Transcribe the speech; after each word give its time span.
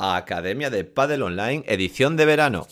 a 0.00 0.16
Academia 0.16 0.70
de 0.70 0.84
Padel 0.84 1.22
Online, 1.22 1.62
edición 1.66 2.16
de 2.16 2.24
verano. 2.24 2.66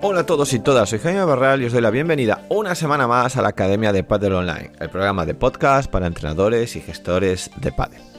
Hola 0.00 0.20
a 0.20 0.26
todos 0.26 0.52
y 0.52 0.58
todas, 0.58 0.88
soy 0.88 0.98
Jaime 0.98 1.22
Barral 1.24 1.62
y 1.62 1.66
os 1.66 1.72
doy 1.72 1.80
la 1.80 1.90
bienvenida 1.90 2.42
una 2.48 2.74
semana 2.74 3.06
más 3.06 3.36
a 3.36 3.42
la 3.42 3.50
Academia 3.50 3.92
de 3.92 4.02
Padel 4.02 4.32
Online, 4.32 4.72
el 4.80 4.90
programa 4.90 5.24
de 5.24 5.34
podcast 5.34 5.88
para 5.88 6.08
entrenadores 6.08 6.74
y 6.74 6.80
gestores 6.80 7.52
de 7.60 7.70
Padel. 7.70 8.17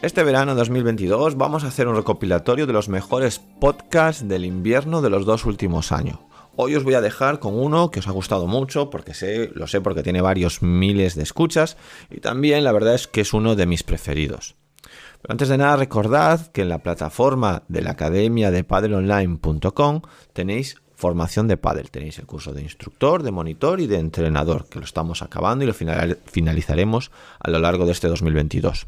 Este 0.00 0.22
verano 0.22 0.54
2022 0.54 1.36
vamos 1.36 1.64
a 1.64 1.68
hacer 1.68 1.88
un 1.88 1.96
recopilatorio 1.96 2.68
de 2.68 2.72
los 2.72 2.88
mejores 2.88 3.40
podcasts 3.60 4.28
del 4.28 4.44
invierno 4.44 5.02
de 5.02 5.10
los 5.10 5.26
dos 5.26 5.44
últimos 5.44 5.90
años. 5.90 6.20
Hoy 6.54 6.76
os 6.76 6.84
voy 6.84 6.94
a 6.94 7.00
dejar 7.00 7.40
con 7.40 7.58
uno 7.58 7.90
que 7.90 7.98
os 7.98 8.06
ha 8.06 8.12
gustado 8.12 8.46
mucho, 8.46 8.90
porque 8.90 9.12
sé, 9.12 9.50
lo 9.54 9.66
sé 9.66 9.80
porque 9.80 10.04
tiene 10.04 10.20
varios 10.20 10.62
miles 10.62 11.16
de 11.16 11.24
escuchas 11.24 11.76
y 12.10 12.20
también 12.20 12.62
la 12.62 12.70
verdad 12.70 12.94
es 12.94 13.08
que 13.08 13.22
es 13.22 13.32
uno 13.32 13.56
de 13.56 13.66
mis 13.66 13.82
preferidos. 13.82 14.54
Pero 15.20 15.32
antes 15.32 15.48
de 15.48 15.58
nada 15.58 15.74
recordad 15.74 16.46
que 16.52 16.62
en 16.62 16.68
la 16.68 16.78
plataforma 16.78 17.64
de 17.66 17.82
la 17.82 17.90
academia 17.90 18.52
de 18.52 18.62
padelonline.com 18.62 20.02
tenéis 20.32 20.76
formación 20.94 21.48
de 21.48 21.56
pádel. 21.56 21.90
Tenéis 21.90 22.20
el 22.20 22.26
curso 22.26 22.52
de 22.52 22.62
instructor, 22.62 23.24
de 23.24 23.32
monitor 23.32 23.80
y 23.80 23.88
de 23.88 23.98
entrenador, 23.98 24.68
que 24.68 24.78
lo 24.78 24.84
estamos 24.84 25.22
acabando 25.22 25.64
y 25.64 25.66
lo 25.66 25.74
finalizaremos 25.74 27.10
a 27.40 27.50
lo 27.50 27.58
largo 27.58 27.84
de 27.84 27.92
este 27.92 28.06
2022. 28.06 28.86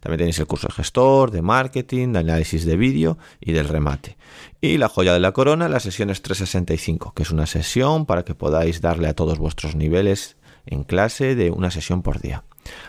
También 0.00 0.18
tenéis 0.18 0.38
el 0.38 0.46
curso 0.46 0.68
de 0.68 0.74
gestor, 0.74 1.30
de 1.30 1.42
marketing, 1.42 2.12
de 2.12 2.18
análisis 2.20 2.64
de 2.64 2.76
vídeo 2.76 3.18
y 3.40 3.52
del 3.52 3.68
remate. 3.68 4.16
Y 4.60 4.78
la 4.78 4.88
joya 4.88 5.12
de 5.12 5.20
la 5.20 5.32
corona, 5.32 5.68
la 5.68 5.80
sesión 5.80 6.10
es 6.10 6.22
365, 6.22 7.12
que 7.14 7.22
es 7.22 7.30
una 7.30 7.46
sesión 7.46 8.06
para 8.06 8.24
que 8.24 8.34
podáis 8.34 8.80
darle 8.80 9.08
a 9.08 9.14
todos 9.14 9.38
vuestros 9.38 9.74
niveles 9.74 10.36
en 10.66 10.84
clase 10.84 11.34
de 11.34 11.50
una 11.50 11.70
sesión 11.70 12.02
por 12.02 12.20
día. 12.20 12.44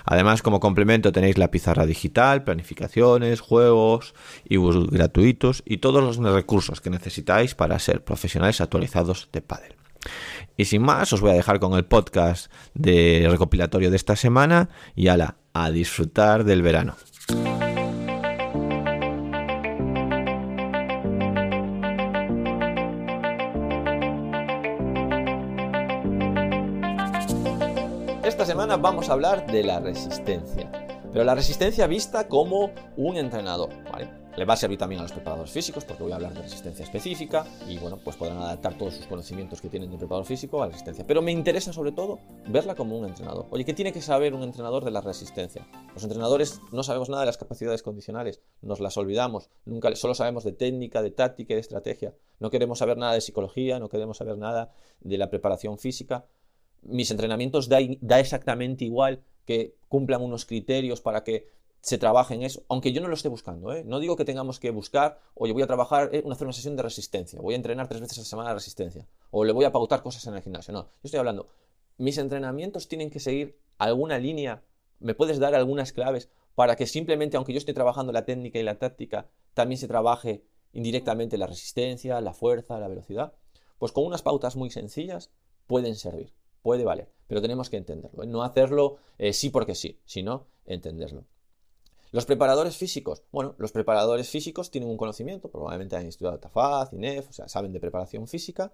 Además, 0.05 0.41
como 0.41 0.59
complemento 0.59 1.11
tenéis 1.11 1.37
la 1.37 1.51
pizarra 1.51 1.85
digital, 1.85 2.43
planificaciones, 2.43 3.41
juegos, 3.41 4.13
ebooks 4.49 4.89
gratuitos 4.89 5.63
y 5.65 5.77
todos 5.77 6.03
los 6.03 6.17
recursos 6.17 6.81
que 6.81 6.89
necesitáis 6.89 7.55
para 7.55 7.79
ser 7.79 8.03
profesionales 8.03 8.61
actualizados 8.61 9.29
de 9.31 9.41
pádel. 9.41 9.75
Y 10.57 10.65
sin 10.65 10.81
más, 10.81 11.11
os 11.13 11.21
voy 11.21 11.31
a 11.31 11.35
dejar 11.35 11.59
con 11.59 11.73
el 11.73 11.85
podcast 11.85 12.51
de 12.73 13.27
recopilatorio 13.29 13.89
de 13.89 13.95
esta 13.97 14.15
semana 14.15 14.69
y 14.95 15.07
ala, 15.07 15.37
a 15.55 15.71
disfrutar 15.71 16.43
del 16.43 16.61
verano. 16.61 16.95
Esta 28.21 28.45
semana 28.45 28.75
vamos 28.75 29.09
a 29.09 29.13
hablar 29.13 29.47
de 29.47 29.63
la 29.63 29.79
resistencia, 29.79 30.69
pero 31.13 31.23
la 31.23 31.35
resistencia 31.35 31.87
vista 31.87 32.27
como 32.27 32.71
un 32.97 33.15
entrenador, 33.15 33.69
¿vale? 33.89 34.24
Le 34.37 34.43
va 34.43 34.55
a 34.55 34.57
servir 34.57 34.77
también 34.77 34.99
a 34.99 35.03
los 35.03 35.13
preparadores 35.13 35.51
físicos 35.51 35.85
porque 35.85 36.03
voy 36.03 36.11
a 36.11 36.15
hablar 36.15 36.33
de 36.33 36.41
resistencia 36.41 36.83
específica 36.83 37.45
y 37.69 37.77
bueno, 37.77 37.97
pues 38.03 38.17
podrán 38.17 38.37
adaptar 38.39 38.77
todos 38.77 38.95
sus 38.95 39.07
conocimientos 39.07 39.61
que 39.61 39.69
tienen 39.69 39.89
de 39.89 39.97
preparador 39.97 40.25
físico 40.25 40.61
a 40.61 40.65
la 40.65 40.71
resistencia. 40.71 41.07
Pero 41.07 41.21
me 41.21 41.31
interesa 41.31 41.71
sobre 41.71 41.93
todo 41.93 42.19
verla 42.49 42.75
como 42.75 42.97
un 42.97 43.05
entrenador. 43.05 43.47
Oye, 43.51 43.63
¿qué 43.63 43.73
tiene 43.73 43.93
que 43.93 44.01
saber 44.01 44.33
un 44.33 44.43
entrenador 44.43 44.83
de 44.83 44.91
la 44.91 44.99
resistencia? 44.99 45.65
Los 45.93 46.03
entrenadores 46.03 46.59
no 46.73 46.83
sabemos 46.83 47.07
nada 47.07 47.21
de 47.21 47.27
las 47.27 47.37
capacidades 47.37 47.81
condicionales, 47.81 48.41
nos 48.61 48.81
las 48.81 48.97
olvidamos, 48.97 49.49
nunca 49.63 49.95
solo 49.95 50.13
sabemos 50.13 50.43
de 50.43 50.51
técnica, 50.51 51.01
de 51.01 51.11
táctica 51.11 51.53
y 51.53 51.55
de 51.55 51.61
estrategia. 51.61 52.13
No 52.39 52.49
queremos 52.49 52.79
saber 52.79 52.97
nada 52.97 53.13
de 53.13 53.21
psicología, 53.21 53.79
no 53.79 53.87
queremos 53.87 54.17
saber 54.17 54.37
nada 54.37 54.73
de 54.99 55.17
la 55.17 55.29
preparación 55.29 55.77
física. 55.77 56.25
Mis 56.81 57.09
entrenamientos 57.09 57.69
da, 57.69 57.77
da 58.01 58.19
exactamente 58.19 58.83
igual 58.83 59.23
que 59.45 59.75
cumplan 59.87 60.21
unos 60.21 60.45
criterios 60.45 60.99
para 60.99 61.23
que 61.23 61.47
se 61.85 61.99
trabaje 61.99 62.33
en 62.33 62.41
eso, 62.41 62.63
aunque 62.67 62.91
yo 62.91 62.99
no 62.99 63.07
lo 63.07 63.13
esté 63.13 63.29
buscando. 63.29 63.71
¿eh? 63.71 63.83
No 63.85 63.99
digo 63.99 64.15
que 64.15 64.25
tengamos 64.25 64.59
que 64.59 64.71
buscar, 64.71 65.19
oye, 65.35 65.53
voy 65.53 65.61
a 65.61 65.67
trabajar, 65.67 66.09
eh, 66.13 66.23
hacer 66.31 66.47
una 66.47 66.53
sesión 66.53 66.75
de 66.75 66.81
resistencia, 66.81 67.39
voy 67.39 67.53
a 67.53 67.57
entrenar 67.57 67.87
tres 67.87 68.01
veces 68.01 68.17
a 68.17 68.21
la 68.21 68.25
semana 68.25 68.49
de 68.49 68.55
resistencia, 68.55 69.07
o 69.29 69.45
le 69.45 69.53
voy 69.53 69.65
a 69.65 69.71
pautar 69.71 70.01
cosas 70.01 70.25
en 70.25 70.33
el 70.33 70.41
gimnasio. 70.41 70.73
No, 70.73 70.85
yo 70.85 70.89
estoy 71.03 71.19
hablando, 71.19 71.47
mis 71.99 72.17
entrenamientos 72.17 72.87
tienen 72.87 73.11
que 73.11 73.19
seguir 73.19 73.59
alguna 73.77 74.17
línea, 74.17 74.63
me 74.99 75.13
puedes 75.13 75.37
dar 75.37 75.53
algunas 75.53 75.93
claves 75.93 76.31
para 76.55 76.75
que 76.75 76.87
simplemente, 76.87 77.37
aunque 77.37 77.53
yo 77.53 77.59
esté 77.59 77.71
trabajando 77.71 78.11
la 78.11 78.25
técnica 78.25 78.57
y 78.57 78.63
la 78.63 78.79
táctica, 78.79 79.29
también 79.53 79.77
se 79.77 79.87
trabaje 79.87 80.43
indirectamente 80.73 81.37
la 81.37 81.45
resistencia, 81.45 82.19
la 82.19 82.33
fuerza, 82.33 82.79
la 82.79 82.87
velocidad. 82.87 83.35
Pues 83.77 83.91
con 83.91 84.05
unas 84.05 84.23
pautas 84.23 84.55
muy 84.55 84.71
sencillas 84.71 85.29
pueden 85.67 85.93
servir, 85.93 86.33
puede 86.63 86.83
valer, 86.83 87.11
pero 87.27 87.43
tenemos 87.43 87.69
que 87.69 87.77
entenderlo, 87.77 88.23
¿eh? 88.23 88.27
no 88.27 88.41
hacerlo 88.41 88.97
sí 89.33 89.51
porque 89.51 89.75
sí, 89.75 89.99
sino 90.03 90.47
entenderlo. 90.65 91.25
Los 92.15 92.25
preparadores 92.25 92.77
físicos. 92.77 93.23
Bueno, 93.33 93.55
los 93.57 93.73
preparadores 93.73 94.29
físicos 94.29 94.71
tienen 94.71 94.89
un 94.89 94.95
conocimiento, 94.95 95.51
probablemente 95.51 95.97
han 95.97 96.05
estudiado 96.05 96.39
TAFAZ, 96.39 96.93
INEF, 96.93 97.29
o 97.29 97.33
sea, 97.33 97.49
saben 97.49 97.73
de 97.73 97.81
preparación 97.81 98.25
física 98.25 98.71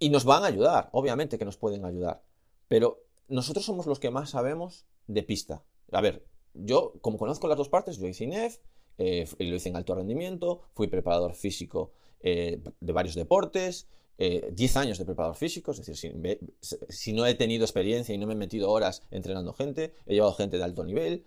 y 0.00 0.10
nos 0.10 0.24
van 0.24 0.42
a 0.42 0.48
ayudar, 0.48 0.88
obviamente 0.90 1.38
que 1.38 1.44
nos 1.44 1.56
pueden 1.56 1.84
ayudar, 1.84 2.24
pero 2.66 3.04
nosotros 3.28 3.64
somos 3.64 3.86
los 3.86 4.00
que 4.00 4.10
más 4.10 4.30
sabemos 4.30 4.84
de 5.06 5.22
pista. 5.22 5.62
A 5.92 6.00
ver, 6.00 6.26
yo, 6.54 6.94
como 7.00 7.18
conozco 7.18 7.46
las 7.46 7.56
dos 7.56 7.68
partes, 7.68 7.98
yo 7.98 8.08
hice 8.08 8.24
INEF, 8.24 8.58
eh, 8.98 9.28
lo 9.38 9.54
hice 9.54 9.68
en 9.68 9.76
alto 9.76 9.94
rendimiento, 9.94 10.62
fui 10.74 10.88
preparador 10.88 11.34
físico 11.34 11.92
eh, 12.20 12.60
de 12.80 12.92
varios 12.92 13.14
deportes, 13.14 13.86
10 14.18 14.76
eh, 14.76 14.78
años 14.80 14.98
de 14.98 15.04
preparador 15.04 15.36
físico, 15.36 15.70
es 15.70 15.78
decir, 15.78 15.96
si, 15.96 16.76
si, 16.88 17.12
no 17.12 17.26
he 17.26 17.34
tenido 17.36 17.64
experiencia 17.64 18.12
y 18.12 18.18
no 18.18 18.26
me 18.26 18.32
he 18.32 18.36
metido 18.36 18.72
horas 18.72 19.04
entrenando 19.12 19.52
gente, 19.52 19.94
he 20.06 20.14
llevado 20.14 20.34
gente 20.34 20.58
de 20.58 20.64
alto 20.64 20.82
nivel, 20.82 21.24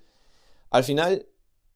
al 0.73 0.84
final, 0.84 1.28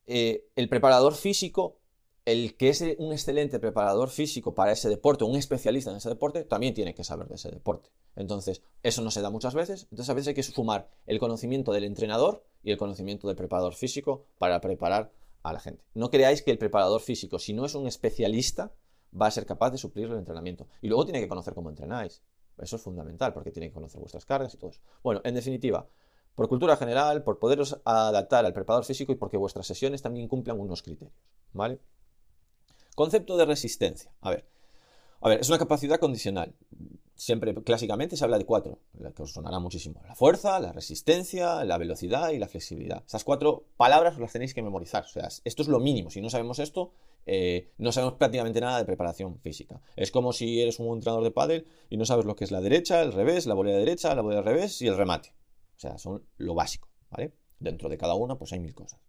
eh, 0.07 0.47
el 0.55 0.69
preparador 0.69 1.13
físico, 1.13 1.77
el 2.25 2.57
que 2.57 2.69
es 2.69 2.83
un 2.97 3.11
excelente 3.11 3.59
preparador 3.59 4.09
físico 4.09 4.55
para 4.55 4.71
ese 4.71 4.89
deporte, 4.89 5.23
un 5.23 5.35
especialista 5.35 5.91
en 5.91 5.97
ese 5.97 6.09
deporte, 6.09 6.43
también 6.45 6.73
tiene 6.73 6.95
que 6.95 7.03
saber 7.03 7.27
de 7.27 7.35
ese 7.35 7.51
deporte. 7.51 7.91
Entonces, 8.15 8.63
eso 8.81 9.03
no 9.03 9.11
se 9.11 9.21
da 9.21 9.29
muchas 9.29 9.53
veces. 9.53 9.83
Entonces, 9.91 10.09
a 10.09 10.15
veces 10.15 10.29
hay 10.29 10.33
que 10.33 10.41
sumar 10.41 10.89
el 11.05 11.19
conocimiento 11.19 11.73
del 11.73 11.83
entrenador 11.83 12.43
y 12.63 12.71
el 12.71 12.77
conocimiento 12.77 13.27
del 13.27 13.35
preparador 13.35 13.75
físico 13.75 14.25
para 14.39 14.59
preparar 14.61 15.13
a 15.43 15.53
la 15.53 15.59
gente. 15.59 15.83
No 15.93 16.09
creáis 16.09 16.41
que 16.41 16.49
el 16.49 16.57
preparador 16.57 17.01
físico, 17.01 17.37
si 17.37 17.53
no 17.53 17.65
es 17.65 17.75
un 17.75 17.85
especialista, 17.85 18.73
va 19.13 19.27
a 19.27 19.31
ser 19.31 19.45
capaz 19.45 19.69
de 19.69 19.77
suplir 19.77 20.07
el 20.07 20.17
entrenamiento. 20.17 20.67
Y 20.81 20.87
luego 20.87 21.05
tiene 21.05 21.21
que 21.21 21.27
conocer 21.27 21.53
cómo 21.53 21.69
entrenáis. 21.69 22.23
Eso 22.57 22.77
es 22.77 22.81
fundamental, 22.81 23.31
porque 23.31 23.51
tiene 23.51 23.67
que 23.67 23.75
conocer 23.75 23.99
vuestras 23.99 24.25
cargas 24.25 24.55
y 24.55 24.57
todo 24.57 24.71
eso. 24.71 24.81
Bueno, 25.03 25.21
en 25.23 25.35
definitiva, 25.35 25.87
por 26.37 26.47
cultura 26.49 26.77
general, 26.77 27.23
por 27.23 27.39
poderos 27.39 27.79
adaptar 27.83 28.45
al 28.45 28.53
preparador 28.53 28.85
físico 28.85 29.11
y 29.11 29.15
porque 29.15 29.37
vuestras 29.37 29.65
sesiones 29.65 30.03
también 30.03 30.27
cumplan 30.27 30.59
unos 30.59 30.83
criterios, 30.83 31.17
¿vale? 31.51 31.79
Concepto 32.93 33.37
de 33.37 33.45
resistencia. 33.45 34.11
A 34.21 34.29
ver, 34.29 34.45
a 35.21 35.29
ver, 35.29 35.39
es 35.39 35.49
una 35.49 35.57
capacidad 35.57 35.99
condicional. 35.99 36.53
Siempre, 37.15 37.55
clásicamente, 37.63 38.15
se 38.15 38.23
habla 38.23 38.37
de 38.37 38.45
cuatro, 38.45 38.77
que 39.15 39.23
os 39.23 39.31
sonará 39.31 39.57
muchísimo. 39.57 39.99
La 40.07 40.13
fuerza, 40.13 40.59
la 40.59 40.71
resistencia, 40.73 41.65
la 41.65 41.79
velocidad 41.79 42.29
y 42.29 42.37
la 42.37 42.47
flexibilidad. 42.47 43.03
Esas 43.07 43.23
cuatro 43.23 43.63
palabras 43.75 44.19
las 44.19 44.31
tenéis 44.31 44.53
que 44.53 44.61
memorizar. 44.61 45.05
O 45.05 45.07
sea, 45.07 45.27
esto 45.43 45.63
es 45.63 45.67
lo 45.67 45.79
mínimo. 45.79 46.11
Si 46.11 46.21
no 46.21 46.29
sabemos 46.29 46.59
esto, 46.59 46.91
eh, 47.25 47.71
no 47.79 47.91
sabemos 47.91 48.19
prácticamente 48.19 48.61
nada 48.61 48.77
de 48.77 48.85
preparación 48.85 49.39
física. 49.39 49.81
Es 49.95 50.11
como 50.11 50.33
si 50.33 50.61
eres 50.61 50.79
un 50.79 50.93
entrenador 50.97 51.23
de 51.23 51.31
pádel 51.31 51.65
y 51.89 51.97
no 51.97 52.05
sabes 52.05 52.25
lo 52.25 52.35
que 52.35 52.43
es 52.43 52.51
la 52.51 52.61
derecha, 52.61 53.01
el 53.01 53.11
revés, 53.11 53.47
la 53.47 53.55
volea 53.55 53.75
derecha, 53.75 54.13
la 54.13 54.21
volea 54.21 54.43
revés 54.43 54.79
y 54.83 54.87
el 54.87 54.97
remate. 54.97 55.33
O 55.77 55.79
sea, 55.79 55.97
son 55.97 56.27
lo 56.37 56.55
básico, 56.55 56.89
¿vale? 57.09 57.33
Dentro 57.59 57.89
de 57.89 57.97
cada 57.97 58.15
una, 58.15 58.37
pues 58.37 58.51
hay 58.53 58.59
mil 58.59 58.73
cosas. 58.73 58.99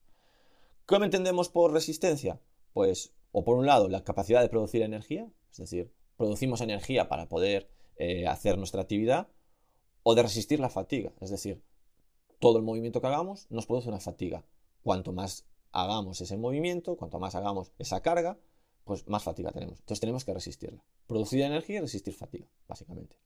¿Cómo 0.86 1.04
entendemos 1.04 1.48
por 1.48 1.72
resistencia? 1.72 2.40
Pues, 2.72 3.14
o 3.32 3.44
por 3.44 3.56
un 3.56 3.66
lado, 3.66 3.88
la 3.88 4.04
capacidad 4.04 4.40
de 4.42 4.48
producir 4.48 4.82
energía, 4.82 5.30
es 5.50 5.58
decir, 5.58 5.92
producimos 6.16 6.60
energía 6.60 7.08
para 7.08 7.28
poder 7.28 7.70
eh, 7.96 8.26
hacer 8.26 8.58
nuestra 8.58 8.82
actividad, 8.82 9.28
o 10.02 10.14
de 10.14 10.22
resistir 10.22 10.60
la 10.60 10.70
fatiga, 10.70 11.12
es 11.20 11.30
decir, 11.30 11.62
todo 12.38 12.58
el 12.58 12.64
movimiento 12.64 13.00
que 13.00 13.06
hagamos 13.08 13.46
nos 13.50 13.66
produce 13.66 13.88
una 13.88 14.00
fatiga. 14.00 14.44
Cuanto 14.82 15.12
más 15.12 15.46
hagamos 15.72 16.20
ese 16.20 16.36
movimiento, 16.36 16.96
cuanto 16.96 17.18
más 17.18 17.34
hagamos 17.34 17.72
esa 17.78 18.00
carga, 18.00 18.38
pues 18.84 19.06
más 19.08 19.22
fatiga 19.22 19.52
tenemos. 19.52 19.80
Entonces 19.80 20.00
tenemos 20.00 20.24
que 20.24 20.32
resistirla. 20.32 20.82
Producir 21.06 21.42
energía 21.42 21.78
y 21.78 21.80
resistir 21.80 22.14
fatiga, 22.14 22.46
básicamente. 22.66 23.16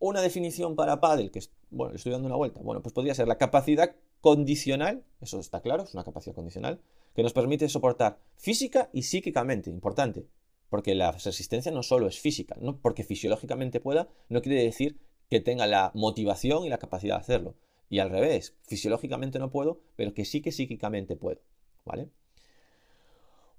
Una 0.00 0.20
definición 0.20 0.76
para 0.76 1.00
pádel, 1.00 1.30
que 1.30 1.40
bueno, 1.70 1.94
estoy 1.94 2.12
dando 2.12 2.26
una 2.26 2.36
vuelta, 2.36 2.60
bueno, 2.62 2.82
pues 2.82 2.92
podría 2.92 3.14
ser 3.14 3.28
la 3.28 3.38
capacidad 3.38 3.96
condicional, 4.20 5.04
eso 5.20 5.40
está 5.40 5.60
claro, 5.60 5.84
es 5.84 5.94
una 5.94 6.04
capacidad 6.04 6.34
condicional, 6.34 6.80
que 7.14 7.22
nos 7.22 7.32
permite 7.32 7.68
soportar 7.68 8.18
física 8.36 8.90
y 8.92 9.02
psíquicamente, 9.02 9.70
importante, 9.70 10.26
porque 10.70 10.94
la 10.94 11.12
resistencia 11.12 11.72
no 11.72 11.82
solo 11.82 12.06
es 12.06 12.20
física, 12.20 12.56
no 12.60 12.78
porque 12.78 13.04
fisiológicamente 13.04 13.80
pueda, 13.80 14.08
no 14.28 14.42
quiere 14.42 14.62
decir 14.62 14.98
que 15.28 15.40
tenga 15.40 15.66
la 15.66 15.90
motivación 15.94 16.64
y 16.64 16.68
la 16.68 16.78
capacidad 16.78 17.16
de 17.16 17.20
hacerlo. 17.20 17.54
Y 17.90 18.00
al 18.00 18.10
revés, 18.10 18.56
fisiológicamente 18.62 19.38
no 19.38 19.50
puedo, 19.50 19.80
pero 19.96 20.14
que 20.14 20.24
sí 20.24 20.42
que 20.42 20.52
psíquicamente 20.52 21.16
puedo, 21.16 21.40
¿vale? 21.84 22.10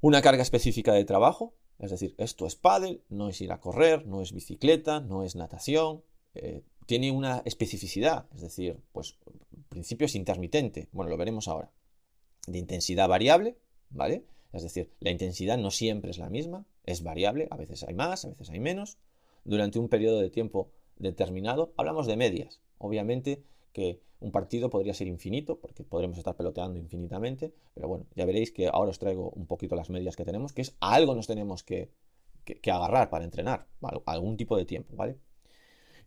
Una 0.01 0.21
carga 0.21 0.43
específica 0.43 0.93
de 0.93 1.05
trabajo, 1.05 1.53
Es 1.79 1.91
decir, 1.91 2.13
esto 2.17 2.45
es 2.45 2.55
pádel, 2.55 3.03
no 3.07 3.29
es 3.29 3.39
ir 3.39 3.53
a 3.53 3.61
correr, 3.61 4.05
no 4.05 4.21
es 4.21 4.33
bicicleta, 4.33 4.99
no 4.99 5.23
es 5.23 5.37
natación. 5.37 6.03
Eh, 6.41 6.63
tiene 6.85 7.11
una 7.11 7.43
especificidad, 7.45 8.25
es 8.33 8.41
decir, 8.41 8.79
pues 8.91 9.17
principio 9.69 10.05
es 10.05 10.15
intermitente. 10.15 10.89
Bueno, 10.91 11.09
lo 11.09 11.17
veremos 11.17 11.47
ahora. 11.47 11.71
De 12.47 12.57
intensidad 12.57 13.07
variable, 13.07 13.57
¿vale? 13.89 14.25
Es 14.51 14.63
decir, 14.63 14.91
la 14.99 15.11
intensidad 15.11 15.57
no 15.57 15.69
siempre 15.69 16.11
es 16.11 16.17
la 16.17 16.29
misma, 16.29 16.65
es 16.83 17.03
variable, 17.03 17.47
a 17.51 17.57
veces 17.57 17.83
hay 17.83 17.93
más, 17.93 18.25
a 18.25 18.29
veces 18.29 18.49
hay 18.49 18.59
menos. 18.59 18.97
Durante 19.43 19.79
un 19.79 19.87
periodo 19.87 20.19
de 20.19 20.29
tiempo 20.29 20.71
determinado, 20.97 21.73
hablamos 21.77 22.07
de 22.07 22.17
medias. 22.17 22.61
Obviamente 22.79 23.43
que 23.71 24.01
un 24.19 24.31
partido 24.31 24.69
podría 24.69 24.93
ser 24.93 25.07
infinito, 25.07 25.59
porque 25.59 25.83
podremos 25.83 26.17
estar 26.17 26.35
peloteando 26.35 26.79
infinitamente, 26.79 27.53
pero 27.73 27.87
bueno, 27.87 28.05
ya 28.15 28.25
veréis 28.25 28.51
que 28.51 28.67
ahora 28.67 28.89
os 28.89 28.99
traigo 28.99 29.29
un 29.29 29.45
poquito 29.45 29.75
las 29.75 29.89
medias 29.89 30.15
que 30.15 30.25
tenemos, 30.25 30.51
que 30.51 30.63
es 30.63 30.75
algo 30.79 31.15
nos 31.15 31.27
tenemos 31.27 31.63
que, 31.63 31.91
agarrar 32.65 33.09
para 33.09 33.23
entrenar, 33.23 33.67
algún 34.05 34.35
tipo 34.35 34.57
de 34.57 34.65
tiempo, 34.65 34.95
¿vale? 34.95 35.19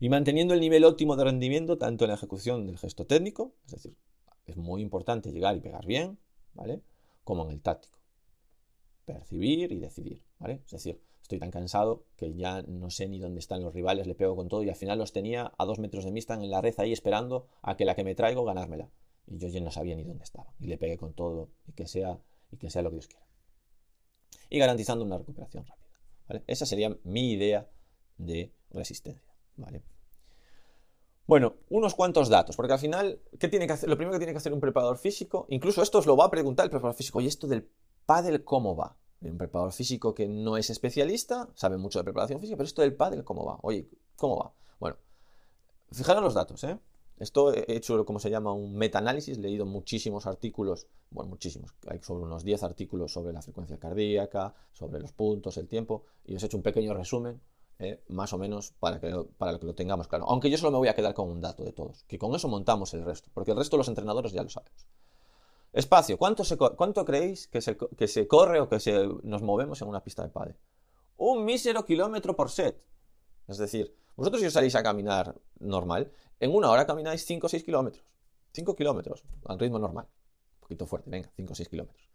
Y 0.03 0.09
manteniendo 0.09 0.53
el 0.53 0.59
nivel 0.59 0.83
óptimo 0.83 1.15
de 1.15 1.23
rendimiento 1.23 1.79
tanto 1.79 2.05
en 2.05 2.09
la 2.09 2.17
ejecución 2.17 2.67
del 2.67 2.77
gesto 2.77 3.07
técnico, 3.07 3.55
es 3.67 3.71
decir, 3.71 3.97
es 4.47 4.57
muy 4.57 4.83
importante 4.83 5.31
llegar 5.31 5.57
y 5.57 5.61
pegar 5.61 5.87
bien, 5.87 6.19
¿vale? 6.55 6.83
Como 7.23 7.45
en 7.45 7.53
el 7.53 7.63
táctico. 7.63 8.01
Percibir 9.05 9.71
y 9.71 9.79
decidir, 9.79 10.25
¿vale? 10.41 10.61
Es 10.65 10.73
decir, 10.73 11.01
estoy 11.21 11.39
tan 11.39 11.53
cansado 11.53 12.05
que 12.17 12.35
ya 12.35 12.63
no 12.63 12.91
sé 12.91 13.09
ni 13.09 13.21
dónde 13.21 13.39
están 13.39 13.63
los 13.63 13.73
rivales, 13.73 14.09
le 14.09 14.17
pego 14.17 14.35
con 14.35 14.49
todo 14.49 14.65
y 14.65 14.71
al 14.71 14.75
final 14.75 14.99
los 14.99 15.13
tenía 15.13 15.53
a 15.57 15.65
dos 15.65 15.79
metros 15.79 16.05
de 16.05 16.11
mí, 16.11 16.19
están 16.19 16.43
en 16.43 16.51
la 16.51 16.61
red 16.61 16.75
ahí 16.79 16.93
esperando 16.93 17.47
a 17.63 17.77
que 17.77 17.85
la 17.85 17.95
que 17.95 18.03
me 18.03 18.17
traigo 18.17 18.45
ganármela. 18.45 18.91
Y 19.29 19.39
yo 19.39 19.47
ya 19.47 19.61
no 19.61 19.71
sabía 19.71 19.95
ni 19.95 20.03
dónde 20.03 20.25
estaba. 20.25 20.53
Y 20.59 20.67
le 20.67 20.79
pegué 20.79 20.97
con 20.97 21.15
todo 21.15 21.53
y 21.65 21.75
que 21.75 21.87
sea, 21.87 22.19
y 22.51 22.57
que 22.57 22.71
sea 22.71 22.83
lo 22.83 22.91
que 22.91 22.97
Dios 22.97 23.07
quiera. 23.07 23.25
Y 24.51 24.59
garantizando 24.59 25.05
una 25.05 25.19
recuperación 25.19 25.65
rápida. 25.65 26.43
Esa 26.49 26.67
sería 26.67 26.99
mi 27.05 27.31
idea 27.31 27.71
de 28.19 28.53
resistencia. 28.73 29.32
¿Vale? 29.57 29.83
Bueno, 31.27 31.55
unos 31.71 31.95
cuantos 31.95 32.29
datos, 32.29 32.57
porque 32.57 32.73
al 32.73 32.79
final, 32.79 33.21
¿qué 33.39 33.49
tiene 33.49 33.67
que 33.67 33.73
hacer? 33.73 33.89
Lo 33.89 33.97
primero 33.97 34.13
que 34.13 34.19
tiene 34.19 34.33
que 34.33 34.39
hacer 34.39 34.53
un 34.53 34.61
preparador 34.61 34.99
físico, 34.99 35.47
incluso 35.51 35.83
esto 35.83 35.99
os 35.99 36.07
lo 36.07 36.17
va 36.17 36.27
a 36.27 36.31
preguntar 36.31 36.65
el 36.65 36.71
preparador 36.71 36.97
físico, 36.97 37.21
¿y 37.21 37.27
esto 37.27 37.47
del 37.47 37.71
pádel 38.07 38.45
cómo 38.45 38.77
va? 38.77 38.97
un 39.31 39.39
preparador 39.39 39.73
físico 39.73 40.15
que 40.15 40.27
no 40.27 40.57
es 40.57 40.71
especialista, 40.71 41.49
sabe 41.55 41.77
mucho 41.77 42.01
de 42.01 42.05
preparación 42.05 42.41
física, 42.41 42.57
pero 42.57 42.67
esto 42.67 42.83
del 42.83 42.95
pádel, 42.95 43.25
¿cómo 43.25 43.45
va? 43.45 43.59
Oye, 43.63 43.89
¿cómo 44.17 44.37
va? 44.37 44.53
Bueno, 44.81 44.97
fijaros 45.93 46.23
los 46.23 46.35
datos, 46.35 46.65
¿eh? 46.65 46.79
Esto 47.19 47.55
he 47.55 47.77
hecho, 47.77 48.05
como 48.05 48.19
se 48.19 48.31
llama, 48.31 48.53
un 48.53 48.75
meta-análisis, 48.75 49.39
leído 49.39 49.65
muchísimos 49.65 50.27
artículos, 50.27 50.89
bueno, 51.11 51.31
muchísimos, 51.31 51.73
hay 51.87 52.01
sobre 52.03 52.25
unos 52.25 52.43
10 52.43 52.65
artículos 52.65 53.13
sobre 53.13 53.33
la 53.33 53.43
frecuencia 53.43 53.79
cardíaca, 53.79 54.55
sobre 54.73 54.99
los 54.99 55.13
puntos, 55.13 55.57
el 55.57 55.69
tiempo, 55.69 56.05
y 56.25 56.35
os 56.35 56.43
he 56.43 56.47
hecho 56.47 56.57
un 56.57 56.65
pequeño 56.65 56.95
resumen, 56.95 57.41
¿eh? 57.85 58.03
más 58.09 58.33
o 58.33 58.39
menos, 58.39 58.73
para 58.79 59.01
que, 59.01 59.13
para 59.39 59.59
que 59.59 59.67
lo 59.67 59.75
tengamos 59.75 60.09
claro. 60.09 60.27
Aunque 60.29 60.51
yo 60.51 60.59
solo 60.59 60.73
me 60.73 60.79
voy 60.79 60.89
a 60.89 60.95
quedar 60.95 61.15
con 61.15 61.29
un 61.31 61.41
dato 61.41 61.65
de 61.65 61.73
todos, 61.73 62.05
que 62.05 62.19
con 62.19 62.35
eso 62.35 62.49
montamos 62.49 62.95
el 62.95 63.05
resto, 63.05 63.31
porque 63.35 63.53
el 63.53 63.57
resto 63.57 63.77
de 63.77 63.79
los 63.79 63.89
entrenadores 63.89 64.33
ya 64.33 64.43
lo 64.43 64.49
sabemos. 64.49 64.87
Espacio. 65.73 66.19
¿Cuánto, 66.19 66.45
cuánto 66.77 67.05
creéis 67.05 67.49
que 67.49 67.63
se, 67.63 67.77
que 67.77 68.07
se, 68.07 68.29
corre 68.29 68.61
o 68.61 68.69
que 68.69 68.79
se, 68.79 69.09
nos 69.23 69.43
movemos 69.43 69.81
en 69.81 69.89
una 69.89 70.05
pista 70.05 70.23
de 70.23 70.29
pádel? 70.29 70.57
Un 71.17 71.45
mísero 71.45 71.85
kilómetro 71.85 72.37
por 72.37 72.51
set. 72.51 72.83
Es 73.49 73.57
decir, 73.57 73.97
vosotros 74.15 74.41
si 74.41 74.47
os 74.47 74.53
salís 74.53 74.75
a 74.75 74.83
caminar 74.83 75.35
normal, 75.61 76.13
en 76.41 76.55
una 76.55 76.71
hora 76.71 76.87
camináis 76.87 77.25
5 77.25 77.47
o 77.47 77.49
6 77.49 77.65
kilómetros. 77.65 78.05
5 78.53 78.77
kilómetros 78.77 79.25
al 79.47 79.59
ritmo 79.59 79.79
normal. 79.79 80.07
Un 80.57 80.61
poquito 80.61 80.87
fuerte, 80.87 81.09
venga, 81.09 81.31
5 81.37 81.53
o 81.53 81.57
6 81.57 81.69
kilómetros. 81.69 82.11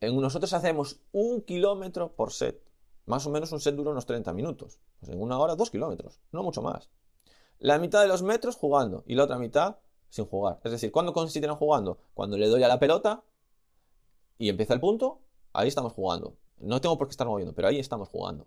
En 0.00 0.20
nosotros 0.20 0.52
hacemos 0.52 1.00
un 1.12 1.40
kilómetro 1.40 2.12
por 2.14 2.32
set. 2.32 2.60
Más 3.06 3.26
o 3.26 3.30
menos 3.30 3.52
un 3.52 3.60
set 3.60 3.74
dura 3.74 3.90
unos 3.90 4.06
30 4.06 4.32
minutos. 4.32 4.78
Pues 5.00 5.12
en 5.12 5.20
una 5.20 5.38
hora, 5.38 5.56
2 5.56 5.70
kilómetros, 5.70 6.20
no 6.32 6.42
mucho 6.42 6.62
más. 6.62 6.90
La 7.58 7.78
mitad 7.78 8.02
de 8.02 8.08
los 8.08 8.22
metros 8.22 8.56
jugando 8.56 9.04
y 9.06 9.14
la 9.14 9.24
otra 9.24 9.38
mitad 9.38 9.76
sin 10.08 10.26
jugar. 10.26 10.60
Es 10.64 10.72
decir, 10.72 10.92
¿cuándo 10.92 11.12
consideran 11.12 11.56
jugando? 11.56 11.98
Cuando 12.14 12.38
le 12.38 12.48
doy 12.48 12.62
a 12.62 12.68
la 12.68 12.78
pelota 12.78 13.24
y 14.38 14.48
empieza 14.48 14.74
el 14.74 14.80
punto, 14.80 15.20
ahí 15.52 15.68
estamos 15.68 15.92
jugando. 15.92 16.36
No 16.58 16.80
tengo 16.80 16.96
por 16.96 17.08
qué 17.08 17.12
estar 17.12 17.26
moviendo, 17.26 17.54
pero 17.54 17.68
ahí 17.68 17.78
estamos 17.78 18.08
jugando. 18.08 18.46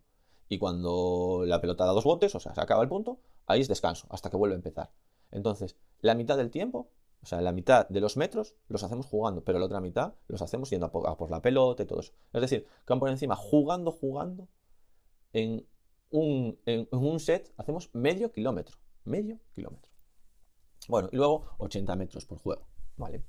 Y 0.49 0.59
cuando 0.59 1.43
la 1.45 1.59
pelota 1.59 1.85
da 1.85 1.91
dos 1.91 2.05
botes, 2.05 2.33
o 2.35 2.39
sea, 2.39 2.55
se 2.55 2.61
acaba 2.61 2.81
el 2.81 2.89
punto, 2.89 3.19
ahí 3.47 3.61
es 3.61 3.67
descanso, 3.67 4.07
hasta 4.09 4.29
que 4.29 4.37
vuelve 4.37 4.55
a 4.55 4.57
empezar. 4.57 4.91
Entonces, 5.31 5.75
la 5.99 6.15
mitad 6.15 6.37
del 6.37 6.51
tiempo, 6.51 6.89
o 7.27 7.29
sea, 7.29 7.41
la 7.41 7.51
mitad 7.51 7.89
de 7.89 7.99
los 7.99 8.15
metros 8.15 8.55
los 8.69 8.83
hacemos 8.83 9.05
jugando, 9.05 9.43
pero 9.43 9.59
la 9.59 9.65
otra 9.65 9.81
mitad 9.81 10.13
los 10.29 10.41
hacemos 10.41 10.69
yendo 10.69 10.85
a 10.85 11.17
por, 11.17 11.29
la 11.29 11.41
pelota 11.41 11.83
y 11.83 11.85
todo 11.85 11.99
eso. 11.99 12.13
Es 12.31 12.39
decir, 12.39 12.65
van 12.87 13.01
por 13.01 13.09
encima 13.09 13.35
jugando, 13.35 13.91
jugando, 13.91 14.47
en 15.33 15.67
un, 16.09 16.57
en 16.65 16.87
un 16.89 17.19
set 17.19 17.53
hacemos 17.57 17.93
medio 17.93 18.31
kilómetro. 18.31 18.77
Medio 19.03 19.41
kilómetro. 19.51 19.91
Bueno, 20.87 21.09
y 21.11 21.17
luego 21.17 21.49
80 21.57 21.97
metros 21.97 22.23
por 22.23 22.37
juego, 22.37 22.65
¿vale? 22.95 23.21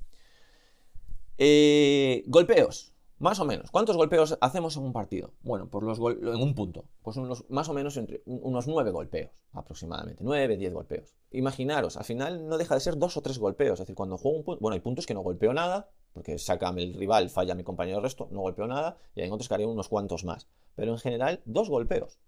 Eh, 1.37 2.23
golpeos, 2.29 2.95
más 3.19 3.41
o 3.41 3.45
menos. 3.45 3.71
¿Cuántos 3.71 3.97
golpeos 3.97 4.39
hacemos 4.41 4.77
en 4.77 4.85
un 4.85 4.93
partido? 4.93 5.33
Bueno, 5.43 5.69
por 5.69 5.83
los 5.83 5.99
en 5.99 6.43
un 6.43 6.55
punto. 6.55 6.85
Pues 7.03 7.17
unos, 7.17 7.45
más 7.49 7.69
o 7.69 7.75
menos 7.75 7.97
entre 7.97 8.23
unos 8.27 8.69
9 8.69 8.91
golpeos, 8.91 9.33
aproximadamente. 9.53 10.23
9, 10.23 10.57
10 10.57 10.73
golpeos. 10.73 11.17
Imaginaros, 11.33 11.97
al 11.97 12.05
final 12.05 12.49
no 12.49 12.59
deja 12.59 12.75
de 12.75 12.81
ser 12.81 12.97
dos 12.97 13.17
o 13.17 13.23
tres 13.23 13.39
golpeos. 13.39 13.75
Es 13.75 13.81
decir, 13.81 13.95
cuando 13.95 14.19
juego 14.19 14.39
un 14.39 14.45
punto. 14.45 14.61
Bueno, 14.61 14.75
hay 14.75 14.81
puntos 14.81 15.07
que 15.07 15.15
no 15.15 15.23
golpeo 15.23 15.53
nada, 15.53 15.91
porque 16.13 16.39
saca 16.39 16.69
el 16.71 16.95
rival, 16.95 17.29
falla 17.31 17.55
mi 17.55 17.65
compañero 17.65 17.99
el 17.99 18.05
resto, 18.05 18.29
no 18.31 18.41
golpeo 18.41 18.67
nada, 18.67 18.97
y 19.15 19.23
hay 19.23 19.31
otros 19.31 19.49
que 19.49 19.55
haré 19.55 19.67
unos 19.67 19.89
cuantos 19.89 20.25
más. 20.25 20.47
Pero 20.77 20.93
en 20.93 20.99
general, 20.99 21.43
dos 21.45 21.69
golpeos. 21.69 22.19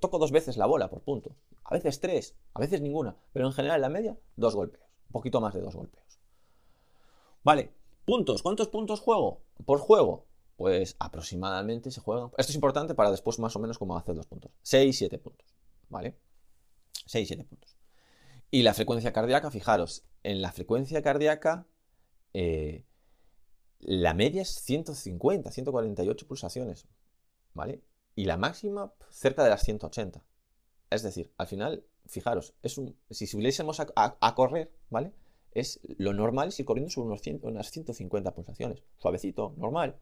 Toco 0.00 0.18
dos 0.18 0.32
veces 0.32 0.56
la 0.56 0.66
bola 0.66 0.90
por 0.90 1.02
punto. 1.02 1.36
A 1.64 1.74
veces 1.74 2.00
tres, 2.00 2.36
a 2.54 2.60
veces 2.60 2.80
ninguna. 2.80 3.16
Pero 3.32 3.46
en 3.46 3.52
general, 3.52 3.76
en 3.76 3.82
la 3.82 3.88
media, 3.88 4.18
dos 4.36 4.54
golpeos. 4.54 4.86
Un 5.08 5.12
poquito 5.12 5.40
más 5.40 5.54
de 5.54 5.60
dos 5.60 5.74
golpeos. 5.74 6.20
Vale, 7.44 7.72
puntos. 8.04 8.42
¿Cuántos 8.42 8.68
puntos 8.68 9.00
juego? 9.00 9.42
Por 9.64 9.78
juego. 9.78 10.26
Pues 10.62 10.94
aproximadamente 11.00 11.90
se 11.90 12.00
juegan. 12.00 12.30
Esto 12.38 12.52
es 12.52 12.54
importante 12.54 12.94
para 12.94 13.10
después 13.10 13.40
más 13.40 13.56
o 13.56 13.58
menos 13.58 13.78
cómo 13.78 13.96
hacer 13.96 14.14
los 14.14 14.28
puntos. 14.28 14.52
6, 14.62 14.96
7 14.96 15.18
puntos. 15.18 15.48
¿Vale? 15.88 16.16
6, 17.04 17.26
7 17.26 17.42
puntos. 17.42 17.76
Y 18.48 18.62
la 18.62 18.72
frecuencia 18.72 19.12
cardíaca, 19.12 19.50
fijaros, 19.50 20.04
en 20.22 20.40
la 20.40 20.52
frecuencia 20.52 21.02
cardíaca 21.02 21.66
eh, 22.32 22.84
la 23.80 24.14
media 24.14 24.42
es 24.42 24.50
150, 24.50 25.50
148 25.50 26.28
pulsaciones. 26.28 26.86
¿Vale? 27.54 27.82
y 28.14 28.26
la 28.26 28.36
máxima 28.36 28.92
cerca 29.10 29.42
de 29.42 29.50
las 29.50 29.62
180. 29.62 30.22
Es 30.90 31.02
decir, 31.02 31.32
al 31.38 31.48
final, 31.48 31.84
fijaros, 32.06 32.54
es 32.62 32.78
un, 32.78 32.94
si 33.10 33.26
subiésemos 33.26 33.80
a, 33.80 34.34
correr, 34.36 34.70
¿vale? 34.90 35.12
Es 35.54 35.80
lo 35.98 36.12
normal 36.12 36.50
es 36.50 36.60
ir 36.60 36.66
corriendo 36.66 36.90
sobre 36.90 37.08
unos 37.08 37.22
unas 37.42 37.70
150 37.72 38.32
pulsaciones, 38.32 38.84
suavecito, 38.98 39.54
normal, 39.56 39.98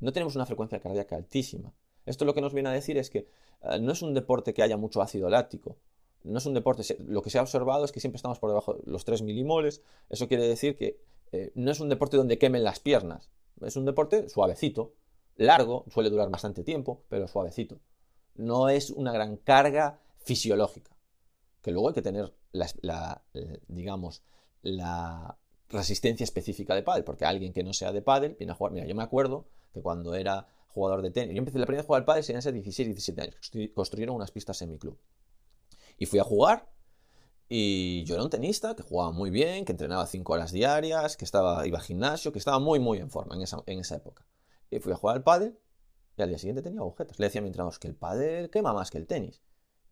No 0.00 0.12
tenemos 0.12 0.36
una 0.36 0.46
frecuencia 0.46 0.80
cardíaca 0.80 1.16
altísima. 1.16 1.74
Esto 2.04 2.24
lo 2.24 2.34
que 2.34 2.40
nos 2.40 2.54
viene 2.54 2.68
a 2.68 2.72
decir 2.72 2.96
es 2.98 3.10
que 3.10 3.28
eh, 3.62 3.78
no 3.80 3.92
es 3.92 4.02
un 4.02 4.14
deporte 4.14 4.54
que 4.54 4.62
haya 4.62 4.76
mucho 4.76 5.02
ácido 5.02 5.28
láctico. 5.28 5.76
No 6.22 6.38
es 6.38 6.46
un 6.46 6.54
deporte, 6.54 6.82
lo 7.06 7.22
que 7.22 7.30
se 7.30 7.38
ha 7.38 7.42
observado 7.42 7.84
es 7.84 7.92
que 7.92 8.00
siempre 8.00 8.16
estamos 8.16 8.38
por 8.38 8.50
debajo 8.50 8.74
de 8.74 8.82
los 8.90 9.04
3 9.04 9.22
milimoles. 9.22 9.82
Eso 10.08 10.28
quiere 10.28 10.46
decir 10.46 10.76
que 10.76 11.00
eh, 11.32 11.52
no 11.54 11.70
es 11.70 11.80
un 11.80 11.88
deporte 11.88 12.16
donde 12.16 12.38
quemen 12.38 12.64
las 12.64 12.80
piernas. 12.80 13.30
Es 13.60 13.76
un 13.76 13.84
deporte 13.84 14.28
suavecito, 14.28 14.94
largo, 15.36 15.84
suele 15.88 16.10
durar 16.10 16.30
bastante 16.30 16.62
tiempo, 16.62 17.04
pero 17.08 17.28
suavecito. 17.28 17.80
No 18.34 18.68
es 18.68 18.90
una 18.90 19.12
gran 19.12 19.36
carga 19.36 20.00
fisiológica. 20.18 20.96
Que 21.62 21.72
luego 21.72 21.88
hay 21.88 21.94
que 21.94 22.02
tener 22.02 22.34
la, 22.52 23.22
digamos, 23.66 24.22
la 24.62 25.38
resistencia 25.68 26.24
específica 26.24 26.74
de 26.74 26.82
pádel, 26.82 27.04
porque 27.04 27.24
alguien 27.24 27.52
que 27.52 27.64
no 27.64 27.72
sea 27.72 27.92
de 27.92 28.02
pádel 28.02 28.36
viene 28.38 28.52
a 28.52 28.56
jugar. 28.56 28.72
Mira, 28.72 28.86
yo 28.86 28.94
me 28.94 29.02
acuerdo 29.02 29.46
que 29.76 29.82
cuando 29.82 30.14
era 30.14 30.46
jugador 30.68 31.02
de 31.02 31.10
tenis, 31.10 31.34
yo 31.34 31.38
empecé 31.38 31.58
la 31.58 31.66
primera 31.66 31.82
vez 31.82 31.84
a 31.84 31.86
jugar 31.86 32.02
al 32.02 32.04
pádel, 32.06 32.24
serían 32.24 32.42
16, 32.42 32.88
17 32.88 33.22
años. 33.22 33.50
Construyeron 33.74 34.16
unas 34.16 34.30
pistas 34.30 34.60
en 34.62 34.70
mi 34.70 34.78
club. 34.78 34.98
Y 35.98 36.06
fui 36.06 36.18
a 36.18 36.24
jugar 36.24 36.68
y 37.48 38.04
yo 38.04 38.14
era 38.14 38.24
un 38.24 38.30
tenista 38.30 38.74
que 38.74 38.82
jugaba 38.82 39.12
muy 39.12 39.30
bien, 39.30 39.64
que 39.64 39.72
entrenaba 39.72 40.06
5 40.06 40.32
horas 40.32 40.50
diarias, 40.50 41.16
que 41.16 41.24
estaba, 41.24 41.66
iba 41.66 41.78
al 41.78 41.84
gimnasio, 41.84 42.32
que 42.32 42.38
estaba 42.38 42.58
muy, 42.58 42.80
muy 42.80 42.98
en 42.98 43.10
forma 43.10 43.36
en 43.36 43.42
esa, 43.42 43.62
en 43.66 43.78
esa 43.78 43.96
época. 43.96 44.26
Y 44.70 44.80
fui 44.80 44.92
a 44.92 44.96
jugar 44.96 45.16
al 45.16 45.22
pádel 45.22 45.58
y 46.16 46.22
al 46.22 46.28
día 46.30 46.38
siguiente 46.38 46.62
tenía 46.62 46.80
agujetas. 46.80 47.18
Le 47.18 47.26
decía 47.26 47.40
a 47.40 47.42
mi 47.42 47.48
entrenador 47.48 47.78
que 47.78 47.88
el 47.88 47.94
pádel 47.94 48.50
quema 48.50 48.72
más 48.72 48.90
que 48.90 48.98
el 48.98 49.06
tenis. 49.06 49.42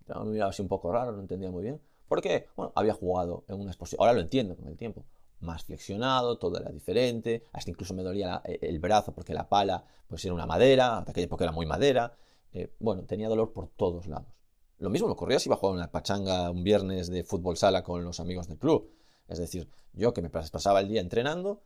me 0.07 0.25
miraba 0.25 0.51
así 0.51 0.63
un 0.63 0.69
poco 0.69 0.91
raro, 0.91 1.13
no 1.13 1.21
entendía 1.21 1.51
muy 1.51 1.63
bien. 1.63 1.81
Porque, 2.09 2.49
bueno, 2.57 2.73
había 2.75 2.95
jugado 2.95 3.45
en 3.49 3.61
una 3.61 3.71
exposición. 3.71 4.01
Ahora 4.01 4.15
lo 4.15 4.21
entiendo 4.21 4.57
con 4.57 4.67
el 4.69 4.77
tiempo. 4.77 5.05
Más 5.45 5.65
flexionado, 5.65 6.39
todo 6.39 6.59
era 6.59 6.71
diferente. 6.71 7.45
Hasta 7.53 7.71
incluso 7.71 7.95
me 7.95 8.03
dolía 8.03 8.43
e, 8.45 8.59
el 8.63 8.81
brazo 8.81 9.13
porque 9.15 9.35
la 9.35 9.49
pala 9.49 9.85
pues 10.09 10.25
era 10.25 10.35
una 10.35 10.47
madera. 10.47 10.99
Hasta 10.99 11.13
aquella 11.13 11.27
época 11.27 11.45
era 11.45 11.53
muy 11.53 11.67
madera. 11.67 12.13
Eh, 12.53 12.73
bueno, 12.79 13.05
tenía 13.05 13.29
dolor 13.29 13.53
por 13.53 13.69
todos 13.69 14.07
lados. 14.07 14.29
Lo 14.79 14.91
mismo 14.91 15.07
me 15.07 15.13
ocurría 15.13 15.39
si 15.39 15.49
iba 15.49 15.55
a 15.55 15.59
jugar 15.59 15.77
una 15.77 15.91
pachanga 15.91 16.51
un 16.51 16.65
viernes 16.65 17.09
de 17.09 17.25
fútbol 17.25 17.57
sala 17.57 17.83
con 17.83 18.05
los 18.05 18.21
amigos 18.21 18.49
del 18.49 18.59
club. 18.59 18.91
Es 19.29 19.39
decir, 19.39 19.69
yo 19.93 20.13
que 20.13 20.23
me 20.23 20.31
pasaba 20.31 20.81
el 20.81 20.89
día 20.89 21.01
entrenando, 21.01 21.63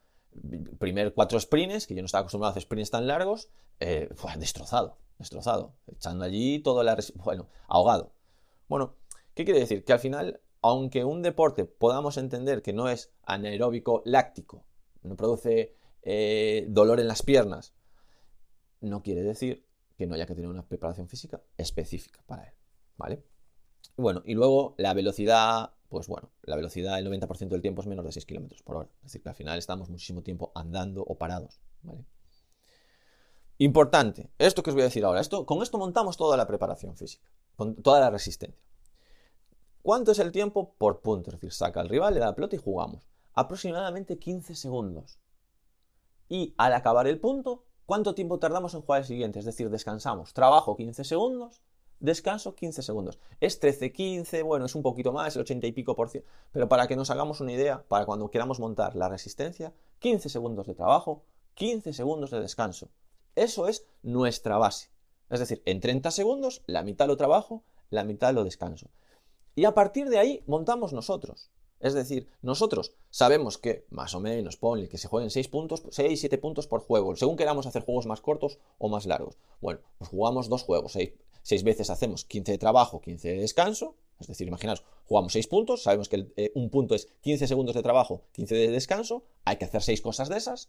primer 0.78 1.14
cuatro 1.14 1.40
sprints, 1.40 1.86
que 1.86 1.94
yo 1.94 2.02
no 2.02 2.06
estaba 2.06 2.20
acostumbrado 2.20 2.50
a 2.50 2.52
hacer 2.52 2.62
sprints 2.62 2.90
tan 2.90 3.06
largos, 3.06 3.48
eh, 3.80 4.08
destrozado, 4.38 4.98
destrozado, 5.18 5.74
echando 5.86 6.24
allí 6.24 6.60
todo 6.60 6.82
la... 6.82 6.96
Bueno, 7.16 7.48
ahogado. 7.66 8.12
Bueno, 8.68 8.94
¿qué 9.34 9.44
quiere 9.44 9.60
decir? 9.60 9.84
Que 9.84 9.92
al 9.92 9.98
final, 9.98 10.40
aunque 10.62 11.04
un 11.04 11.22
deporte 11.22 11.64
podamos 11.64 12.16
entender 12.16 12.62
que 12.62 12.72
no 12.72 12.88
es 12.88 13.12
anaeróbico 13.24 14.02
láctico, 14.04 14.64
no 15.02 15.16
produce 15.16 15.74
eh, 16.02 16.66
dolor 16.68 17.00
en 17.00 17.08
las 17.08 17.22
piernas, 17.22 17.74
no 18.80 19.02
quiere 19.02 19.22
decir 19.22 19.66
que 19.96 20.06
no 20.06 20.14
haya 20.14 20.26
que 20.26 20.34
tener 20.34 20.50
una 20.50 20.66
preparación 20.66 21.08
física 21.08 21.42
específica 21.56 22.22
para 22.26 22.44
él, 22.44 22.54
¿vale? 22.96 23.24
Bueno, 23.96 24.22
y 24.24 24.34
luego 24.34 24.74
la 24.78 24.94
velocidad, 24.94 25.72
pues 25.88 26.06
bueno, 26.06 26.30
la 26.42 26.54
velocidad 26.54 26.98
el 26.98 27.10
90% 27.10 27.48
del 27.48 27.62
tiempo 27.62 27.82
es 27.82 27.88
menos 27.88 28.04
de 28.04 28.12
6 28.12 28.26
km 28.26 28.62
por 28.62 28.76
hora. 28.76 28.88
Es 28.98 29.04
decir, 29.04 29.22
que 29.22 29.28
al 29.28 29.34
final 29.34 29.58
estamos 29.58 29.90
muchísimo 29.90 30.22
tiempo 30.22 30.52
andando 30.54 31.02
o 31.02 31.16
parados, 31.18 31.60
¿vale? 31.82 32.04
Importante, 33.60 34.30
esto 34.38 34.62
que 34.62 34.70
os 34.70 34.74
voy 34.74 34.82
a 34.82 34.84
decir 34.84 35.04
ahora, 35.04 35.20
esto, 35.20 35.44
con 35.44 35.62
esto 35.62 35.78
montamos 35.78 36.16
toda 36.16 36.36
la 36.36 36.46
preparación 36.46 36.96
física, 36.96 37.28
con 37.56 37.74
toda 37.82 37.98
la 37.98 38.10
resistencia. 38.10 38.67
¿Cuánto 39.88 40.12
es 40.12 40.18
el 40.18 40.32
tiempo 40.32 40.74
por 40.76 41.00
punto? 41.00 41.30
Es 41.30 41.36
decir, 41.36 41.50
saca 41.50 41.80
al 41.80 41.88
rival, 41.88 42.12
le 42.12 42.20
da 42.20 42.26
la 42.26 42.34
pelota 42.34 42.54
y 42.54 42.58
jugamos. 42.58 43.08
Aproximadamente 43.32 44.18
15 44.18 44.54
segundos. 44.54 45.18
Y 46.28 46.52
al 46.58 46.74
acabar 46.74 47.06
el 47.06 47.18
punto, 47.18 47.64
¿cuánto 47.86 48.14
tiempo 48.14 48.38
tardamos 48.38 48.74
en 48.74 48.82
jugar 48.82 49.00
el 49.00 49.06
siguiente? 49.06 49.38
Es 49.38 49.46
decir, 49.46 49.70
descansamos. 49.70 50.34
Trabajo 50.34 50.76
15 50.76 51.04
segundos, 51.04 51.62
descanso 52.00 52.54
15 52.54 52.82
segundos. 52.82 53.18
Es 53.40 53.60
13, 53.60 53.90
15, 53.90 54.42
bueno, 54.42 54.66
es 54.66 54.74
un 54.74 54.82
poquito 54.82 55.10
más, 55.10 55.34
el 55.36 55.40
80 55.40 55.68
y 55.68 55.72
pico 55.72 55.96
por 55.96 56.10
ciento. 56.10 56.28
Pero 56.52 56.68
para 56.68 56.86
que 56.86 56.94
nos 56.94 57.08
hagamos 57.08 57.40
una 57.40 57.52
idea, 57.52 57.82
para 57.88 58.04
cuando 58.04 58.30
queramos 58.30 58.60
montar 58.60 58.94
la 58.94 59.08
resistencia, 59.08 59.72
15 60.00 60.28
segundos 60.28 60.66
de 60.66 60.74
trabajo, 60.74 61.24
15 61.54 61.94
segundos 61.94 62.30
de 62.30 62.42
descanso. 62.42 62.90
Eso 63.36 63.68
es 63.68 63.86
nuestra 64.02 64.58
base. 64.58 64.90
Es 65.30 65.40
decir, 65.40 65.62
en 65.64 65.80
30 65.80 66.10
segundos 66.10 66.62
la 66.66 66.82
mitad 66.82 67.06
lo 67.06 67.16
trabajo, 67.16 67.64
la 67.88 68.04
mitad 68.04 68.34
lo 68.34 68.44
descanso. 68.44 68.90
Y 69.58 69.64
a 69.64 69.74
partir 69.74 70.08
de 70.08 70.20
ahí 70.20 70.44
montamos 70.46 70.92
nosotros. 70.92 71.50
Es 71.80 71.92
decir, 71.92 72.28
nosotros 72.42 72.94
sabemos 73.10 73.58
que, 73.58 73.86
más 73.90 74.14
o 74.14 74.20
menos, 74.20 74.56
ponle 74.56 74.88
que 74.88 74.98
se 74.98 75.08
jueguen 75.08 75.32
6 75.32 75.48
puntos, 75.48 75.82
6, 75.90 76.20
7 76.20 76.38
puntos 76.38 76.68
por 76.68 76.80
juego, 76.80 77.16
según 77.16 77.36
queramos 77.36 77.66
hacer 77.66 77.82
juegos 77.82 78.06
más 78.06 78.20
cortos 78.20 78.60
o 78.78 78.88
más 78.88 79.04
largos. 79.04 79.36
Bueno, 79.60 79.80
pues 79.98 80.10
jugamos 80.10 80.48
dos 80.48 80.62
juegos, 80.62 80.92
6, 80.92 81.64
veces 81.64 81.90
hacemos 81.90 82.24
15 82.24 82.52
de 82.52 82.58
trabajo, 82.58 83.00
15 83.00 83.30
de 83.30 83.40
descanso. 83.40 83.96
Es 84.20 84.28
decir, 84.28 84.46
imaginaos, 84.46 84.84
jugamos 85.06 85.32
6 85.32 85.48
puntos, 85.48 85.82
sabemos 85.82 86.08
que 86.08 86.32
eh, 86.36 86.52
un 86.54 86.70
punto 86.70 86.94
es 86.94 87.08
15 87.22 87.48
segundos 87.48 87.74
de 87.74 87.82
trabajo, 87.82 88.22
15 88.34 88.54
de 88.54 88.70
descanso, 88.70 89.24
hay 89.44 89.56
que 89.56 89.64
hacer 89.64 89.82
6 89.82 90.02
cosas 90.02 90.28
de 90.28 90.36
esas. 90.36 90.68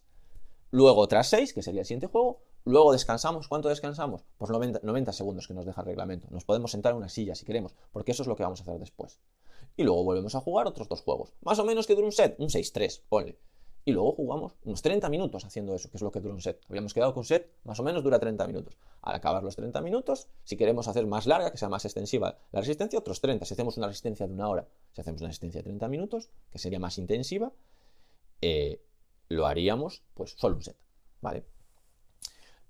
Luego 0.72 1.02
otras 1.02 1.30
6, 1.30 1.54
que 1.54 1.62
sería 1.62 1.82
el 1.82 1.86
siguiente 1.86 2.08
juego. 2.08 2.42
Luego 2.66 2.92
descansamos. 2.92 3.48
¿Cuánto 3.48 3.70
descansamos? 3.70 4.26
Pues 4.38 4.52
90, 4.52 5.14
segundos 5.14 5.48
que 5.48 5.54
nos 5.54 5.66
deja 5.66 5.82
el 5.82 5.88
reglamento. 5.88 6.28
Nos 6.32 6.46
podemos 6.46 6.72
sentar 6.72 6.92
en 6.92 6.98
una 6.98 7.10
silla 7.10 7.36
si 7.36 7.46
queremos, 7.46 7.76
porque 7.92 8.12
eso 8.12 8.24
es 8.24 8.28
lo 8.28 8.36
que 8.36 8.44
vamos 8.44 8.60
a 8.60 8.64
hacer 8.64 8.80
después. 8.80 9.20
Y 9.76 9.84
luego 9.84 10.04
volvemos 10.04 10.36
a 10.36 10.42
jugar 10.42 10.68
otros 10.68 10.88
dos 10.88 11.02
juegos. 11.02 11.34
Más 11.42 11.60
o 11.60 11.66
menos 11.66 11.88
que 11.88 11.96
dura 11.96 12.06
un 12.06 12.12
set, 12.12 12.36
un 12.40 12.50
6-3, 12.50 13.02
ponle. 13.08 13.40
Y 13.86 13.92
luego 13.92 14.12
jugamos 14.12 14.54
unos 14.66 14.82
30 14.82 15.10
minutos 15.10 15.46
haciendo 15.46 15.74
eso, 15.74 15.90
que 15.90 15.98
es 15.98 16.04
lo 16.04 16.12
que 16.12 16.20
dura 16.20 16.34
un 16.34 16.42
set. 16.42 16.62
Habíamos 16.70 16.94
quedado 16.94 17.14
con 17.14 17.22
un 17.22 17.26
set, 17.26 17.56
más 17.64 17.80
o 17.80 17.84
menos 17.84 18.04
dura 18.04 18.20
30 18.20 18.46
minutos. 18.46 18.78
Al 19.02 19.16
acabar 19.16 19.42
los 19.42 19.56
30 19.56 19.82
minutos, 19.82 20.28
si 20.44 20.58
queremos 20.58 20.88
hacer 20.88 21.08
más 21.08 21.26
larga, 21.26 21.52
que 21.52 21.58
sea 21.58 21.70
más 21.70 21.86
extensiva 21.86 22.38
la 22.52 22.60
resistencia, 22.60 23.00
otros 23.00 23.22
30. 23.22 23.46
Si 23.46 23.54
hacemos 23.54 23.78
una 23.78 23.88
resistencia 23.88 24.28
de 24.28 24.34
una 24.34 24.50
hora, 24.50 24.68
si 24.92 25.02
hacemos 25.02 25.22
una 25.22 25.30
resistencia 25.30 25.60
de 25.60 25.64
30 25.64 25.88
minutos, 25.88 26.30
que 26.52 26.60
sería 26.60 26.80
más 26.80 26.98
intensiva, 26.98 27.54
eh, 28.42 28.84
lo 29.30 29.48
haríamos 29.48 30.04
pues 30.14 30.36
solo 30.38 30.58
un 30.58 30.62
set. 30.62 30.78
¿vale? 31.22 31.46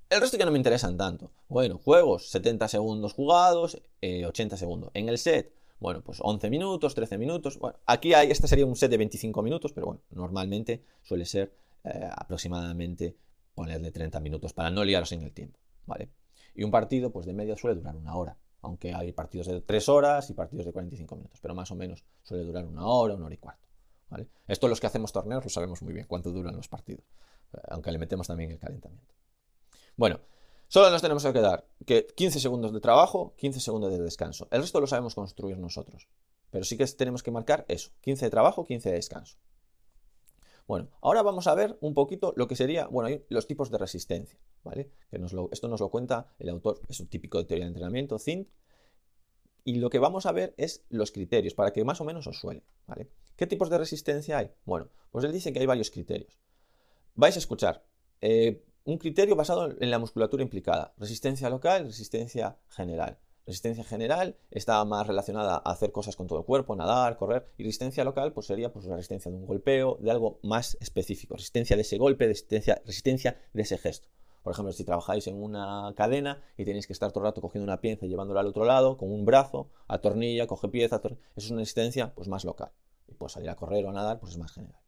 El 0.09 0.21
resto 0.21 0.37
ya 0.37 0.45
no 0.45 0.51
me 0.51 0.57
interesan 0.57 0.97
tanto. 0.97 1.31
Bueno, 1.49 1.77
juegos, 1.77 2.31
70 2.31 2.67
segundos 2.67 3.13
jugados, 3.13 3.79
80 4.01 4.55
eh, 4.55 4.57
segundos. 4.57 4.89
En 4.95 5.07
el 5.07 5.19
set, 5.19 5.53
bueno, 5.79 6.01
pues 6.01 6.17
11 6.19 6.49
minutos, 6.49 6.95
13 6.95 7.19
minutos. 7.19 7.59
Bueno, 7.59 7.77
aquí 7.85 8.15
hay, 8.15 8.31
este 8.31 8.47
sería 8.47 8.65
un 8.65 8.75
set 8.75 8.89
de 8.89 8.97
25 8.97 9.43
minutos, 9.43 9.71
pero 9.71 9.85
bueno, 9.85 10.01
normalmente 10.09 10.83
suele 11.03 11.25
ser 11.25 11.53
eh, 11.83 12.09
aproximadamente 12.11 13.15
ponerle 13.53 13.91
30 13.91 14.19
minutos 14.19 14.51
para 14.51 14.71
no 14.71 14.83
liaros 14.83 15.11
en 15.11 15.21
el 15.21 15.31
tiempo, 15.31 15.59
¿vale? 15.85 16.09
Y 16.55 16.63
un 16.63 16.71
partido, 16.71 17.11
pues 17.11 17.27
de 17.27 17.33
media 17.33 17.55
suele 17.55 17.75
durar 17.75 17.95
una 17.95 18.15
hora, 18.15 18.35
aunque 18.61 18.95
hay 18.95 19.11
partidos 19.11 19.45
de 19.45 19.61
3 19.61 19.89
horas 19.89 20.27
y 20.31 20.33
partidos 20.33 20.65
de 20.65 20.73
45 20.73 21.15
minutos, 21.17 21.39
pero 21.39 21.53
más 21.53 21.69
o 21.69 21.75
menos 21.75 22.03
suele 22.23 22.45
durar 22.45 22.65
una 22.65 22.87
hora, 22.87 23.13
una 23.13 23.25
hora 23.25 23.35
y 23.35 23.37
cuarto, 23.37 23.67
¿vale? 24.09 24.27
Esto 24.47 24.67
los 24.67 24.79
que 24.79 24.87
hacemos 24.87 25.11
torneos 25.11 25.43
lo 25.43 25.49
sabemos 25.51 25.83
muy 25.83 25.93
bien, 25.93 26.07
cuánto 26.07 26.31
duran 26.31 26.55
los 26.55 26.67
partidos 26.67 27.05
aunque 27.69 27.91
le 27.91 27.97
metemos 27.97 28.27
también 28.27 28.51
el 28.51 28.59
calentamiento. 28.59 29.13
Bueno, 29.99 30.21
solo 30.69 30.89
nos 30.91 31.01
tenemos 31.01 31.25
que 31.25 31.33
quedar 31.33 31.67
que 31.85 32.07
15 32.07 32.39
segundos 32.39 32.71
de 32.71 32.79
trabajo, 32.79 33.35
15 33.35 33.59
segundos 33.59 33.91
de 33.91 33.99
descanso. 33.99 34.47
El 34.49 34.61
resto 34.61 34.79
lo 34.79 34.87
sabemos 34.87 35.13
construir 35.13 35.57
nosotros. 35.57 36.07
Pero 36.51 36.63
sí 36.63 36.77
que 36.77 36.85
tenemos 36.85 37.21
que 37.21 37.31
marcar 37.31 37.65
eso, 37.67 37.91
15 37.99 38.27
de 38.27 38.31
trabajo, 38.31 38.63
15 38.63 38.91
de 38.91 38.95
descanso. 38.95 39.39
Bueno, 40.69 40.87
ahora 41.01 41.21
vamos 41.21 41.47
a 41.47 41.53
ver 41.53 41.77
un 41.81 41.93
poquito 41.93 42.31
lo 42.37 42.47
que 42.47 42.55
sería, 42.55 42.87
bueno, 42.87 43.13
los 43.27 43.45
tipos 43.45 43.71
de 43.71 43.77
resistencia, 43.77 44.39
¿vale? 44.63 44.89
Que 45.11 45.19
esto 45.51 45.67
nos 45.67 45.81
lo 45.81 45.89
cuenta 45.89 46.33
el 46.39 46.47
autor, 46.47 46.79
es 46.87 47.01
un 47.01 47.07
típico 47.07 47.37
de 47.37 47.43
teoría 47.43 47.65
de 47.65 47.71
entrenamiento, 47.71 48.19
Zint, 48.19 48.47
y 49.65 49.79
lo 49.79 49.89
que 49.89 49.99
vamos 49.99 50.25
a 50.25 50.31
ver 50.31 50.53
es 50.55 50.85
los 50.87 51.11
criterios, 51.11 51.55
para 51.55 51.73
que 51.73 51.83
más 51.83 51.99
o 51.99 52.05
menos 52.05 52.25
os 52.25 52.39
suene, 52.39 52.63
¿vale? 52.87 53.09
¿Qué 53.35 53.47
tipos 53.47 53.69
de 53.69 53.77
resistencia 53.77 54.37
hay? 54.37 54.49
Bueno, 54.63 54.87
pues 55.11 55.25
él 55.25 55.33
dice 55.33 55.51
que 55.51 55.59
hay 55.59 55.65
varios 55.65 55.91
criterios 55.91 56.39
vais 57.15 57.35
a 57.35 57.39
escuchar 57.39 57.83
eh, 58.21 58.63
un 58.89 58.97
criterio 58.97 59.35
basado 59.35 59.69
en 59.79 59.91
la 59.91 59.99
musculatura 59.99 60.43
implicada. 60.43 60.93
Resistencia 60.97 61.49
local, 61.49 61.85
resistencia 61.85 62.57
general. 62.69 63.17
Resistencia 63.45 63.83
general 63.83 64.37
está 64.51 64.83
más 64.85 65.07
relacionada 65.07 65.55
a 65.55 65.71
hacer 65.71 65.91
cosas 65.91 66.15
con 66.15 66.27
todo 66.27 66.39
el 66.39 66.45
cuerpo, 66.45 66.75
nadar, 66.75 67.17
correr. 67.17 67.47
Y 67.57 67.63
resistencia 67.63 68.03
local 68.03 68.33
pues 68.33 68.47
sería 68.47 68.71
pues, 68.71 68.85
la 68.85 68.95
resistencia 68.95 69.31
de 69.31 69.37
un 69.37 69.45
golpeo, 69.45 69.97
de 70.01 70.11
algo 70.11 70.39
más 70.43 70.77
específico. 70.81 71.35
Resistencia 71.35 71.75
de 71.75 71.83
ese 71.83 71.97
golpe, 71.97 72.27
resistencia, 72.27 72.81
resistencia 72.85 73.39
de 73.53 73.61
ese 73.61 73.77
gesto. 73.77 74.07
Por 74.43 74.53
ejemplo, 74.53 74.71
si 74.71 74.83
trabajáis 74.83 75.27
en 75.27 75.41
una 75.41 75.93
cadena 75.95 76.41
y 76.57 76.65
tenéis 76.65 76.87
que 76.87 76.93
estar 76.93 77.11
todo 77.11 77.23
el 77.23 77.29
rato 77.29 77.41
cogiendo 77.41 77.65
una 77.65 77.81
pieza 77.81 78.05
y 78.05 78.09
llevándola 78.09 78.39
al 78.39 78.47
otro 78.47 78.65
lado, 78.65 78.97
con 78.97 79.11
un 79.11 79.25
brazo, 79.25 79.69
atornilla, 79.87 80.47
coge 80.47 80.69
pieza, 80.69 81.01
eso 81.03 81.17
es 81.35 81.49
una 81.51 81.59
resistencia 81.59 82.13
pues, 82.15 82.27
más 82.27 82.45
local. 82.45 82.71
Y 83.07 83.15
pues 83.15 83.33
salir 83.33 83.49
a 83.49 83.55
correr 83.55 83.85
o 83.85 83.89
a 83.89 83.93
nadar 83.93 84.19
pues 84.19 84.33
es 84.33 84.37
más 84.37 84.51
general. 84.51 84.79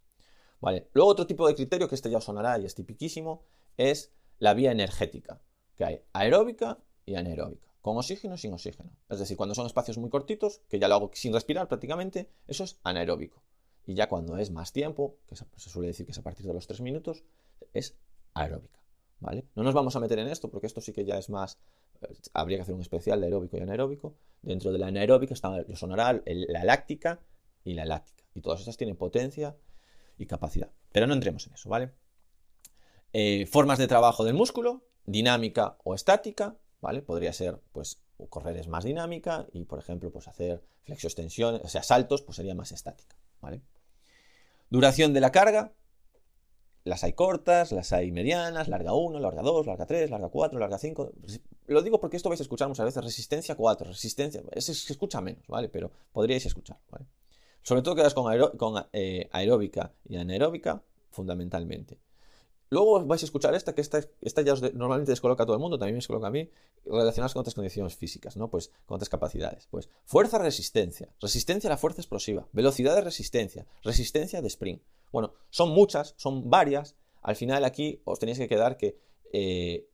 Luego 0.94 1.10
otro 1.10 1.26
tipo 1.26 1.48
de 1.48 1.56
criterio, 1.56 1.88
que 1.88 1.96
este 1.96 2.10
ya 2.10 2.22
sonará 2.22 2.60
y 2.60 2.66
es 2.66 2.76
tipiquísimo, 2.76 3.44
es 3.90 4.12
la 4.40 4.54
vía 4.54 4.72
energética, 4.72 5.42
que 5.76 5.86
hay 5.86 6.02
aeróbica 6.14 6.80
y 7.06 7.16
anaeróbica, 7.16 7.74
con 7.82 7.98
oxígeno 7.98 8.36
y 8.36 8.38
sin 8.38 8.54
oxígeno. 8.54 8.92
Es 9.10 9.20
decir, 9.20 9.38
cuando 9.38 9.56
son 9.56 9.66
espacios 9.66 9.98
muy 9.98 10.10
cortitos, 10.10 10.62
que 10.70 10.80
ya 10.80 10.88
lo 10.88 10.96
hago 10.96 11.12
sin 11.14 11.34
respirar 11.34 11.68
prácticamente, 11.68 12.30
eso 12.48 12.64
es 12.64 12.80
anaeróbico. 12.84 13.44
Y 13.86 13.96
ya 13.96 14.08
cuando 14.08 14.38
es 14.38 14.52
más 14.52 14.74
tiempo, 14.74 15.18
que 15.28 15.36
se 15.36 15.70
suele 15.70 15.88
decir 15.88 16.06
que 16.06 16.12
es 16.12 16.18
a 16.18 16.24
partir 16.24 16.46
de 16.46 16.54
los 16.54 16.68
3 16.68 16.82
minutos, 16.82 17.24
es 17.74 17.98
aeróbica. 18.34 18.80
¿Vale? 19.20 19.46
No 19.56 19.62
nos 19.64 19.76
vamos 19.76 19.96
a 19.96 20.00
meter 20.00 20.18
en 20.18 20.28
esto 20.28 20.50
porque 20.50 20.66
esto 20.66 20.82
sí 20.82 20.94
que 20.94 21.06
ya 21.06 21.18
es 21.18 21.30
más. 21.30 21.60
Eh, 22.02 22.08
habría 22.34 22.58
que 22.58 22.64
hacer 22.64 22.74
un 22.74 22.82
especial 22.82 23.20
de 23.20 23.28
aeróbico 23.28 23.58
y 23.58 23.60
anaeróbico. 23.62 24.16
Dentro 24.42 24.72
de 24.72 24.80
la 24.80 24.88
anaeróbica 24.88 25.36
está, 25.36 25.64
sonará 25.76 26.22
la 26.26 26.64
láctica 26.64 27.20
y 27.64 27.76
la 27.76 27.86
láctica. 27.86 28.24
Y 28.34 28.42
todas 28.42 28.62
estas 28.62 28.78
tienen 28.78 28.96
potencia 28.96 29.56
y 30.18 30.26
capacidad. 30.26 30.72
Pero 30.92 31.06
no 31.06 31.14
entremos 31.14 31.46
en 31.46 31.54
eso, 31.54 31.70
¿vale? 31.70 31.92
Eh, 33.14 33.46
formas 33.46 33.78
de 33.78 33.88
trabajo 33.88 34.24
del 34.24 34.34
músculo, 34.34 34.84
dinámica 35.06 35.78
o 35.84 35.96
estática, 35.96 36.56
¿vale? 36.80 37.02
Podría 37.02 37.34
ser, 37.34 37.60
pues, 37.72 38.02
correr 38.30 38.58
es 38.58 38.68
más 38.68 38.84
dinámica 38.84 39.48
y, 39.52 39.66
por 39.66 39.80
ejemplo, 39.80 40.12
pues 40.12 40.28
hacer 40.28 40.64
flexo-extensiones, 40.84 41.62
o 41.64 41.68
sea, 41.68 41.84
saltos, 41.84 42.22
pues 42.22 42.36
sería 42.36 42.56
más 42.56 42.72
estática, 42.72 43.16
¿vale? 43.42 43.62
Duración 44.70 45.14
de 45.14 45.20
la 45.20 45.32
carga, 45.32 45.74
las 46.84 47.04
hay 47.04 47.14
cortas, 47.14 47.72
las 47.72 47.94
hay 47.94 48.12
medianas, 48.12 48.68
larga 48.68 48.94
1, 48.94 49.20
larga 49.20 49.42
2, 49.42 49.68
larga 49.68 49.86
3, 49.86 50.10
larga 50.10 50.30
4, 50.30 50.60
larga 50.60 50.78
5. 50.78 51.12
Lo 51.68 51.82
digo 51.82 52.00
porque 52.00 52.18
esto 52.18 52.30
vais 52.30 52.40
a 52.40 52.44
escuchar 52.44 52.68
muchas 52.68 52.86
veces, 52.86 53.04
resistencia 53.04 53.56
4, 53.56 53.88
resistencia, 53.90 54.42
es, 54.52 54.66
se 54.66 54.94
escucha 54.94 55.22
menos, 55.22 55.46
¿vale? 55.48 55.70
Pero 55.70 55.92
podríais 56.12 56.46
escuchar. 56.46 56.80
Sobre 57.62 57.82
todo 57.84 57.96
quedas 57.96 58.14
con, 58.16 58.86
eh, 58.94 59.30
aeróbica 59.32 59.94
y 60.08 60.18
anaeróbica, 60.18 60.82
fundamentalmente. 61.12 62.00
Luego 62.72 63.06
vais 63.06 63.22
a 63.22 63.26
escuchar 63.26 63.54
esta, 63.54 63.76
que 63.76 63.82
esta, 63.82 64.00
esta 64.22 64.42
ya 64.44 64.54
os 64.54 64.62
normalmente 64.74 65.12
descoloca 65.12 65.44
a 65.44 65.46
todo 65.46 65.58
el 65.58 65.62
mundo, 65.62 65.78
también 65.78 65.96
me 65.96 65.98
descoloca 65.98 66.28
a 66.28 66.32
mí, 66.32 66.50
relacionadas 66.86 67.34
con 67.34 67.42
otras 67.42 67.54
condiciones 67.54 67.98
físicas, 67.98 68.38
¿no? 68.38 68.50
Pues 68.50 68.72
con 68.86 68.96
otras 68.96 69.10
capacidades. 69.10 69.68
Pues 69.70 69.90
fuerza, 70.06 70.38
resistencia, 70.38 71.14
resistencia 71.20 71.68
a 71.68 71.72
la 71.72 71.78
fuerza 71.78 72.00
explosiva, 72.00 72.48
velocidad 72.54 72.96
de 72.96 73.02
resistencia, 73.02 73.68
resistencia 73.84 74.42
de 74.42 74.48
sprint. 74.48 74.82
Bueno, 75.12 75.34
son 75.50 75.72
muchas, 75.72 76.14
son 76.16 76.50
varias. 76.50 76.96
Al 77.22 77.36
final 77.36 77.66
aquí 77.66 78.02
os 78.06 78.20
tenéis 78.20 78.38
que 78.38 78.48
quedar 78.48 78.78
que 78.78 78.98
eh, 79.34 79.90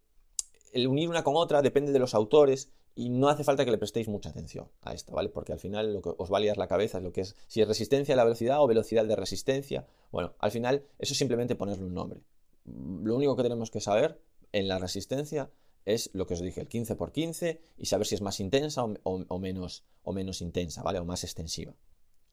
el 0.72 0.88
unir 0.88 1.10
una 1.10 1.24
con 1.24 1.36
otra 1.36 1.64
depende 1.64 1.92
de 1.92 2.00
los 2.00 2.14
autores 2.14 2.72
y 2.94 3.10
no 3.10 3.28
hace 3.28 3.44
falta 3.44 3.66
que 3.66 3.72
le 3.72 3.80
prestéis 3.80 4.08
mucha 4.08 4.30
atención 4.30 4.70
a 4.84 4.94
esto, 4.94 5.14
¿vale? 5.14 5.30
Porque 5.30 5.52
al 5.52 5.60
final 5.60 5.96
lo 5.96 6.02
que 6.04 6.12
os 6.16 6.32
va 6.32 6.38
a 6.38 6.42
liar 6.42 6.58
la 6.58 6.68
cabeza 6.68 7.00
es 7.00 7.04
lo 7.04 7.12
que 7.12 7.22
es 7.22 7.36
si 7.48 7.60
es 7.60 7.68
resistencia 7.68 8.14
a 8.14 8.18
la 8.18 8.24
velocidad 8.24 8.62
o 8.62 8.68
velocidad 8.68 9.06
de 9.06 9.16
resistencia. 9.16 9.88
Bueno, 10.12 10.36
al 10.38 10.52
final 10.52 10.86
eso 11.00 11.14
es 11.14 11.18
simplemente 11.18 11.56
ponerle 11.56 11.84
un 11.84 11.96
nombre. 11.96 12.22
Lo 12.68 13.16
único 13.16 13.36
que 13.36 13.44
tenemos 13.44 13.72
que 13.72 13.82
saber 13.82 14.22
en 14.52 14.68
la 14.68 14.80
resistencia 14.80 15.50
es 15.86 16.10
lo 16.14 16.28
que 16.28 16.34
os 16.34 16.42
dije, 16.42 16.62
el 16.62 16.68
15 16.68 16.96
por 16.96 17.12
15 17.12 17.62
y 17.78 17.86
saber 17.86 18.06
si 18.06 18.16
es 18.16 18.22
más 18.22 18.40
intensa 18.40 18.84
o, 18.84 19.40
menos, 19.40 19.86
o 20.04 20.12
menos 20.12 20.42
intensa, 20.42 20.84
¿vale? 20.84 21.00
O 21.00 21.06
más 21.06 21.24
extensiva. 21.24 21.74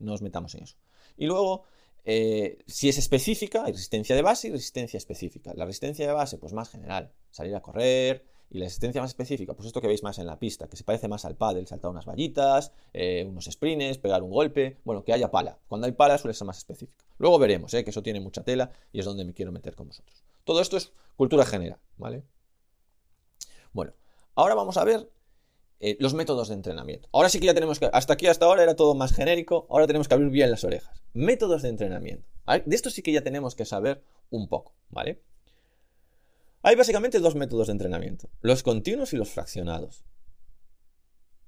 No 0.01 0.13
os 0.13 0.23
metamos 0.23 0.55
en 0.57 0.65
eso. 0.65 0.77
Y 1.17 1.27
luego, 1.27 1.63
eh, 2.05 2.59
si 2.67 2.89
es 2.89 2.99
específica, 2.99 3.65
hay 3.65 3.73
resistencia 3.73 4.17
de 4.17 4.23
base 4.23 4.49
y 4.49 4.51
resistencia 4.51 4.99
específica. 4.99 5.53
La 5.55 5.67
resistencia 5.67 6.07
de 6.07 6.13
base, 6.13 6.39
pues 6.39 6.53
más 6.53 6.69
general, 6.69 7.13
salir 7.31 7.55
a 7.55 7.63
correr, 7.63 8.25
y 8.51 8.59
la 8.59 8.67
resistencia 8.67 9.01
más 9.01 9.11
específica, 9.11 9.55
pues 9.55 9.67
esto 9.67 9.81
que 9.81 9.89
veis 9.89 10.03
más 10.03 10.19
en 10.19 10.27
la 10.27 10.39
pista, 10.39 10.69
que 10.69 10.77
se 10.77 10.85
parece 10.85 11.09
más 11.09 11.25
al 11.25 11.37
pádel, 11.37 11.67
saltar 11.67 11.91
unas 11.91 12.07
vallitas, 12.07 12.73
eh, 12.93 13.25
unos 13.29 13.47
sprints, 13.47 13.99
pegar 13.99 14.23
un 14.23 14.31
golpe, 14.31 14.79
bueno, 14.85 15.03
que 15.05 15.13
haya 15.13 15.31
pala. 15.31 15.59
Cuando 15.67 15.87
hay 15.87 15.93
pala 15.93 16.19
suele 16.19 16.35
ser 16.35 16.47
más 16.47 16.59
específica. 16.59 17.05
Luego 17.19 17.39
veremos, 17.39 17.73
eh, 17.75 17.85
que 17.85 17.91
eso 17.91 18.03
tiene 18.03 18.21
mucha 18.21 18.45
tela 18.45 18.71
y 18.93 19.01
es 19.01 19.05
donde 19.05 19.25
me 19.25 19.33
quiero 19.33 19.53
meter 19.53 19.75
con 19.75 19.89
vosotros. 19.89 20.24
Todo 20.45 20.61
esto 20.61 20.77
es 20.77 20.93
cultura 21.17 21.45
general, 21.45 21.81
¿vale? 21.97 22.25
Bueno, 23.73 23.93
ahora 24.35 24.55
vamos 24.55 24.77
a 24.77 24.85
ver 24.85 25.11
eh, 25.81 25.97
los 26.01 26.15
métodos 26.15 26.49
de 26.49 26.55
entrenamiento. 26.55 27.09
Ahora 27.13 27.29
sí 27.29 27.41
que 27.41 27.47
ya 27.47 27.55
tenemos 27.55 27.79
que, 27.79 27.91
hasta 27.93 28.13
aquí, 28.13 28.27
hasta 28.27 28.47
ahora 28.47 28.63
era 28.63 28.77
todo 28.77 28.95
más 28.95 29.13
genérico, 29.13 29.67
ahora 29.71 29.87
tenemos 29.87 30.09
que 30.09 30.15
abrir 30.15 30.31
bien 30.31 30.51
las 30.51 30.65
orejas. 30.65 31.03
Métodos 31.13 31.63
de 31.63 31.69
entrenamiento. 31.71 32.29
De 32.47 32.77
esto 32.77 32.91
sí 32.91 33.03
que 33.03 33.13
ya 33.13 33.23
tenemos 33.23 33.55
que 33.55 33.65
saber 33.65 34.03
un 34.31 34.49
poco, 34.49 34.75
¿vale? 34.91 35.23
Hay 36.63 36.77
básicamente 36.77 37.21
dos 37.21 37.35
métodos 37.35 37.67
de 37.67 37.73
entrenamiento, 37.73 38.31
los 38.41 38.63
continuos 38.63 39.13
y 39.13 39.17
los 39.17 39.31
fraccionados. 39.31 40.05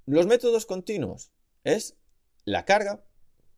Los 0.05 0.27
métodos 0.27 0.65
continuos 0.65 1.31
es 1.63 1.97
la 2.45 2.65
carga, 2.65 3.03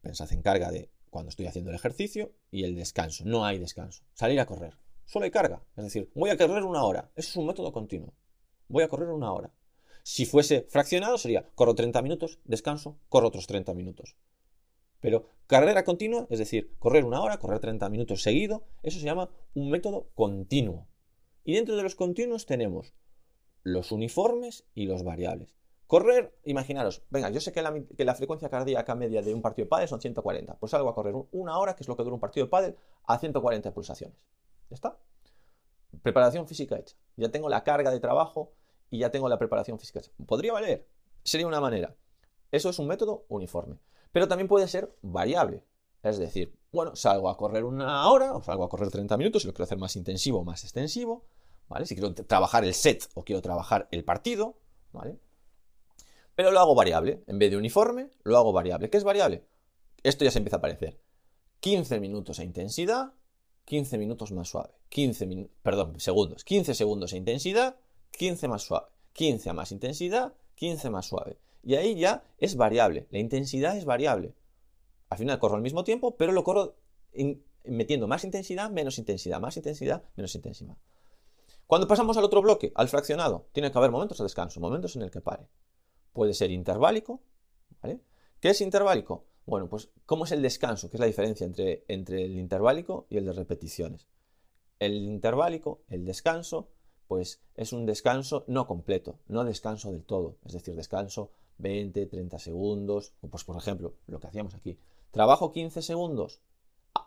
pensad 0.01 0.31
en 0.31 0.41
carga 0.41 0.71
de 0.71 0.89
cuando 1.09 1.29
estoy 1.29 1.47
haciendo 1.47 1.71
el 1.71 1.75
ejercicio, 1.75 2.33
y 2.51 2.63
el 2.63 2.75
descanso. 2.75 3.23
No 3.25 3.45
hay 3.45 3.59
descanso. 3.59 4.03
Salir 4.13 4.39
a 4.39 4.45
correr. 4.45 4.77
Solo 5.09 5.25
hay 5.25 5.31
carga. 5.31 5.63
Es 5.75 5.85
decir, 5.85 6.11
voy 6.13 6.29
a 6.29 6.37
correr 6.37 6.63
una 6.63 6.83
hora. 6.83 7.09
Eso 7.15 7.29
es 7.29 7.35
un 7.35 7.47
método 7.47 7.71
continuo. 7.73 8.13
Voy 8.67 8.83
a 8.83 8.87
correr 8.87 9.09
una 9.09 9.33
hora. 9.33 9.51
Si 10.03 10.27
fuese 10.27 10.67
fraccionado 10.69 11.17
sería, 11.17 11.49
corro 11.55 11.73
30 11.73 11.99
minutos, 12.03 12.37
descanso, 12.43 12.99
corro 13.09 13.29
otros 13.29 13.47
30 13.47 13.73
minutos. 13.73 14.15
Pero 14.99 15.25
carrera 15.47 15.83
continua, 15.83 16.27
es 16.29 16.37
decir, 16.37 16.75
correr 16.77 17.05
una 17.05 17.21
hora, 17.21 17.39
correr 17.39 17.59
30 17.59 17.89
minutos 17.89 18.21
seguido, 18.21 18.67
eso 18.83 18.99
se 18.99 19.05
llama 19.05 19.31
un 19.55 19.71
método 19.71 20.11
continuo. 20.13 20.87
Y 21.43 21.55
dentro 21.55 21.75
de 21.75 21.81
los 21.81 21.95
continuos 21.95 22.45
tenemos 22.45 22.93
los 23.63 23.91
uniformes 23.91 24.67
y 24.75 24.85
los 24.85 25.01
variables. 25.03 25.55
Correr, 25.87 26.37
imaginaros, 26.43 27.01
venga, 27.09 27.31
yo 27.31 27.41
sé 27.41 27.51
que 27.51 27.63
la, 27.63 28.13
frecuencia 28.13 28.47
cardíaca 28.49 28.93
media 28.93 29.23
de 29.23 29.33
un 29.33 29.41
partido 29.41 29.65
de 29.65 29.69
pádel 29.69 29.87
son 29.87 30.01
140, 30.01 30.59
pues 30.59 30.69
salgo 30.69 30.87
a 30.87 30.93
correr 30.93 31.15
una 31.31 31.57
hora, 31.57 31.75
que 31.75 31.81
es 31.81 31.87
lo 31.87 31.97
que 31.97 32.03
dura 32.03 32.13
un 32.13 32.19
partido 32.19 32.45
de 32.45 32.51
pádel, 32.51 32.75
a 33.05 33.17
140 33.17 33.73
pulsaciones. 33.73 34.15
¿Ya 34.69 34.75
está? 34.75 34.99
Preparación 36.03 36.47
física 36.47 36.77
hecha. 36.77 36.95
Ya 37.15 37.29
tengo 37.29 37.49
la 37.49 37.63
carga 37.63 37.91
de 37.91 37.99
trabajo 37.99 38.53
y 38.89 38.99
ya 38.99 39.11
tengo 39.11 39.27
la 39.29 39.37
preparación 39.37 39.79
física 39.79 39.99
hecha. 39.99 40.11
¿Podría 40.25 40.53
valer? 40.53 40.87
Sería 41.23 41.47
una 41.47 41.59
manera. 41.59 41.95
Eso 42.51 42.69
es 42.69 42.79
un 42.79 42.87
método 42.87 43.25
uniforme. 43.29 43.79
Pero 44.11 44.27
también 44.27 44.47
puede 44.47 44.67
ser 44.67 44.95
variable. 45.01 45.63
Es 46.01 46.17
decir, 46.17 46.57
bueno, 46.71 46.95
salgo 46.95 47.29
a 47.29 47.37
correr 47.37 47.63
una 47.63 48.09
hora 48.09 48.33
o 48.33 48.41
salgo 48.41 48.63
a 48.63 48.69
correr 48.69 48.89
30 48.89 49.17
minutos 49.17 49.41
si 49.41 49.47
lo 49.47 49.53
quiero 49.53 49.65
hacer 49.65 49.77
más 49.77 49.95
intensivo 49.95 50.39
o 50.39 50.43
más 50.43 50.63
extensivo. 50.63 51.25
Si 51.83 51.95
quiero 51.95 52.13
trabajar 52.15 52.63
el 52.63 52.73
set 52.73 53.09
o 53.13 53.23
quiero 53.23 53.41
trabajar 53.41 53.87
el 53.91 54.03
partido, 54.03 54.57
¿vale? 54.91 55.19
Pero 56.35 56.51
lo 56.51 56.59
hago 56.59 56.73
variable. 56.73 57.23
En 57.27 57.37
vez 57.37 57.51
de 57.51 57.57
uniforme, 57.57 58.09
lo 58.23 58.37
hago 58.37 58.53
variable. 58.53 58.89
¿Qué 58.89 58.97
es 58.97 59.03
variable? 59.03 59.45
Esto 60.01 60.25
ya 60.25 60.31
se 60.31 60.39
empieza 60.39 60.55
a 60.55 60.59
aparecer. 60.59 60.99
15 61.59 61.99
minutos 61.99 62.39
a 62.39 62.43
intensidad, 62.43 63.13
15 63.69 63.99
minutos 63.99 64.31
más 64.31 64.49
suave. 64.49 64.71
15 64.89 65.47
perdón, 65.61 65.99
segundos. 65.99 66.43
15 66.43 66.73
segundos 66.73 67.13
a 67.13 67.17
intensidad, 67.17 67.77
15 68.17 68.47
más 68.47 68.63
suave. 68.63 68.87
15 69.13 69.51
a 69.51 69.53
más 69.53 69.71
intensidad, 69.71 70.33
15 70.55 70.89
más 70.89 71.05
suave. 71.05 71.37
Y 71.63 71.75
ahí 71.75 71.93
ya 71.93 72.23
es 72.39 72.55
variable. 72.55 73.07
La 73.11 73.19
intensidad 73.19 73.77
es 73.77 73.85
variable. 73.85 74.33
Al 75.09 75.19
final 75.19 75.37
corro 75.37 75.55
al 75.55 75.61
mismo 75.61 75.83
tiempo, 75.83 76.17
pero 76.17 76.31
lo 76.31 76.43
corro 76.43 76.77
metiendo 77.63 78.07
más 78.07 78.23
intensidad, 78.23 78.71
menos 78.71 78.97
intensidad, 78.97 79.39
más 79.39 79.55
intensidad, 79.55 80.03
menos 80.15 80.33
intensidad. 80.33 80.75
Cuando 81.67 81.87
pasamos 81.87 82.17
al 82.17 82.23
otro 82.23 82.41
bloque, 82.41 82.71
al 82.73 82.89
fraccionado, 82.89 83.49
tiene 83.51 83.71
que 83.71 83.77
haber 83.77 83.91
momentos 83.91 84.17
de 84.17 84.23
descanso, 84.23 84.59
momentos 84.59 84.95
en 84.95 85.03
el 85.03 85.11
que 85.11 85.21
pare. 85.21 85.47
Puede 86.11 86.33
ser 86.33 86.49
interválico, 86.49 87.21
¿vale? 87.83 88.01
¿Qué 88.39 88.49
es 88.49 88.61
interválico? 88.61 89.25
Bueno, 89.49 89.67
pues 89.67 89.89
¿cómo 90.05 90.25
es 90.25 90.31
el 90.31 90.43
descanso? 90.43 90.91
¿Qué 90.91 90.97
es 90.97 90.99
la 90.99 91.07
diferencia 91.07 91.43
entre, 91.43 91.83
entre 91.87 92.23
el 92.23 92.37
interválico 92.37 93.07
y 93.09 93.17
el 93.17 93.25
de 93.25 93.33
repeticiones? 93.33 94.05
El 94.77 94.93
interválico, 94.93 95.81
el 95.87 96.05
descanso, 96.05 96.69
pues 97.07 97.41
es 97.55 97.73
un 97.73 97.87
descanso 97.87 98.45
no 98.45 98.67
completo, 98.67 99.17
no 99.27 99.43
descanso 99.43 99.91
del 99.91 100.03
todo, 100.03 100.37
es 100.45 100.53
decir, 100.53 100.75
descanso 100.75 101.31
20, 101.57 102.05
30 102.05 102.37
segundos, 102.37 103.13
pues 103.27 103.43
por 103.43 103.57
ejemplo, 103.57 103.95
lo 104.05 104.19
que 104.19 104.27
hacíamos 104.27 104.53
aquí. 104.53 104.77
Trabajo 105.09 105.51
15 105.51 105.81
segundos, 105.81 106.41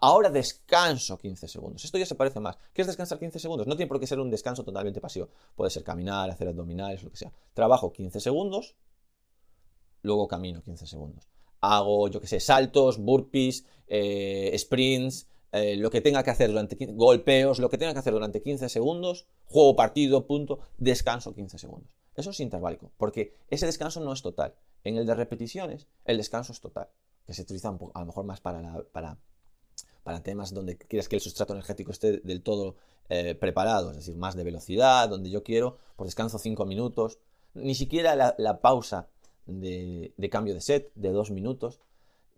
Ahora 0.00 0.31
descanso 0.31 1.18
15 1.18 1.46
segundos. 1.46 1.85
Esto 1.85 1.98
ya 1.98 2.07
se 2.07 2.14
parece 2.14 2.40
más. 2.40 2.57
¿Qué 2.72 2.83
es 2.83 2.88
descansar 2.88 3.18
15 3.18 3.38
segundos? 3.38 3.66
No 3.68 3.76
tiene 3.76 3.88
por 3.88 4.00
qué 4.00 4.07
ser 4.07 4.18
un 4.18 4.31
descanso 4.31 4.64
totalmente 4.64 5.00
pasivo. 5.00 5.28
Puede 5.55 5.70
ser 5.70 5.85
caminar, 5.85 6.31
hacer 6.31 6.48
abdominales, 6.48 7.02
lo 7.05 7.11
que 7.11 7.16
sea. 7.16 7.33
Trabajo 7.52 7.92
15 7.92 8.18
segundos, 8.18 8.74
luego 10.02 10.26
camino 10.26 10.62
15 10.62 10.87
segundos. 10.87 11.32
Hago, 11.62 12.09
yo 12.09 12.20
qué 12.20 12.27
sé, 12.27 12.40
saltos, 12.40 12.98
burpees, 12.98 13.64
eh, 13.87 14.55
sprints, 14.59 15.29
eh, 15.53 15.77
lo 15.77 15.90
que 15.90 16.01
tenga 16.01 16.22
que 16.22 16.31
hacer 16.31 16.51
durante 16.51 16.77
15, 16.77 16.94
golpeos, 16.94 17.59
lo 17.59 17.70
que 17.70 17.79
tenga 17.79 17.94
que 17.94 18.01
hacer 18.01 18.12
durante 18.12 18.42
15 18.42 18.68
segundos, 18.68 19.27
juego 19.46 19.75
partido, 19.75 20.27
punto, 20.27 20.61
descanso 20.77 21.35
15 21.35 21.59
segundos. 21.59 21.90
Eso 22.14 22.31
es 22.31 22.40
interválico, 22.40 22.92
porque 22.98 23.35
ese 23.48 23.64
descanso 23.64 24.01
no 24.01 24.12
es 24.12 24.20
total. 24.20 24.55
En 24.85 24.98
el 24.98 25.07
de 25.07 25.14
repeticiones, 25.14 25.87
el 26.05 26.18
descanso 26.18 26.53
es 26.53 26.61
total, 26.61 26.88
que 27.27 27.33
se 27.33 27.42
utiliza 27.42 27.68
a 27.68 28.01
lo 28.01 28.07
mejor 28.07 28.25
más 28.27 28.40
para, 28.40 28.85
para 28.92 29.18
para 30.03 30.22
temas 30.22 30.53
donde 30.53 30.77
quieres 30.77 31.09
que 31.09 31.16
el 31.16 31.22
sustrato 31.22 31.53
energético 31.53 31.92
esté 31.92 32.18
del 32.18 32.42
todo 32.42 32.77
eh, 33.09 33.35
preparado, 33.35 33.90
es 33.90 33.98
decir, 33.98 34.16
más 34.16 34.35
de 34.37 34.44
velocidad, 34.44 35.09
donde 35.09 35.31
yo 35.31 35.42
quiero, 35.42 35.79
por 35.96 36.07
descanso 36.07 36.38
5 36.38 36.64
minutos, 36.66 37.18
ni 37.55 37.75
siquiera 37.75 38.16
la, 38.16 38.61
pausa 38.61 39.09
de, 39.46 40.28
cambio 40.31 40.55
de 40.55 40.61
set 40.61 40.92
de 40.94 41.11
2 41.11 41.31
minutos, 41.31 41.81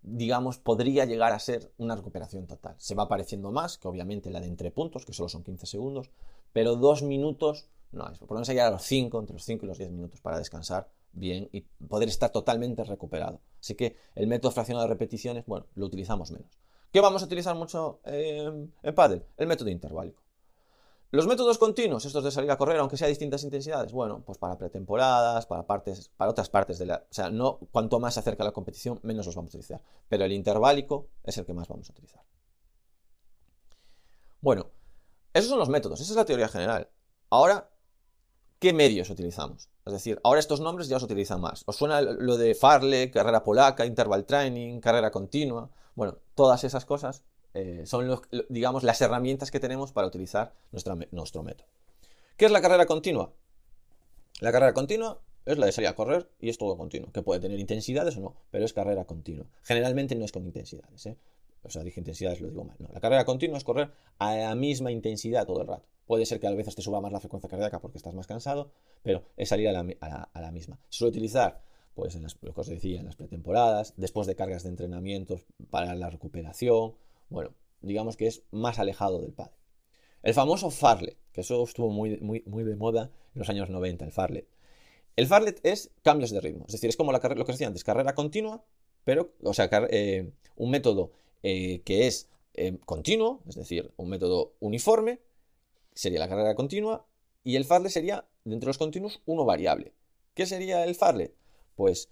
digamos, 0.03 0.59
podría 0.59 1.05
llegar 1.05 1.33
a 1.33 1.38
ser 1.38 1.73
una 1.79 1.97
recuperación 1.97 2.47
total. 2.47 2.75
Se 2.79 2.95
va 2.95 3.05
apareciendo 3.05 3.51
más, 3.53 3.79
que 3.79 3.88
obviamente 3.88 4.31
la 4.31 4.40
de 4.40 4.47
entre 4.47 4.71
puntos, 4.71 5.05
que 5.05 5.12
solo 5.12 5.29
son 5.29 5.43
15 5.43 5.67
segundos, 5.67 6.11
pero 6.53 6.77
2 6.77 7.03
minutos, 7.03 7.69
no, 7.93 8.09
es 8.11 8.19
por 8.19 8.31
lo 8.31 8.35
menos 8.37 8.49
llegar 8.49 8.69
a 8.69 8.73
los 8.73 8.83
5, 8.83 9.19
entre 9.19 9.35
los 9.35 9.45
5 9.45 9.64
y 9.64 9.69
los 9.69 9.79
10 9.79 9.90
minutos 9.90 10.21
para 10.21 10.38
descansar 10.38 10.88
bien 11.12 11.49
y 11.53 11.61
poder 11.61 12.09
estar 12.09 12.31
totalmente 12.31 12.85
recuperado. 12.85 13.40
Así 13.61 13.75
que 13.75 13.97
el 14.14 14.27
método 14.27 14.51
fraccionado 14.51 14.87
de 14.87 14.93
repeticiones, 14.93 15.45
bueno, 15.47 15.67
lo 15.75 15.87
utilizamos 15.87 16.31
menos. 16.33 16.59
¿Qué 16.93 17.01
vamos 17.01 17.23
a 17.23 17.27
utilizar 17.27 17.57
mucho 17.57 18.01
en 18.05 18.73
Paddle? 18.95 19.23
El 19.37 19.47
método 19.47 19.71
interválico. 19.71 20.24
Los 21.14 21.29
métodos 21.29 21.59
continuos, 21.59 22.05
estos 22.07 22.24
de 22.24 22.33
salir 22.33 22.50
a 22.50 22.59
correr, 22.59 22.77
aunque 22.79 22.96
sea 22.96 23.07
a 23.07 23.09
distintas 23.09 23.44
intensidades, 23.44 23.92
bueno, 23.92 24.24
pues 24.27 24.37
para 24.37 24.59
pretemporadas, 24.59 25.46
para 25.46 25.64
partes, 25.64 26.09
para 26.16 26.33
otras 26.33 26.50
partes 26.50 26.77
de 26.81 26.87
la. 26.87 27.07
O 27.09 27.14
sea, 27.14 27.31
no 27.31 27.61
cuanto 27.70 28.00
más 28.00 28.14
se 28.14 28.20
acerca 28.20 28.42
la 28.42 28.50
competición, 28.50 28.98
menos 29.05 29.24
los 29.24 29.37
vamos 29.37 29.55
a 29.55 29.59
utilizar. 29.59 29.81
Pero 30.09 30.24
el 30.24 30.33
interválico 30.33 31.07
es 31.22 31.38
el 31.38 31.46
que 31.46 31.55
más 31.55 31.68
vamos 31.68 31.88
a 31.88 31.92
utilizar. 31.92 32.20
Bueno, 34.40 34.72
esos 35.33 35.48
son 35.48 35.61
los 35.61 35.68
métodos, 35.68 36.00
esa 36.00 36.14
es 36.14 36.16
la 36.16 36.24
teoría 36.24 36.48
general. 36.48 36.90
Ahora, 37.31 37.70
¿qué 38.59 38.72
medios 38.72 39.09
utilizamos? 39.09 39.68
Es 39.87 39.92
decir, 39.92 40.20
ahora 40.24 40.40
estos 40.40 40.59
nombres 40.59 40.88
ya 40.88 40.96
os 40.96 41.05
utilizan 41.05 41.40
más. 41.40 41.62
¿Os 41.66 41.77
suena 41.77 42.00
lo 42.00 42.37
de 42.37 42.57
Farley, 42.57 43.12
carrera 43.12 43.44
polaca, 43.44 43.87
interval 43.87 44.27
training, 44.27 44.81
carrera 44.81 45.12
continua? 45.12 45.70
Bueno, 45.94 46.18
todas 46.35 46.64
esas 46.64 46.85
cosas 46.85 47.22
eh, 47.55 47.83
son, 47.87 48.21
digamos, 48.49 48.83
las 48.83 49.01
herramientas 49.01 49.51
que 49.51 49.61
tenemos 49.61 49.93
para 49.93 50.07
utilizar 50.07 50.55
nuestro 50.73 51.43
método. 51.43 51.69
¿Qué 52.37 52.47
es 52.47 52.53
la 52.53 52.61
carrera 52.61 52.87
continua? 52.87 53.33
La 54.40 54.51
carrera 54.51 54.75
continua 54.75 55.21
es 55.47 55.59
la 55.59 55.67
de 55.67 55.73
salir 55.73 55.88
a 55.88 55.95
correr 55.95 56.29
y 56.40 56.49
es 56.49 56.59
todo 56.59 56.77
continuo, 56.77 57.12
que 57.12 57.23
puede 57.23 57.40
tener 57.40 57.59
intensidades 57.61 58.17
o 58.17 58.21
no, 58.21 58.37
pero 58.51 58.64
es 58.64 58.73
carrera 58.73 59.05
continua. 59.05 59.47
Generalmente 59.62 60.14
no 60.14 60.25
es 60.25 60.33
con 60.33 60.45
intensidades, 60.45 61.07
¿eh? 61.07 61.17
O 61.62 61.71
sea, 61.71 61.83
dije 61.83 62.01
intensidades, 62.01 62.40
lo 62.40 62.49
digo 62.49 62.64
mal. 62.64 62.77
No, 62.79 62.88
la 62.93 63.01
carrera 63.01 63.25
continua 63.25 63.57
es 63.57 63.64
correr 63.64 63.90
a 64.19 64.37
la 64.37 64.55
misma 64.55 64.90
intensidad 64.93 65.47
todo 65.47 65.62
el 65.62 65.67
rato. 65.67 65.87
Puede 66.07 66.27
ser 66.27 66.38
que 66.38 66.47
a 66.47 66.51
veces 66.51 66.75
te 66.75 66.83
suba 66.83 67.01
más 67.01 67.11
la 67.12 67.21
frecuencia 67.21 67.49
cardíaca 67.49 67.81
porque 67.81 67.97
estás 67.97 68.12
más 68.14 68.27
cansado, 68.27 68.71
pero 69.03 69.25
es 69.37 69.49
salir 69.49 69.69
a 69.69 69.73
la, 69.73 69.83
misma. 69.83 70.79
Se 70.90 70.99
suele 70.99 71.11
utilizar 71.11 71.62
pues 71.95 72.14
en 72.17 72.23
las, 72.23 72.37
lo 72.43 72.53
que 72.53 72.61
os 72.61 72.67
decía, 72.67 73.01
en 73.01 73.07
las 73.07 73.17
pretemporadas, 73.17 73.95
después 73.97 74.27
de 74.27 74.35
cargas 74.37 74.64
de 74.64 74.71
entrenamientos 74.71 75.47
para 75.71 75.95
la 75.95 76.11
recuperación. 76.11 76.95
Bueno, 77.29 77.55
digamos 77.81 78.17
que 78.17 78.27
es 78.27 78.45
más 78.51 78.79
alejado 78.79 79.21
del 79.21 79.33
padre. 79.33 79.55
El 80.23 80.35
famoso 80.35 80.71
Farley, 80.71 81.17
que 81.33 81.43
eso 81.43 81.63
estuvo 81.65 81.91
muy, 81.91 82.19
muy, 82.19 82.43
muy 82.47 82.65
de 82.65 82.77
moda 82.77 83.11
en 83.35 83.39
los 83.39 83.49
años 83.51 83.69
90, 83.69 84.05
el 84.05 84.13
Farley. 84.13 84.47
El 85.17 85.27
farlet 85.27 85.61
es 85.63 85.93
cambios 86.03 86.31
de 86.31 86.41
ritmo, 86.41 86.65
es 86.67 86.73
decir, 86.73 86.89
es 86.89 86.97
como 86.97 87.13
la 87.13 87.19
lo 87.19 87.45
que 87.45 87.53
decía 87.53 87.69
antes, 87.69 87.85
carrera 87.85 88.15
continua, 88.15 88.65
pero, 89.05 89.33
o 89.43 89.55
sea, 89.55 89.71
eh, 89.91 90.33
un 90.57 90.71
método 90.71 91.13
eh, 91.43 91.83
que 91.85 92.07
es 92.09 92.29
eh, 92.55 92.79
continuo, 92.85 93.43
es 93.49 93.55
decir, 93.55 93.93
un 93.97 94.09
método 94.09 94.55
uniforme, 94.59 95.21
sería 95.93 96.19
la 96.19 96.29
carrera 96.29 96.57
continua, 96.57 97.07
y 97.45 97.57
el 97.57 97.65
farlet 97.65 97.93
sería, 97.93 98.27
dentro 98.45 98.67
de 98.67 98.71
los 98.71 98.79
continuos, 98.79 99.21
uno 99.27 99.45
variable. 99.45 99.93
¿Qué 100.35 100.47
sería 100.47 100.85
el 100.85 100.97
farlet? 100.97 101.33
Pues 101.77 102.11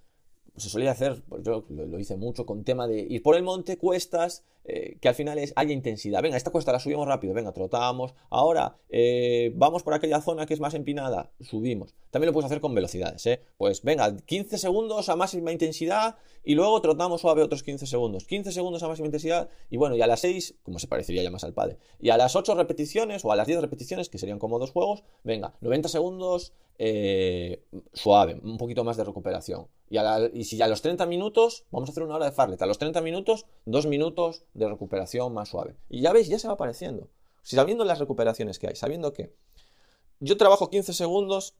se 0.57 0.69
solía 0.69 0.93
hacer, 0.93 1.23
pues 1.29 1.43
yo 1.43 1.65
lo, 1.71 1.99
hice 1.99 2.17
mucho 2.17 2.47
con 2.47 2.63
tema 2.63 2.87
de 2.87 3.01
ir 3.01 3.23
por 3.23 3.37
el 3.37 3.43
monte, 3.43 3.79
cuestas, 3.79 4.45
eh, 4.65 4.97
que 5.01 5.09
al 5.09 5.15
final 5.15 5.39
es, 5.39 5.53
haya 5.57 5.73
intensidad. 5.73 6.23
Venga, 6.23 6.37
esta 6.37 6.51
cuesta 6.51 6.73
la 6.73 6.79
subimos 6.79 7.07
rápido, 7.07 7.35
venga, 7.35 7.53
trotamos. 7.53 8.15
Ahora, 8.31 8.77
eh, 8.89 9.53
vamos 9.55 9.83
por 9.83 9.95
aquella 9.95 10.21
zona 10.21 10.47
que 10.47 10.55
es 10.55 10.61
más 10.61 10.75
empinada, 10.75 11.33
subimos. 11.41 11.95
También 12.11 12.29
lo 12.29 12.33
puedes 12.33 12.47
hacer 12.47 12.61
con 12.61 12.75
velocidades, 12.75 13.25
¿eh? 13.27 13.41
Pues 13.57 13.83
venga, 13.83 14.17
15 14.17 14.59
segundos 14.59 15.09
a 15.09 15.17
máxima 15.17 15.51
intensidad 15.51 16.17
y 16.45 16.55
luego 16.55 16.81
trotamos 16.81 17.21
suave 17.21 17.43
otros 17.43 17.63
15 17.63 17.87
segundos. 17.87 18.25
15 18.25 18.53
segundos 18.53 18.83
a 18.83 18.89
máxima 18.89 19.07
intensidad 19.07 19.49
y 19.71 19.77
bueno, 19.77 19.97
y 19.97 20.03
a 20.03 20.07
las 20.07 20.21
6, 20.21 20.57
como 20.63 20.79
se 20.79 20.87
parecería 20.87 21.23
ya 21.23 21.31
más 21.31 21.45
al 21.45 21.55
padre, 21.55 21.79
y 21.99 22.11
a 22.11 22.17
las 22.17 22.37
8 22.37 22.55
repeticiones 22.55 23.25
o 23.25 23.33
a 23.33 23.37
las 23.37 23.47
10 23.47 23.61
repeticiones, 23.61 24.09
que 24.09 24.19
serían 24.19 24.39
como 24.39 24.59
dos 24.59 24.71
juegos, 24.71 25.03
venga, 25.25 25.55
90 25.61 25.89
segundos 25.89 26.53
eh, 26.79 27.65
suave, 27.93 28.41
un 28.43 28.59
poquito 28.59 28.85
más 28.85 28.97
de 28.97 29.05
recuperación. 29.05 29.69
Y, 30.33 30.45
si 30.45 30.61
a 30.63 30.69
los 30.69 30.81
30 30.81 31.05
minutos, 31.07 31.67
vamos 31.71 31.89
a 31.89 31.93
hacer 31.93 32.03
una 32.03 32.17
hora 32.17 32.25
de 32.25 32.33
farlet, 32.33 32.61
a 32.63 32.67
los 32.67 32.79
30 32.79 33.03
minutos, 33.03 33.47
dos 33.67 33.87
minutos 33.87 34.45
de 34.55 34.69
recuperación 34.69 35.33
más 35.33 35.49
suave. 35.49 35.77
Y 35.89 36.03
ya 36.03 36.13
veis, 36.13 36.29
ya 36.29 36.39
se 36.39 36.49
va 36.49 36.55
apareciendo. 36.55 37.09
Si 37.43 37.57
sabiendo 37.57 37.85
las 37.85 37.99
recuperaciones 37.99 38.59
que 38.59 38.69
hay, 38.69 38.77
sabiendo 38.77 39.13
que 39.13 39.35
yo 40.21 40.37
trabajo 40.37 40.71
15 40.71 40.93
segundos, 40.93 41.55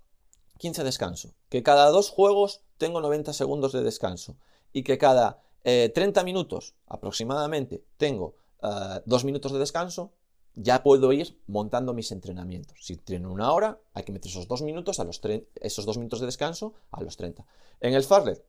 15 0.59 0.85
descanso, 0.85 1.35
que 1.49 1.63
cada 1.63 1.89
dos 1.91 2.11
juegos 2.11 2.63
tengo 2.79 3.01
90 3.01 3.33
segundos 3.33 3.73
de 3.73 3.83
descanso 3.83 4.37
y 4.73 4.85
que 4.85 4.99
cada 4.99 5.43
30 5.65 6.21
eh, 6.21 6.25
minutos 6.25 6.75
aproximadamente 6.87 7.85
tengo 7.97 8.35
uh, 8.63 9.01
dos 9.05 9.25
minutos 9.25 9.53
de 9.53 9.59
descanso, 9.59 10.13
ya 10.55 10.83
puedo 10.83 11.13
ir 11.13 11.41
montando 11.47 11.95
mis 11.95 12.13
entrenamientos. 12.13 12.79
Si 12.83 12.93
entreno 12.95 13.33
una 13.33 13.53
hora, 13.53 13.81
hay 13.95 14.05
que 14.05 14.13
meter 14.13 14.31
esos 14.31 14.49
dos 14.49 14.63
minutos, 14.63 15.01
a 15.01 15.05
los 15.05 15.21
esos 15.57 15.87
dos 15.87 15.97
minutos 15.99 16.21
de 16.21 16.27
descanso 16.27 16.75
a 16.91 17.03
los 17.03 17.17
30. 17.17 17.45
En 17.81 17.95
el 17.95 18.05
Farlet, 18.05 18.45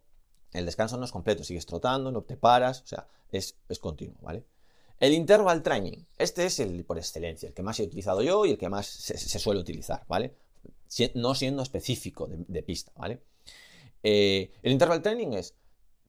el 0.54 0.66
descanso 0.66 0.98
no 0.98 1.06
es 1.06 1.12
completo, 1.12 1.44
sigues 1.44 1.66
trotando, 1.66 2.12
no 2.12 2.22
te 2.22 2.38
paras, 2.38 2.82
o 2.82 2.88
sea, 2.88 3.08
es, 3.32 3.56
continuo, 3.80 4.18
¿vale? 4.22 4.46
El 5.00 5.13
interval 5.13 5.63
training, 5.63 6.06
este 6.18 6.46
es 6.46 6.60
el 6.60 6.86
por 6.86 6.98
excelencia, 6.98 7.48
el 7.48 7.54
que 7.54 7.63
más 7.63 7.80
he 7.80 7.84
utilizado 7.84 8.22
yo 8.22 8.46
y 8.46 8.52
el 8.52 8.58
que 8.58 8.70
más 8.70 8.86
se, 8.86 9.39
suele 9.39 9.60
utilizar, 9.60 10.06
¿vale? 10.08 10.36
no 11.16 11.34
siendo 11.34 11.63
específico 11.63 12.28
de, 12.30 12.63
pista, 12.63 12.92
¿vale? 12.96 13.24
Eh, 14.04 14.52
el 14.62 14.72
interval 14.72 15.02
training 15.02 15.34
es 15.34 15.56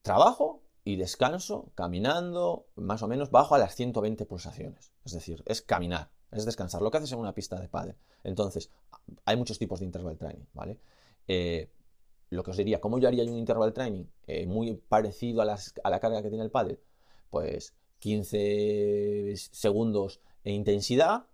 trabajo 0.03 0.61
y 0.83 0.95
descanso 0.97 1.71
caminando 1.73 2.67
más 2.75 3.01
o 3.01 3.07
menos 3.07 3.31
bajo 3.31 3.55
a 3.55 3.57
las 3.57 3.75
120 3.75 4.25
pulsaciones. 4.27 4.91
Es 5.03 5.13
decir, 5.13 5.43
es 5.47 5.63
caminar, 5.63 6.11
es 6.31 6.45
descansar, 6.45 6.83
lo 6.83 6.91
que 6.91 6.97
haces 6.97 7.11
en 7.11 7.19
una 7.19 7.33
pista 7.33 7.59
de 7.59 7.67
pádel. 7.67 7.95
Entonces, 8.23 8.69
hay 9.25 9.35
muchos 9.35 9.57
tipos 9.57 9.79
de 9.79 9.85
interval 9.85 10.17
training, 10.17 10.45
¿vale? 10.53 10.79
Eh, 11.27 11.71
lo 12.29 12.43
que 12.43 12.51
os 12.51 12.57
diría, 12.57 12.81
¿cómo 12.81 12.99
yo 12.99 13.07
haría 13.07 13.23
un 13.23 13.37
interval 13.37 13.73
training 13.73 14.05
eh, 14.27 14.45
muy 14.47 14.75
parecido 14.75 15.41
a, 15.41 15.45
la 15.45 15.99
carga 15.99 16.21
que 16.21 16.29
tiene 16.29 16.43
el 16.43 16.51
pádel? 16.51 16.79
Pues 17.29 17.75
15 17.99 19.33
segundos 19.35 20.21
de 20.43 20.51
intensidad 20.51 21.27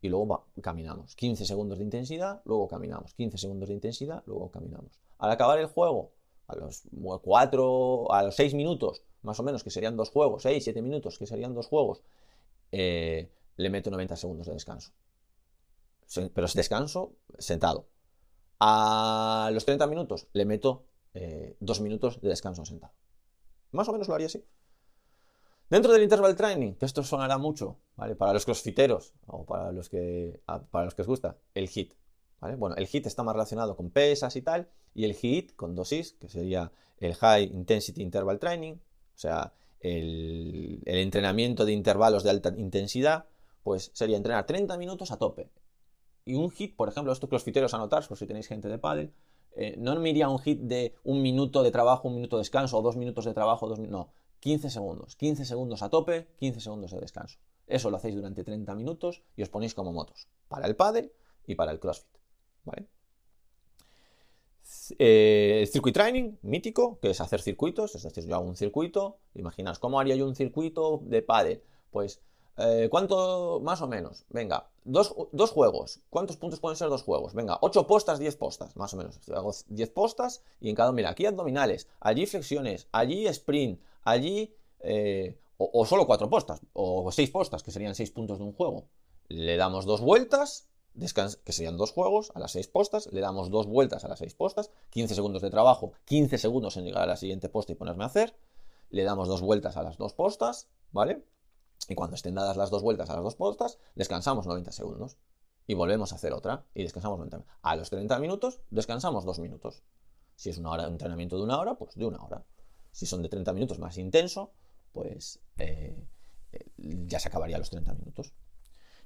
y 0.00 0.08
luego 0.08 0.46
caminamos. 0.60 1.16
15 1.16 1.46
segundos 1.46 1.78
de 1.78 1.84
intensidad, 1.84 2.42
luego 2.44 2.68
caminamos. 2.68 3.14
15 3.14 3.38
segundos 3.38 3.68
de 3.68 3.74
intensidad, 3.74 4.22
luego 4.26 4.50
caminamos. 4.50 5.00
Al 5.18 5.30
acabar 5.30 5.58
el 5.58 5.66
juego, 5.66 6.12
a 6.46 6.56
los 6.56 6.82
4, 7.22 8.12
a 8.12 8.22
los 8.22 8.36
6 8.36 8.54
minutos, 8.54 9.02
más 9.22 9.40
o 9.40 9.42
menos, 9.42 9.64
que 9.64 9.70
serían 9.70 9.96
dos 9.96 10.10
juegos, 10.10 10.42
6, 10.42 10.62
7 10.62 10.82
minutos, 10.82 11.18
que 11.18 11.26
serían 11.26 11.54
dos 11.54 11.66
juegos, 11.66 12.02
eh, 12.70 13.30
le 13.56 13.70
meto 13.70 13.90
90 13.90 14.16
segundos 14.16 14.46
de 14.46 14.52
descanso. 14.52 14.92
Pero 16.34 16.46
es 16.46 16.54
descanso 16.54 17.14
sentado. 17.38 17.86
A 18.60 19.50
los 19.52 19.64
30 19.64 19.86
minutos 19.86 20.28
le 20.32 20.44
meto 20.44 20.84
2 21.14 21.78
eh, 21.78 21.82
minutos 21.82 22.20
de 22.20 22.28
descanso 22.28 22.64
sentado. 22.64 22.92
Más 23.72 23.88
o 23.88 23.92
menos 23.92 24.08
lo 24.08 24.14
haría 24.14 24.26
así. 24.26 24.44
Dentro 25.70 25.92
del 25.92 26.02
interval 26.02 26.36
training, 26.36 26.74
que 26.74 26.86
esto 26.86 27.02
sonará 27.02 27.38
mucho, 27.38 27.78
¿vale? 27.96 28.14
Para 28.14 28.32
los 28.32 28.44
crossfiteros 28.44 29.14
o 29.26 29.44
para 29.44 29.72
los 29.72 29.88
que, 29.88 30.40
para 30.70 30.84
los 30.84 30.94
que 30.94 31.02
os 31.02 31.08
gusta, 31.08 31.38
el 31.54 31.68
HIT. 31.68 31.94
Bueno, 32.58 32.76
el 32.76 32.86
HIT 32.86 33.06
está 33.06 33.22
más 33.22 33.34
relacionado 33.34 33.74
con 33.74 33.90
pesas 33.90 34.36
y 34.36 34.42
tal, 34.42 34.68
y 34.94 35.04
el 35.04 35.16
HIT 35.20 35.56
con 35.56 35.74
dosis, 35.74 36.12
que 36.20 36.28
sería 36.28 36.70
el 36.98 37.14
High 37.14 37.44
Intensity 37.44 38.02
Interval 38.02 38.38
Training, 38.38 38.74
o 38.74 39.18
sea, 39.18 39.54
el, 39.80 40.82
entrenamiento 40.84 41.64
de 41.64 41.72
intervalos 41.72 42.22
de 42.22 42.30
alta 42.30 42.52
intensidad, 42.56 43.26
pues 43.62 43.90
sería 43.94 44.16
entrenar 44.16 44.46
30 44.46 44.76
minutos 44.76 45.10
a 45.10 45.16
tope. 45.16 45.50
Y 46.24 46.34
un 46.34 46.50
hit, 46.50 46.74
por 46.74 46.88
ejemplo, 46.88 47.12
esto 47.12 47.28
que 47.28 47.34
los 47.34 47.44
fiteros 47.44 47.74
anotar, 47.74 48.06
por 48.08 48.16
si 48.16 48.26
tenéis 48.26 48.48
gente 48.48 48.68
de 48.68 48.78
pádel, 48.78 49.12
eh, 49.56 49.76
no 49.78 49.94
me 50.00 50.10
iría 50.10 50.28
un 50.28 50.38
hit 50.38 50.60
de 50.60 50.94
un 51.04 51.22
minuto 51.22 51.62
de 51.62 51.70
trabajo, 51.70 52.08
un 52.08 52.14
minuto 52.14 52.36
de 52.36 52.40
descanso, 52.40 52.78
o 52.78 52.82
dos 52.82 52.96
minutos 52.96 53.24
de 53.24 53.34
trabajo, 53.34 53.68
dos 53.68 53.78
no, 53.78 54.12
15 54.40 54.70
segundos, 54.70 55.16
15 55.16 55.44
segundos 55.44 55.82
a 55.82 55.90
tope, 55.90 56.28
15 56.38 56.60
segundos 56.60 56.90
de 56.90 57.00
descanso. 57.00 57.38
Eso 57.66 57.90
lo 57.90 57.96
hacéis 57.96 58.14
durante 58.14 58.42
30 58.42 58.74
minutos 58.74 59.22
y 59.36 59.42
os 59.42 59.48
ponéis 59.48 59.74
como 59.74 59.92
motos, 59.92 60.28
para 60.48 60.66
el 60.66 60.76
pádel 60.76 61.12
y 61.46 61.54
para 61.54 61.72
el 61.72 61.78
crossfit. 61.78 62.08
Eh, 64.98 65.68
circuit 65.70 65.94
training, 65.94 66.36
mítico, 66.42 66.98
que 67.00 67.10
es 67.10 67.20
hacer 67.20 67.40
circuitos, 67.42 67.94
es 67.94 68.02
decir, 68.02 68.26
yo 68.26 68.34
hago 68.34 68.46
un 68.46 68.56
circuito, 68.56 69.18
imaginaos, 69.34 69.78
¿cómo 69.78 70.00
haría 70.00 70.16
yo 70.16 70.26
un 70.26 70.34
circuito 70.34 71.00
de 71.04 71.22
pádel? 71.22 71.62
Pues, 71.90 72.22
eh, 72.56 72.88
¿cuánto 72.90 73.60
más 73.62 73.82
o 73.82 73.88
menos? 73.88 74.24
Venga, 74.30 74.68
dos, 74.84 75.14
juegos, 75.50 76.00
¿cuántos 76.10 76.36
puntos 76.36 76.60
pueden 76.60 76.76
ser 76.76 76.88
dos 76.88 77.02
juegos? 77.02 77.34
Venga, 77.34 77.58
8 77.60 77.86
postas, 77.86 78.18
10 78.18 78.36
postas, 78.36 78.76
más 78.76 78.94
o 78.94 78.96
menos. 78.96 79.18
Hago 79.28 79.52
10 79.68 79.90
postas 79.90 80.42
y 80.60 80.70
en 80.70 80.76
cada, 80.76 80.92
mira, 80.92 81.10
aquí 81.10 81.26
abdominales, 81.26 81.88
allí 82.00 82.26
flexiones, 82.26 82.88
allí 82.92 83.26
sprint, 83.26 83.80
allí, 84.02 84.54
eh, 84.80 85.38
o, 85.56 85.70
o, 85.72 85.86
solo 85.86 86.06
4 86.06 86.28
postas, 86.28 86.60
o 86.72 87.10
6 87.10 87.30
postas, 87.30 87.62
que 87.62 87.70
serían 87.70 87.94
6 87.94 88.10
puntos 88.10 88.38
de 88.38 88.44
un 88.44 88.52
juego. 88.52 88.88
Le 89.28 89.56
damos 89.56 89.86
dos 89.86 90.00
vueltas, 90.00 90.68
que 91.44 91.52
serían 91.52 91.76
dos 91.76 91.90
juegos 91.90 92.30
a 92.34 92.38
las 92.38 92.52
seis 92.52 92.68
postas, 92.68 93.12
le 93.12 93.20
damos 93.20 93.50
dos 93.50 93.66
vueltas 93.66 94.04
a 94.04 94.08
las 94.08 94.20
seis 94.20 94.34
postas, 94.34 94.70
15 94.90 95.14
segundos 95.14 95.42
de 95.42 95.50
trabajo, 95.50 95.92
15 96.04 96.38
segundos 96.38 96.76
en 96.76 96.84
llegar 96.84 97.02
a 97.02 97.06
la 97.06 97.16
siguiente 97.16 97.48
posta 97.48 97.72
y 97.72 97.74
ponerme 97.74 98.04
a 98.04 98.08
hacer, 98.08 98.36
le 98.90 99.02
damos 99.02 99.26
dos 99.26 99.40
vueltas 99.40 99.76
a 99.76 99.82
las 99.82 99.98
dos 99.98 100.12
postas, 100.14 100.68
¿vale? 100.92 101.24
Y 101.88 101.94
cuando 101.94 102.16
estén 102.16 102.34
dadas 102.34 102.56
las 102.56 102.70
dos 102.70 102.82
vueltas 102.82 103.10
a 103.10 103.14
las 103.14 103.22
dos 103.22 103.36
postas, 103.36 103.78
descansamos 103.94 104.46
90 104.46 104.72
segundos 104.72 105.18
y 105.66 105.74
volvemos 105.74 106.12
a 106.12 106.16
hacer 106.16 106.32
otra 106.32 106.64
y 106.74 106.82
descansamos 106.82 107.18
90 107.18 107.38
minutos. 107.38 107.58
A 107.62 107.76
los 107.76 107.90
30 107.90 108.18
minutos, 108.18 108.60
descansamos 108.70 109.24
dos 109.24 109.38
minutos. 109.38 109.82
Si 110.36 110.50
es 110.50 110.58
una 110.58 110.70
hora 110.70 110.84
de 110.84 110.90
entrenamiento 110.90 111.36
de 111.36 111.42
una 111.42 111.58
hora, 111.58 111.74
pues 111.74 111.94
de 111.94 112.06
una 112.06 112.22
hora. 112.22 112.44
Si 112.92 113.06
son 113.06 113.22
de 113.22 113.28
30 113.28 113.52
minutos 113.52 113.78
más 113.78 113.98
intenso, 113.98 114.52
pues 114.92 115.40
eh, 115.58 115.96
eh, 116.52 116.66
ya 116.76 117.18
se 117.18 117.28
acabaría 117.28 117.58
los 117.58 117.70
30 117.70 117.94
minutos. 117.94 118.32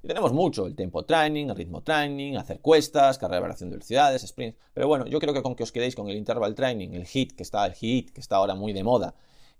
Y 0.01 0.07
tenemos 0.07 0.31
mucho, 0.31 0.65
el 0.65 0.75
tempo 0.75 1.03
training, 1.03 1.47
el 1.47 1.55
ritmo 1.55 1.81
training, 1.81 2.37
hacer 2.37 2.61
cuestas, 2.61 3.17
carrera 3.17 3.37
de 3.37 3.41
variación 3.41 3.69
de 3.69 3.75
velocidades, 3.75 4.25
sprints. 4.25 4.57
Pero 4.73 4.87
bueno, 4.87 5.05
yo 5.07 5.19
creo 5.19 5.33
que 5.33 5.41
con 5.41 5.55
que 5.55 5.63
os 5.63 5.71
quedéis 5.71 5.95
con 5.95 6.07
el 6.07 6.15
interval 6.15 6.55
training, 6.55 6.93
el 6.93 7.05
HIT, 7.05 7.33
que 7.33 7.43
está, 7.43 7.65
el 7.65 7.73
HIT, 7.73 8.11
que 8.11 8.21
está 8.21 8.37
ahora 8.37 8.55
muy 8.55 8.71
de 8.71 8.83
moda 8.83 9.15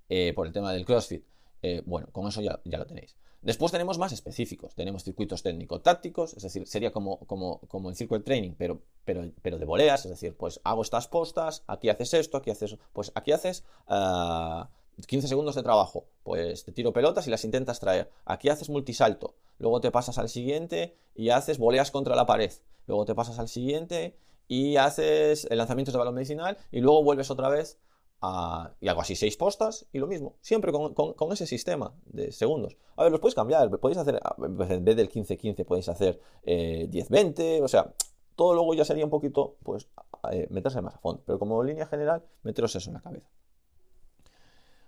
eh, 0.07 0.31
por 0.33 0.47
el 0.47 0.53
tema 0.53 0.71
del 0.71 0.85
CrossFit, 0.85 1.25
eh, 1.61 1.81
bueno, 1.85 2.07
con 2.11 2.27
eso 2.27 2.41
ya, 2.41 2.59
ya, 2.63 2.77
lo 2.77 2.85
tenéis. 2.85 3.15
Después 3.41 3.71
tenemos 3.71 3.97
más 3.97 4.11
específicos, 4.11 4.75
tenemos 4.75 5.03
circuitos 5.03 5.43
técnico-tácticos, 5.43 6.33
es 6.33 6.43
decir, 6.43 6.67
sería 6.67 6.91
como, 6.91 7.19
como, 7.19 7.59
como 7.67 7.89
el 7.89 7.95
circuit 7.95 8.23
training, 8.23 8.51
pero, 8.57 8.81
pero, 9.05 9.31
pero 9.41 9.57
de 9.57 9.65
voleas, 9.65 10.03
es 10.05 10.11
decir, 10.11 10.35
pues 10.35 10.59
hago 10.63 10.81
estas 10.81 11.07
postas, 11.07 11.63
aquí 11.67 11.89
haces 11.89 12.13
esto, 12.13 12.37
aquí 12.37 12.51
haces, 12.51 12.77
pues 12.93 13.11
aquí 13.15 13.31
haces... 13.31 13.63
Ah, 13.87 14.69
15 15.07 15.27
segundos 15.27 15.55
de 15.55 15.63
trabajo, 15.63 16.07
pues 16.23 16.63
te 16.65 16.71
tiro 16.71 16.93
pelotas 16.93 17.27
y 17.27 17.29
las 17.29 17.45
intentas 17.45 17.79
traer. 17.79 18.11
Aquí 18.25 18.49
haces 18.49 18.69
multisalto, 18.69 19.35
luego 19.57 19.79
te 19.79 19.91
pasas 19.91 20.17
al 20.17 20.29
siguiente 20.29 20.97
y 21.15 21.29
haces 21.29 21.57
voleas 21.57 21.91
contra 21.91 22.15
la 22.15 22.25
pared. 22.25 22.51
Luego 22.87 23.05
te 23.05 23.15
pasas 23.15 23.39
al 23.39 23.47
siguiente 23.47 24.17
y 24.47 24.77
haces 24.77 25.47
lanzamientos 25.51 25.93
de 25.93 25.99
balón 25.99 26.15
medicinal 26.15 26.57
y 26.71 26.81
luego 26.81 27.03
vuelves 27.03 27.29
otra 27.31 27.49
vez 27.49 27.79
y 28.21 28.87
hago 28.87 29.01
así 29.01 29.15
seis 29.15 29.37
postas 29.37 29.87
y 29.93 29.99
lo 29.99 30.07
mismo, 30.07 30.35
siempre 30.41 30.71
con, 30.71 31.31
ese 31.31 31.47
sistema 31.47 31.93
de 32.05 32.31
segundos. 32.31 32.77
A 32.97 33.03
ver, 33.03 33.11
los 33.11 33.21
podéis 33.21 33.35
cambiar, 33.35 33.69
podéis 33.79 33.97
hacer, 33.97 34.19
en 34.37 34.85
vez 34.85 34.95
del 34.97 35.09
15-15 35.09 35.65
podéis 35.65 35.87
hacer 35.89 36.19
10-20, 36.45 37.39
eh, 37.39 37.61
o 37.61 37.67
sea, 37.67 37.93
todo 38.35 38.53
luego 38.53 38.73
ya 38.73 38.85
sería 38.85 39.05
un 39.05 39.09
poquito, 39.09 39.57
pues, 39.63 39.89
eh, 40.31 40.47
meterse 40.49 40.81
más 40.81 40.95
a 40.95 40.99
fondo. 40.99 41.23
Pero 41.25 41.39
como 41.39 41.63
línea 41.63 41.85
general, 41.87 42.23
meteros 42.43 42.75
eso 42.75 42.89
en 42.89 42.95
la 42.95 43.01
cabeza. 43.01 43.29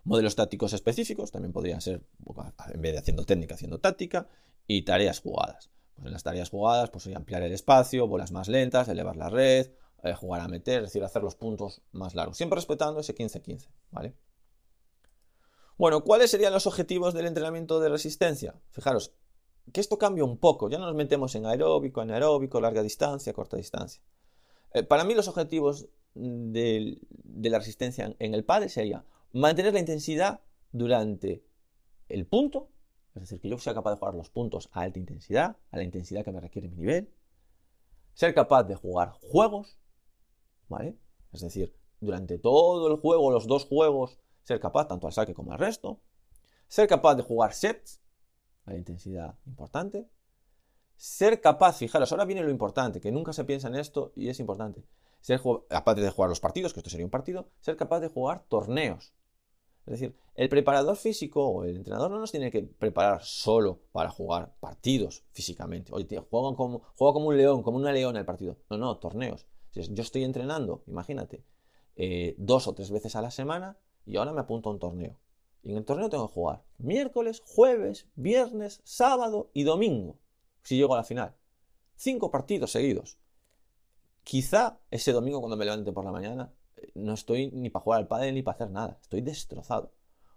Modelos 0.03 0.35
tácticos 0.35 0.73
específicos, 0.73 1.31
también 1.31 1.53
podrían 1.53 1.79
ser, 1.79 2.01
en 2.73 2.81
vez 2.81 2.93
de 2.93 2.99
haciendo 2.99 3.25
técnica, 3.25 3.55
haciendo 3.55 3.79
táctica, 3.79 4.27
y 4.67 4.83
tareas 4.83 5.19
jugadas. 5.19 5.69
Pues 5.95 6.05
en 6.05 6.13
las 6.13 6.23
tareas 6.23 6.49
jugadas, 6.49 6.89
pues 6.89 7.07
ampliar 7.07 7.43
el 7.43 7.51
espacio, 7.51 8.07
bolas 8.07 8.31
más 8.31 8.47
lentas, 8.47 8.87
elevar 8.87 9.15
la 9.15 9.29
red, 9.29 9.71
eh, 10.03 10.13
jugar 10.13 10.41
a 10.41 10.47
meter, 10.47 10.83
es 10.83 10.89
decir, 10.89 11.03
hacer 11.03 11.23
los 11.23 11.35
puntos 11.35 11.81
más 11.91 12.15
largos, 12.15 12.37
siempre 12.37 12.55
respetando 12.55 12.99
ese 12.99 13.15
15-15, 13.15 13.67
¿vale? 13.91 14.15
Bueno, 15.77 16.03
¿cuáles 16.03 16.29
serían 16.29 16.53
los 16.53 16.67
objetivos 16.67 17.13
del 17.13 17.25
entrenamiento 17.25 17.79
de 17.79 17.89
resistencia? 17.89 18.55
Fijaros, 18.69 19.13
que 19.71 19.81
esto 19.81 19.97
cambia 19.97 20.23
un 20.23 20.37
poco, 20.37 20.69
ya 20.69 20.77
no 20.77 20.85
nos 20.85 20.95
metemos 20.95 21.33
en 21.35 21.45
aeróbico, 21.45 22.01
anaeróbico, 22.01 22.61
larga 22.61 22.83
distancia, 22.83 23.33
corta 23.33 23.57
distancia. 23.57 24.01
Eh, 24.73 24.83
para 24.83 25.03
mí 25.03 25.13
los 25.13 25.27
objetivos 25.27 25.89
de, 26.13 26.99
la 27.41 27.59
resistencia 27.59 28.15
en 28.19 28.33
el 28.33 28.43
pádel 28.43 28.69
sería 28.69 29.05
mantener 29.33 29.73
la 29.73 29.79
intensidad 29.79 30.41
durante 30.71 31.43
el 32.09 32.25
punto, 32.25 32.69
es 33.15 33.21
decir, 33.21 33.39
que 33.39 33.49
yo 33.49 33.57
sea 33.57 33.73
capaz 33.73 33.91
de 33.91 33.97
jugar 33.97 34.15
los 34.15 34.29
puntos 34.29 34.69
a 34.71 34.81
alta 34.81 34.99
intensidad, 34.99 35.57
a 35.71 35.77
la 35.77 35.83
intensidad 35.83 36.23
que 36.23 36.31
me 36.31 36.41
requiere 36.41 36.69
mi 36.69 36.77
nivel, 36.77 37.11
ser 38.13 38.33
capaz 38.33 38.63
de 38.63 38.75
jugar 38.75 39.11
juegos, 39.21 39.77
¿vale? 40.71 40.97
Es 41.31 41.41
decir, 41.41 41.75
durante 41.99 42.39
todo 42.39 42.87
el 42.87 42.97
juego, 42.97 43.29
los 43.29 43.45
dos 43.45 43.65
juegos, 43.65 44.17
ser 44.43 44.59
capaz 44.59 44.87
tanto 44.87 45.05
al 45.05 45.13
saque 45.13 45.35
como 45.35 45.51
al 45.51 45.59
resto, 45.59 45.99
ser 46.67 46.87
capaz 46.87 47.15
de 47.15 47.23
jugar 47.23 47.53
sets 47.53 48.01
a 48.65 48.71
la 48.71 48.77
intensidad 48.77 49.35
importante, 49.45 50.09
ser 50.95 51.41
capaz, 51.41 51.77
fijaros, 51.77 52.11
ahora 52.11 52.25
viene 52.25 52.43
lo 52.43 52.49
importante, 52.49 53.01
que 53.01 53.11
nunca 53.11 53.33
se 53.33 53.43
piensa 53.43 53.67
en 53.67 53.75
esto 53.75 54.13
y 54.15 54.29
es 54.29 54.39
importante, 54.39 54.83
ser 55.19 55.41
capaz 55.69 55.95
de 55.95 56.09
jugar 56.09 56.29
los 56.29 56.39
partidos, 56.39 56.73
que 56.73 56.79
esto 56.79 56.89
sería 56.89 57.05
un 57.05 57.11
partido, 57.11 57.49
ser 57.59 57.75
capaz 57.75 57.99
de 57.99 58.07
jugar 58.07 58.45
torneos. 58.47 59.13
Es 59.85 59.99
decir, 59.99 60.15
el 60.35 60.47
preparador 60.47 60.95
físico 60.95 61.45
o 61.45 61.63
el 61.63 61.75
entrenador 61.75 62.11
no 62.11 62.19
nos 62.19 62.31
tiene 62.31 62.51
que 62.51 62.61
preparar 62.61 63.23
solo 63.23 63.79
para 63.91 64.09
jugar 64.09 64.55
partidos 64.59 65.23
físicamente. 65.31 65.91
Oye, 65.91 66.05
juega 66.29 66.55
como, 66.55 66.83
como 66.95 67.27
un 67.27 67.35
león, 67.35 67.63
como 67.63 67.77
una 67.77 67.91
leona 67.91 68.19
el 68.19 68.25
partido. 68.25 68.57
No, 68.69 68.77
no, 68.77 68.97
torneos. 68.97 69.47
Yo 69.73 70.03
estoy 70.03 70.23
entrenando, 70.23 70.83
imagínate, 70.87 71.43
eh, 71.95 72.35
dos 72.37 72.67
o 72.67 72.73
tres 72.73 72.91
veces 72.91 73.15
a 73.15 73.21
la 73.21 73.31
semana 73.31 73.77
y 74.05 74.17
ahora 74.17 74.33
me 74.33 74.41
apunto 74.41 74.69
a 74.69 74.73
un 74.73 74.79
torneo. 74.79 75.17
Y 75.63 75.71
en 75.71 75.77
el 75.77 75.85
torneo 75.85 76.09
tengo 76.09 76.27
que 76.27 76.33
jugar 76.33 76.63
miércoles, 76.77 77.41
jueves, 77.45 78.07
viernes, 78.15 78.81
sábado 78.83 79.51
y 79.53 79.63
domingo, 79.63 80.17
si 80.63 80.77
llego 80.77 80.93
a 80.93 80.97
la 80.97 81.03
final. 81.03 81.35
Cinco 81.95 82.31
partidos 82.31 82.71
seguidos. 82.71 83.17
Quizá 84.23 84.79
ese 84.89 85.11
domingo 85.11 85.39
cuando 85.39 85.57
me 85.57 85.65
levante 85.65 85.91
por 85.91 86.05
la 86.05 86.11
mañana 86.11 86.53
eh, 86.77 86.91
no 86.95 87.13
estoy 87.13 87.51
ni 87.51 87.69
para 87.69 87.83
jugar 87.83 87.99
al 87.99 88.07
pádel 88.07 88.35
ni 88.35 88.41
para 88.41 88.55
hacer 88.55 88.71
nada. 88.71 88.97
Estoy 89.01 89.21
destrozado. 89.21 89.93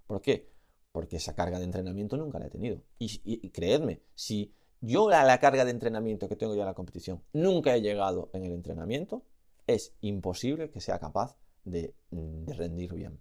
¿Por 0.07 0.21
qué? 0.21 0.51
Porque 0.93 1.17
esa 1.17 1.35
carga 1.35 1.59
de 1.59 1.65
entrenamiento 1.65 2.17
nunca 2.17 2.39
la 2.39 2.47
he 2.47 2.51
tenido. 2.51 2.83
Y, 2.99 3.51
creedme, 3.51 4.03
si 4.15 4.55
yo 4.81 5.09
a 5.09 5.25
la 5.25 5.39
carga 5.39 5.65
de 5.65 5.71
entrenamiento 5.71 6.29
que 6.29 6.37
tengo 6.37 6.55
ya 6.55 6.63
en 6.63 6.67
la 6.67 6.75
competición 6.75 7.23
nunca 7.33 7.75
he 7.75 7.81
llegado 7.81 8.31
en 8.33 8.45
el 8.45 8.53
entrenamiento, 8.53 9.23
es 9.67 9.95
imposible 10.01 10.71
que 10.71 10.81
sea 10.81 10.99
capaz 10.99 11.37
de 11.65 11.95
rendir 12.11 12.93
bien. 12.93 13.21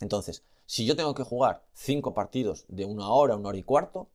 Entonces, 0.00 0.44
si 0.66 0.86
yo 0.86 0.96
tengo 0.96 1.14
que 1.14 1.22
jugar 1.22 1.64
cinco 1.72 2.14
partidos 2.14 2.64
de 2.68 2.84
una 2.84 3.08
hora, 3.10 3.36
una 3.36 3.48
hora 3.50 3.58
y 3.58 3.62
cuarto, 3.62 4.10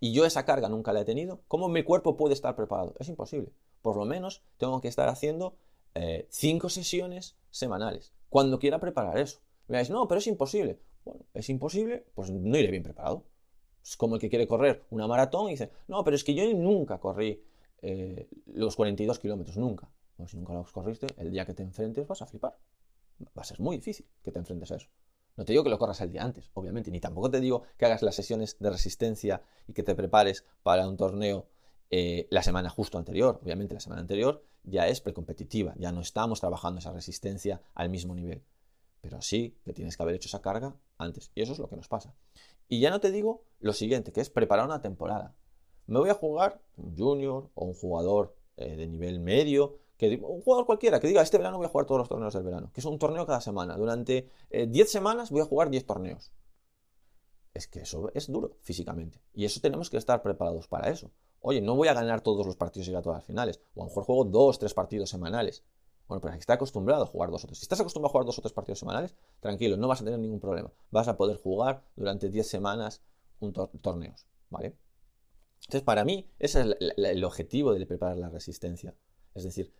y 0.00 0.12
yo 0.12 0.24
esa 0.24 0.44
carga 0.44 0.68
nunca 0.68 0.92
la 0.92 1.00
he 1.00 1.04
tenido, 1.04 1.42
¿cómo 1.48 1.68
mi 1.68 1.82
cuerpo 1.82 2.16
puede 2.16 2.34
estar 2.34 2.54
preparado? 2.54 2.94
Es 2.98 3.08
imposible. 3.08 3.52
Por 3.82 3.96
lo 3.96 4.04
menos 4.04 4.42
tengo 4.58 4.80
que 4.80 4.88
estar 4.88 5.08
haciendo 5.08 5.56
eh, 5.94 6.26
cinco 6.30 6.68
sesiones 6.68 7.36
semanales. 7.50 8.12
Cuando 8.28 8.58
quiera 8.58 8.78
preparar 8.78 9.18
eso. 9.18 9.40
Me 9.66 9.82
no, 9.84 10.08
pero 10.08 10.18
es 10.18 10.26
imposible. 10.26 10.80
Bueno, 11.04 11.24
es 11.34 11.48
imposible, 11.48 12.06
pues 12.14 12.30
no 12.30 12.56
iré 12.56 12.70
bien 12.70 12.82
preparado. 12.82 13.24
Es 13.88 13.96
como 13.96 14.16
el 14.16 14.20
que 14.20 14.28
quiere 14.28 14.46
correr 14.46 14.84
una 14.90 15.06
maratón 15.06 15.48
y 15.48 15.52
dice, 15.52 15.70
no, 15.86 16.04
pero 16.04 16.14
es 16.14 16.22
que 16.22 16.34
yo 16.34 16.44
nunca 16.52 16.98
corrí 16.98 17.42
eh, 17.80 18.28
los 18.44 18.76
42 18.76 19.18
kilómetros, 19.18 19.56
nunca. 19.56 19.88
Bueno, 20.18 20.28
si 20.28 20.36
nunca 20.36 20.52
los 20.52 20.70
corriste, 20.72 21.06
el 21.16 21.30
día 21.30 21.46
que 21.46 21.54
te 21.54 21.62
enfrentes 21.62 22.06
vas 22.06 22.20
a 22.20 22.26
flipar. 22.26 22.58
Va 23.20 23.40
a 23.40 23.44
ser 23.44 23.60
muy 23.60 23.76
difícil 23.76 24.06
que 24.22 24.30
te 24.30 24.38
enfrentes 24.38 24.70
a 24.72 24.76
eso. 24.76 24.88
No 25.36 25.44
te 25.46 25.52
digo 25.52 25.64
que 25.64 25.70
lo 25.70 25.78
corras 25.78 26.02
el 26.02 26.12
día 26.12 26.22
antes, 26.22 26.50
obviamente, 26.52 26.90
ni 26.90 27.00
tampoco 27.00 27.30
te 27.30 27.40
digo 27.40 27.62
que 27.78 27.86
hagas 27.86 28.02
las 28.02 28.14
sesiones 28.14 28.58
de 28.58 28.68
resistencia 28.68 29.40
y 29.66 29.72
que 29.72 29.82
te 29.82 29.94
prepares 29.94 30.44
para 30.62 30.86
un 30.86 30.98
torneo 30.98 31.46
eh, 31.90 32.26
la 32.30 32.42
semana 32.42 32.68
justo 32.68 32.98
anterior. 32.98 33.40
Obviamente 33.42 33.72
la 33.72 33.80
semana 33.80 34.02
anterior 34.02 34.44
ya 34.64 34.86
es 34.86 35.00
precompetitiva, 35.00 35.74
ya 35.78 35.92
no 35.92 36.02
estamos 36.02 36.40
trabajando 36.40 36.80
esa 36.80 36.92
resistencia 36.92 37.62
al 37.74 37.88
mismo 37.88 38.14
nivel. 38.14 38.42
Pero 39.00 39.22
sí 39.22 39.58
que 39.64 39.72
tienes 39.72 39.96
que 39.96 40.02
haber 40.02 40.14
hecho 40.14 40.28
esa 40.28 40.42
carga 40.42 40.76
antes. 40.96 41.30
Y 41.34 41.42
eso 41.42 41.52
es 41.52 41.58
lo 41.58 41.68
que 41.68 41.76
nos 41.76 41.88
pasa. 41.88 42.14
Y 42.68 42.80
ya 42.80 42.90
no 42.90 43.00
te 43.00 43.10
digo 43.10 43.44
lo 43.60 43.72
siguiente, 43.72 44.12
que 44.12 44.20
es 44.20 44.30
preparar 44.30 44.66
una 44.66 44.82
temporada. 44.82 45.34
Me 45.86 45.98
voy 45.98 46.10
a 46.10 46.14
jugar 46.14 46.60
un 46.76 46.96
junior 46.96 47.50
o 47.54 47.64
un 47.64 47.74
jugador 47.74 48.36
eh, 48.56 48.76
de 48.76 48.86
nivel 48.86 49.20
medio 49.20 49.78
que 49.96 50.20
un 50.22 50.42
jugador 50.42 50.64
cualquiera 50.64 51.00
que 51.00 51.08
diga, 51.08 51.22
este 51.22 51.38
verano 51.38 51.56
voy 51.56 51.66
a 51.66 51.70
jugar 51.70 51.86
todos 51.86 51.98
los 51.98 52.08
torneos 52.08 52.32
del 52.32 52.44
verano, 52.44 52.70
que 52.72 52.80
es 52.80 52.84
un 52.84 52.98
torneo 53.00 53.26
cada 53.26 53.40
semana. 53.40 53.76
Durante 53.76 54.30
10 54.50 54.86
eh, 54.86 54.88
semanas 54.88 55.30
voy 55.30 55.40
a 55.40 55.44
jugar 55.44 55.70
10 55.70 55.86
torneos. 55.86 56.32
Es 57.52 57.66
que 57.66 57.80
eso 57.80 58.10
es 58.14 58.30
duro 58.30 58.56
físicamente. 58.60 59.20
Y 59.32 59.44
eso 59.44 59.60
tenemos 59.60 59.90
que 59.90 59.96
estar 59.96 60.22
preparados 60.22 60.68
para 60.68 60.88
eso. 60.88 61.10
Oye, 61.40 61.60
no 61.60 61.74
voy 61.74 61.88
a 61.88 61.94
ganar 61.94 62.20
todos 62.20 62.46
los 62.46 62.54
partidos 62.54 62.88
y 62.88 62.94
a 62.94 63.02
todas 63.02 63.18
las 63.18 63.24
finales. 63.24 63.60
O 63.74 63.82
a 63.82 63.84
lo 63.84 63.88
mejor 63.88 64.04
juego 64.04 64.24
2, 64.24 64.58
3 64.60 64.74
partidos 64.74 65.10
semanales. 65.10 65.64
Bueno, 66.08 66.22
pero 66.22 66.34
está 66.34 66.54
acostumbrado 66.54 67.04
a 67.04 67.06
jugar 67.06 67.30
dos 67.30 67.44
o 67.44 67.46
tres. 67.46 67.58
Si 67.58 67.64
estás 67.64 67.80
acostumbrado 67.80 68.08
a 68.08 68.12
jugar 68.12 68.26
dos 68.26 68.38
o 68.38 68.42
tres 68.42 68.52
partidos 68.52 68.78
semanales, 68.78 69.14
tranquilo, 69.40 69.76
no 69.76 69.88
vas 69.88 70.00
a 70.00 70.04
tener 70.04 70.18
ningún 70.18 70.40
problema. 70.40 70.72
Vas 70.90 71.06
a 71.06 71.16
poder 71.16 71.36
jugar 71.36 71.84
durante 71.96 72.30
10 72.30 72.48
semanas 72.48 73.02
un 73.40 73.52
torneos, 73.52 74.26
¿vale? 74.48 74.74
Entonces, 75.60 75.82
para 75.82 76.04
mí, 76.04 76.26
ese 76.38 76.60
es 76.60 76.76
el 76.96 77.24
objetivo 77.24 77.74
de 77.74 77.84
preparar 77.84 78.16
la 78.16 78.30
resistencia. 78.30 78.94
Es 79.34 79.44
decir, 79.44 79.72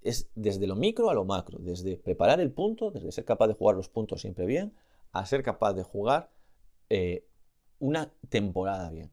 es 0.00 0.30
desde 0.34 0.66
lo 0.66 0.76
micro 0.76 1.10
a 1.10 1.14
lo 1.14 1.24
macro, 1.24 1.58
desde 1.60 1.96
preparar 1.96 2.40
el 2.40 2.52
punto, 2.52 2.90
desde 2.90 3.10
ser 3.12 3.24
capaz 3.24 3.48
de 3.48 3.54
jugar 3.54 3.76
los 3.76 3.88
puntos 3.88 4.22
siempre 4.22 4.46
bien, 4.46 4.74
a 5.12 5.26
ser 5.26 5.42
capaz 5.42 5.74
de 5.74 5.82
jugar 5.82 6.30
eh, 6.90 7.26
una 7.78 8.12
temporada 8.28 8.90
bien. 8.90 9.12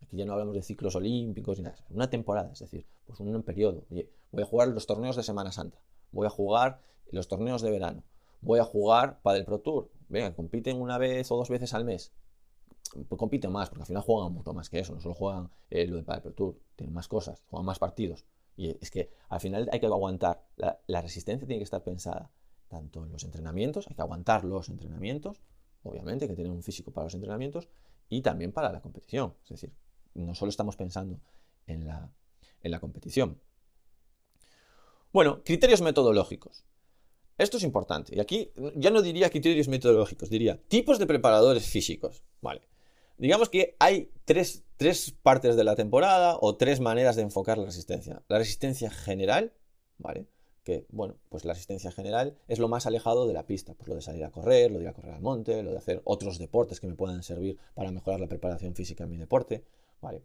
Aquí 0.00 0.16
ya 0.16 0.24
no 0.24 0.32
hablamos 0.32 0.54
de 0.54 0.62
ciclos 0.62 0.94
olímpicos 0.94 1.58
ni 1.58 1.64
nada, 1.64 1.76
una 1.90 2.08
temporada, 2.08 2.52
es 2.52 2.60
decir, 2.60 2.86
pues 3.04 3.18
un 3.20 3.42
periodo. 3.42 3.84
voy 4.30 4.42
a 4.42 4.46
jugar 4.46 4.68
los 4.68 4.86
torneos 4.86 5.16
de 5.16 5.22
Semana 5.22 5.52
Santa, 5.52 5.80
voy 6.12 6.26
a 6.26 6.30
jugar 6.30 6.80
los 7.10 7.28
torneos 7.28 7.62
de 7.62 7.70
verano, 7.70 8.04
voy 8.40 8.60
a 8.60 8.64
jugar 8.64 9.20
para 9.22 9.38
el 9.38 9.44
Pro 9.44 9.60
Tour. 9.60 9.90
Venga, 10.08 10.34
compiten 10.34 10.80
una 10.80 10.98
vez 10.98 11.30
o 11.30 11.36
dos 11.36 11.48
veces 11.48 11.72
al 11.74 11.84
mes. 11.84 12.12
Pues 13.08 13.18
compiten 13.18 13.50
más, 13.50 13.70
porque 13.70 13.82
al 13.82 13.86
final 13.86 14.02
juegan 14.02 14.32
mucho 14.32 14.52
más 14.52 14.68
que 14.68 14.78
eso, 14.80 14.94
no 14.94 15.00
solo 15.00 15.14
juegan 15.14 15.50
eh, 15.70 15.86
lo 15.86 15.96
de 15.96 16.02
para 16.02 16.16
el 16.16 16.22
Pro 16.22 16.32
Tour, 16.32 16.60
tienen 16.76 16.92
más 16.92 17.08
cosas, 17.08 17.42
juegan 17.48 17.64
más 17.64 17.78
partidos. 17.78 18.26
Y 18.56 18.68
es 18.68 18.90
que 18.90 19.10
al 19.28 19.40
final 19.40 19.68
hay 19.72 19.80
que 19.80 19.86
aguantar. 19.86 20.44
La, 20.56 21.00
resistencia 21.00 21.46
tiene 21.46 21.60
que 21.60 21.64
estar 21.64 21.82
pensada 21.82 22.30
tanto 22.68 23.04
en 23.04 23.12
los 23.12 23.24
entrenamientos, 23.24 23.88
hay 23.88 23.94
que 23.94 24.02
aguantar 24.02 24.44
los 24.44 24.68
entrenamientos, 24.68 25.40
obviamente, 25.82 26.28
que 26.28 26.34
tienen 26.34 26.52
un 26.52 26.62
físico 26.62 26.90
para 26.90 27.04
los 27.04 27.14
entrenamientos, 27.14 27.68
y 28.08 28.20
también 28.22 28.52
para 28.52 28.72
la 28.72 28.80
competición. 28.80 29.34
Es 29.44 29.50
decir, 29.50 29.72
no 30.14 30.34
solo 30.34 30.50
estamos 30.50 30.76
pensando 30.76 31.20
en 31.66 31.86
la, 31.86 32.10
en 32.62 32.70
la 32.70 32.80
competición. 32.80 33.40
Bueno, 35.12 35.42
criterios 35.44 35.82
metodológicos. 35.82 36.64
Esto 37.36 37.58
es 37.58 37.64
importante. 37.64 38.16
Y 38.16 38.20
aquí 38.20 38.50
ya 38.76 38.90
no 38.90 39.02
diría 39.02 39.28
criterios 39.28 39.68
metodológicos, 39.68 40.30
diría 40.30 40.60
tipos 40.68 40.98
de 40.98 41.06
preparadores 41.06 41.66
físicos. 41.66 42.22
Vale. 42.40 42.62
Digamos 43.18 43.50
que 43.50 43.76
hay 43.78 44.10
tres, 44.24 44.64
partes 45.22 45.54
de 45.54 45.64
la 45.64 45.76
temporada 45.76 46.38
o 46.40 46.56
tres 46.56 46.80
maneras 46.80 47.14
de 47.16 47.22
enfocar 47.22 47.58
la 47.58 47.66
resistencia. 47.66 48.22
La 48.28 48.38
resistencia 48.38 48.90
general, 48.90 49.52
¿vale? 49.98 50.26
Que, 50.64 50.86
bueno, 50.90 51.16
pues 51.28 51.44
la 51.44 51.52
resistencia 51.52 51.92
general 51.92 52.38
es 52.48 52.58
lo 52.58 52.68
más 52.68 52.86
alejado 52.86 53.26
de 53.26 53.34
la 53.34 53.44
pista, 53.44 53.74
pues 53.74 53.88
lo 53.88 53.94
de 53.94 54.02
salir 54.02 54.24
a 54.24 54.30
correr, 54.30 54.70
lo 54.70 54.78
de 54.78 54.84
ir 54.84 54.88
a 54.88 54.94
correr 54.94 55.12
al 55.12 55.20
monte, 55.20 55.62
lo 55.62 55.72
de 55.72 55.78
hacer 55.78 56.00
otros 56.04 56.38
deportes 56.38 56.80
que 56.80 56.86
me 56.86 56.94
puedan 56.94 57.22
servir 57.22 57.58
para 57.74 57.90
mejorar 57.90 58.18
la 58.18 58.28
preparación 58.28 58.74
física 58.74 59.04
en 59.04 59.10
mi 59.10 59.16
deporte, 59.18 59.64
¿vale? 60.00 60.22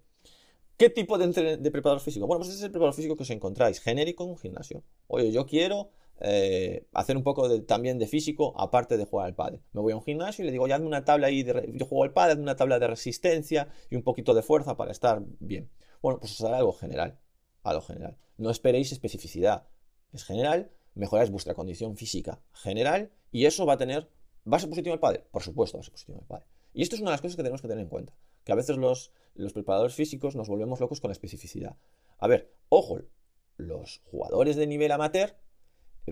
¿Qué 0.77 0.91
tipo 0.91 1.17
de, 1.17 1.57
de 1.57 1.71
preparador 1.71 2.01
físico? 2.01 2.27
Bueno, 2.27 2.39
pues 2.39 2.49
ese 2.49 2.59
es 2.59 2.63
el 2.65 2.71
preparador 2.71 2.93
físico 2.93 3.15
que 3.15 3.23
os 3.23 3.29
encontráis, 3.31 3.79
genérico 3.79 4.23
en 4.23 4.29
un 4.29 4.37
gimnasio. 4.37 4.83
Oye, 5.07 5.31
yo 5.31 5.47
quiero 5.47 5.89
eh, 6.19 6.87
hacer 6.93 7.17
un 7.17 7.23
poco 7.23 7.61
también 7.63 7.97
de 7.97 8.07
físico 8.07 8.53
aparte 8.59 8.97
de 8.97 9.05
jugar 9.05 9.27
al 9.27 9.35
pádel. 9.35 9.61
Me 9.73 9.81
voy 9.81 9.93
a 9.93 9.95
un 9.95 10.03
gimnasio 10.03 10.43
y 10.43 10.45
le 10.45 10.51
digo, 10.51 10.67
ya 10.67 10.75
hazme 10.75 10.87
una 10.87 11.03
tabla 11.03 11.27
ahí, 11.27 11.43
de, 11.43 11.71
yo 11.73 11.85
juego 11.85 12.03
al 12.03 12.13
pádel, 12.13 12.33
hazme 12.33 12.43
una 12.43 12.55
tabla 12.55 12.77
de 12.79 12.87
resistencia 12.87 13.69
y 13.89 13.95
un 13.95 14.03
poquito 14.03 14.35
de 14.35 14.43
fuerza 14.43 14.77
para 14.77 14.91
estar 14.91 15.23
bien. 15.39 15.69
Bueno, 16.01 16.19
pues 16.19 16.33
os 16.33 16.41
hará 16.41 16.57
algo 16.57 16.73
general, 16.73 17.19
algo 17.63 17.81
general. 17.81 18.17
No 18.37 18.51
esperéis 18.51 18.91
especificidad, 18.91 19.67
es 20.13 20.23
general, 20.23 20.71
mejoráis 20.93 21.31
vuestra 21.31 21.55
condición 21.55 21.97
física 21.97 22.41
general 22.53 23.11
y 23.31 23.45
eso 23.45 23.65
va 23.65 23.73
a 23.73 23.77
tener, 23.77 24.09
¿va 24.51 24.57
a 24.57 24.59
ser 24.59 24.69
positivo 24.69 24.93
el 24.93 24.99
pádel? 24.99 25.23
Por 25.31 25.41
supuesto 25.41 25.77
va 25.77 25.81
a 25.81 25.83
ser 25.83 25.91
positivo 25.91 26.19
el 26.19 26.27
pádel. 26.27 26.47
Y 26.73 26.83
esto 26.83 26.95
es 26.95 27.01
una 27.01 27.11
de 27.11 27.13
las 27.13 27.21
cosas 27.21 27.35
que 27.35 27.41
tenemos 27.41 27.61
que 27.61 27.67
tener 27.67 27.83
en 27.83 27.89
cuenta, 27.89 28.15
que 28.47 28.53
a 28.53 28.55
veces 28.55 28.77
los, 28.77 29.11
los 29.35 29.51
preparadores 29.51 29.93
físicos 29.93 30.37
nos 30.37 30.47
volvemos 30.47 30.79
locos 30.79 31.01
con 31.01 31.09
la 31.09 31.11
especificidad. 31.11 31.75
A 32.17 32.29
ver, 32.29 32.55
ojo, 32.69 33.01
los 33.57 34.01
jugadores 34.05 34.55
de 34.55 34.65
nivel 34.67 34.93
amateur 34.93 35.35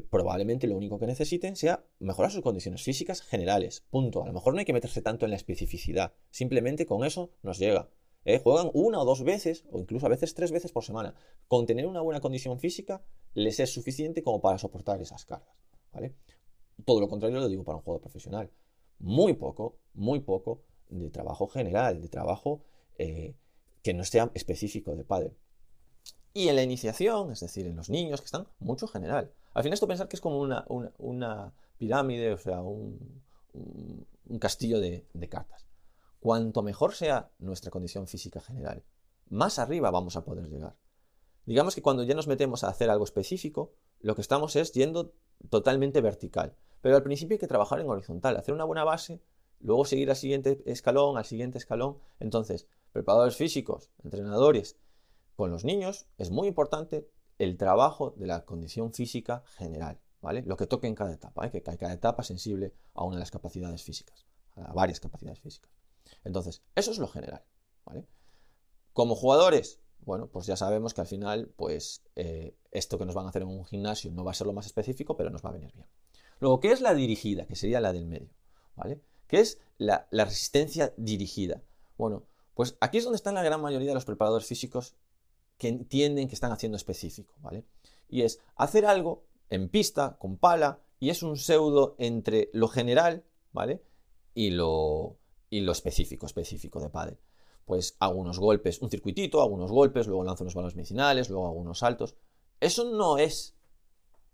probablemente 0.10 0.68
lo 0.68 0.76
único 0.76 1.00
que 1.00 1.08
necesiten 1.08 1.56
sea 1.56 1.86
mejorar 2.00 2.32
sus 2.32 2.42
condiciones 2.42 2.84
físicas 2.84 3.22
generales. 3.22 3.86
Punto. 3.90 4.22
A 4.22 4.28
lo 4.28 4.34
mejor 4.34 4.52
no 4.52 4.60
hay 4.60 4.66
que 4.66 4.74
meterse 4.74 5.02
tanto 5.02 5.26
en 5.26 5.30
la 5.30 5.38
especificidad. 5.38 6.12
Simplemente 6.30 6.86
con 6.86 7.06
eso 7.06 7.32
nos 7.42 7.58
llega. 7.58 7.90
¿eh? 8.26 8.42
juegan 8.44 8.70
una 8.74 9.00
o 9.00 9.06
dos 9.06 9.24
veces, 9.24 9.64
o 9.72 9.80
incluso 9.80 10.06
a 10.06 10.10
veces 10.10 10.34
tres 10.34 10.52
veces 10.52 10.74
por 10.74 10.84
semana. 10.84 11.16
Con 11.48 11.66
tener 11.66 11.88
una 11.88 12.02
buena 12.02 12.20
condición 12.20 12.60
física 12.60 13.02
les 13.34 13.62
es 13.62 13.74
suficiente 13.74 14.24
como 14.24 14.42
para 14.42 14.58
soportar 14.58 15.02
esas 15.02 15.24
cargas. 15.24 15.56
¿vale? 15.94 16.18
Todo 16.84 17.00
lo 17.00 17.08
contrario 17.08 17.40
lo 17.40 17.48
digo 17.48 17.64
para 17.64 17.78
un 17.78 17.84
jugador 17.84 18.02
profesional. 18.02 18.52
Muy 19.00 19.36
poco, 19.36 19.78
muy 19.94 20.20
poco 20.20 20.66
de 20.90 21.10
trabajo 21.10 21.48
general, 21.48 22.02
de 22.02 22.10
trabajo 22.10 22.62
eh, 22.98 23.36
que 23.82 23.94
no 23.94 24.04
sea 24.04 24.32
específico 24.34 24.96
de 24.96 25.04
padre. 25.04 25.36
Y 26.34 26.50
en 26.50 26.56
la 26.56 26.64
iniciación, 26.64 27.32
es 27.32 27.40
decir, 27.40 27.66
en 27.66 27.76
los 27.76 27.90
niños 27.90 28.22
que 28.22 28.26
están, 28.26 28.48
mucho 28.60 28.88
general. 28.88 29.32
Al 29.54 29.64
final 29.64 29.76
esto 29.76 29.88
pensar 29.88 30.08
que 30.08 30.18
es 30.18 30.22
como 30.22 30.40
una, 30.40 31.54
pirámide, 31.78 32.34
o 32.34 32.38
sea, 32.38 32.62
un, 32.62 33.22
castillo 34.40 34.80
de, 34.80 35.06
de 35.14 35.30
cartas. 35.30 35.66
Cuanto 36.20 36.62
mejor 36.62 36.94
sea 36.94 37.30
nuestra 37.40 37.72
condición 37.72 38.08
física 38.08 38.42
general, 38.42 38.84
más 39.30 39.60
arriba 39.60 39.92
vamos 39.92 40.16
a 40.18 40.26
poder 40.26 40.50
llegar. 40.50 40.76
Digamos 41.46 41.76
que 41.76 41.82
cuando 41.82 42.04
ya 42.04 42.16
nos 42.16 42.28
metemos 42.28 42.64
a 42.64 42.70
hacer 42.70 42.90
algo 42.90 43.06
específico, 43.06 43.74
lo 44.00 44.16
que 44.16 44.22
estamos 44.22 44.56
es 44.56 44.74
yendo 44.74 45.14
totalmente 45.50 46.02
vertical. 46.02 46.56
Pero 46.82 46.96
al 46.96 47.04
principio 47.04 47.36
hay 47.36 47.40
que 47.40 47.48
trabajar 47.48 47.80
en 47.80 47.90
horizontal, 47.90 48.38
hacer 48.38 48.54
una 48.54 48.66
buena 48.66 48.84
base, 48.84 49.22
luego 49.60 49.86
seguir 49.86 50.10
al 50.10 50.16
siguiente 50.16 50.62
escalón, 50.66 51.18
al 51.18 51.26
siguiente 51.26 51.58
escalón. 51.58 51.98
Entonces, 52.20 52.68
preparadores 52.92 53.36
físicos, 53.36 53.90
entrenadores, 54.04 54.78
con 55.36 55.52
los 55.52 55.66
niños 55.66 56.08
es 56.18 56.32
muy 56.32 56.48
importante 56.48 57.10
el 57.38 57.58
trabajo 57.58 58.12
de 58.18 58.28
la 58.28 58.46
condición 58.46 58.94
física 58.94 59.44
general, 59.58 60.00
¿vale? 60.22 60.44
Lo 60.44 60.56
que 60.56 60.68
toque 60.68 60.88
en 60.88 60.96
cada 60.96 61.14
etapa, 61.14 61.46
¿eh? 61.46 61.52
que 61.52 61.62
cada 61.62 61.94
etapa 61.94 62.24
sensible 62.24 62.74
a 62.94 63.04
una 63.04 63.18
de 63.18 63.20
las 63.20 63.32
capacidades 63.32 63.84
físicas, 63.84 64.26
a 64.56 64.74
varias 64.74 65.00
capacidades 65.00 65.40
físicas. 65.40 65.72
Entonces, 66.24 66.64
eso 66.76 66.92
es 66.92 66.98
lo 67.00 67.08
general, 67.08 67.44
¿vale? 67.86 68.08
Como 68.94 69.16
jugadores, 69.16 69.82
bueno, 70.00 70.28
pues 70.28 70.46
ya 70.46 70.56
sabemos 70.56 70.94
que 70.94 71.02
al 71.02 71.08
final, 71.08 71.52
pues 71.58 72.04
eh, 72.16 72.56
esto 72.72 72.98
que 72.98 73.06
nos 73.06 73.16
van 73.16 73.26
a 73.26 73.30
hacer 73.30 73.42
en 73.42 73.50
un 73.50 73.66
gimnasio 73.66 74.12
no 74.12 74.24
va 74.24 74.32
a 74.32 74.36
ser 74.36 74.48
lo 74.48 74.54
más 74.54 74.66
específico, 74.66 75.18
pero 75.18 75.30
nos 75.30 75.44
va 75.44 75.50
a 75.50 75.54
venir 75.54 75.74
bien. 75.74 75.88
Luego, 76.40 76.60
¿qué 76.60 76.72
es 76.72 76.82
la 76.82 76.94
dirigida? 76.94 77.46
Que 77.46 77.56
sería 77.56 77.82
la 77.82 77.92
del 77.92 78.06
medio, 78.06 78.30
¿vale? 78.76 79.02
¿Qué 79.28 79.40
es 79.40 79.60
la, 79.78 80.08
resistencia 80.12 80.94
dirigida? 80.98 81.62
Bueno, 81.98 82.24
pues 82.54 82.78
aquí 82.80 82.98
es 82.98 83.04
donde 83.04 83.18
están 83.18 83.36
la 83.36 83.44
gran 83.44 83.62
mayoría 83.62 83.90
de 83.90 83.96
los 83.96 84.06
preparadores 84.06 84.48
físicos 84.48 84.96
que 85.58 85.68
entienden 85.68 86.28
que 86.28 86.36
están 86.36 86.52
haciendo 86.52 86.76
específico, 86.76 87.34
¿vale? 87.40 87.66
Y 88.08 88.22
es 88.22 88.40
hacer 88.56 88.86
algo 88.86 89.24
en 89.50 89.70
pista, 89.70 90.18
con 90.20 90.38
pala, 90.38 90.82
y 91.00 91.10
es 91.10 91.24
un 91.24 91.38
pseudo 91.38 91.96
entre 91.98 92.50
lo 92.54 92.68
general, 92.68 93.24
¿vale? 93.52 93.84
Y 94.34 94.52
lo, 94.52 95.18
y 95.50 95.62
lo 95.62 95.72
específico, 95.72 96.26
específico 96.26 96.80
de 96.80 96.90
pádel. 96.90 97.18
Pues 97.66 97.96
hago 98.00 98.16
unos 98.20 98.40
golpes, 98.40 98.82
un 98.82 98.90
circuitito, 98.90 99.42
hago 99.42 99.56
unos 99.56 99.72
golpes, 99.72 100.08
luego 100.08 100.24
lanzo 100.24 100.44
unos 100.44 100.54
balones 100.54 100.76
medicinales, 100.76 101.30
luego 101.30 101.48
hago 101.48 101.56
unos 101.56 101.80
saltos. 101.80 102.16
Eso 102.60 102.92
no 102.92 103.18
es 103.18 103.56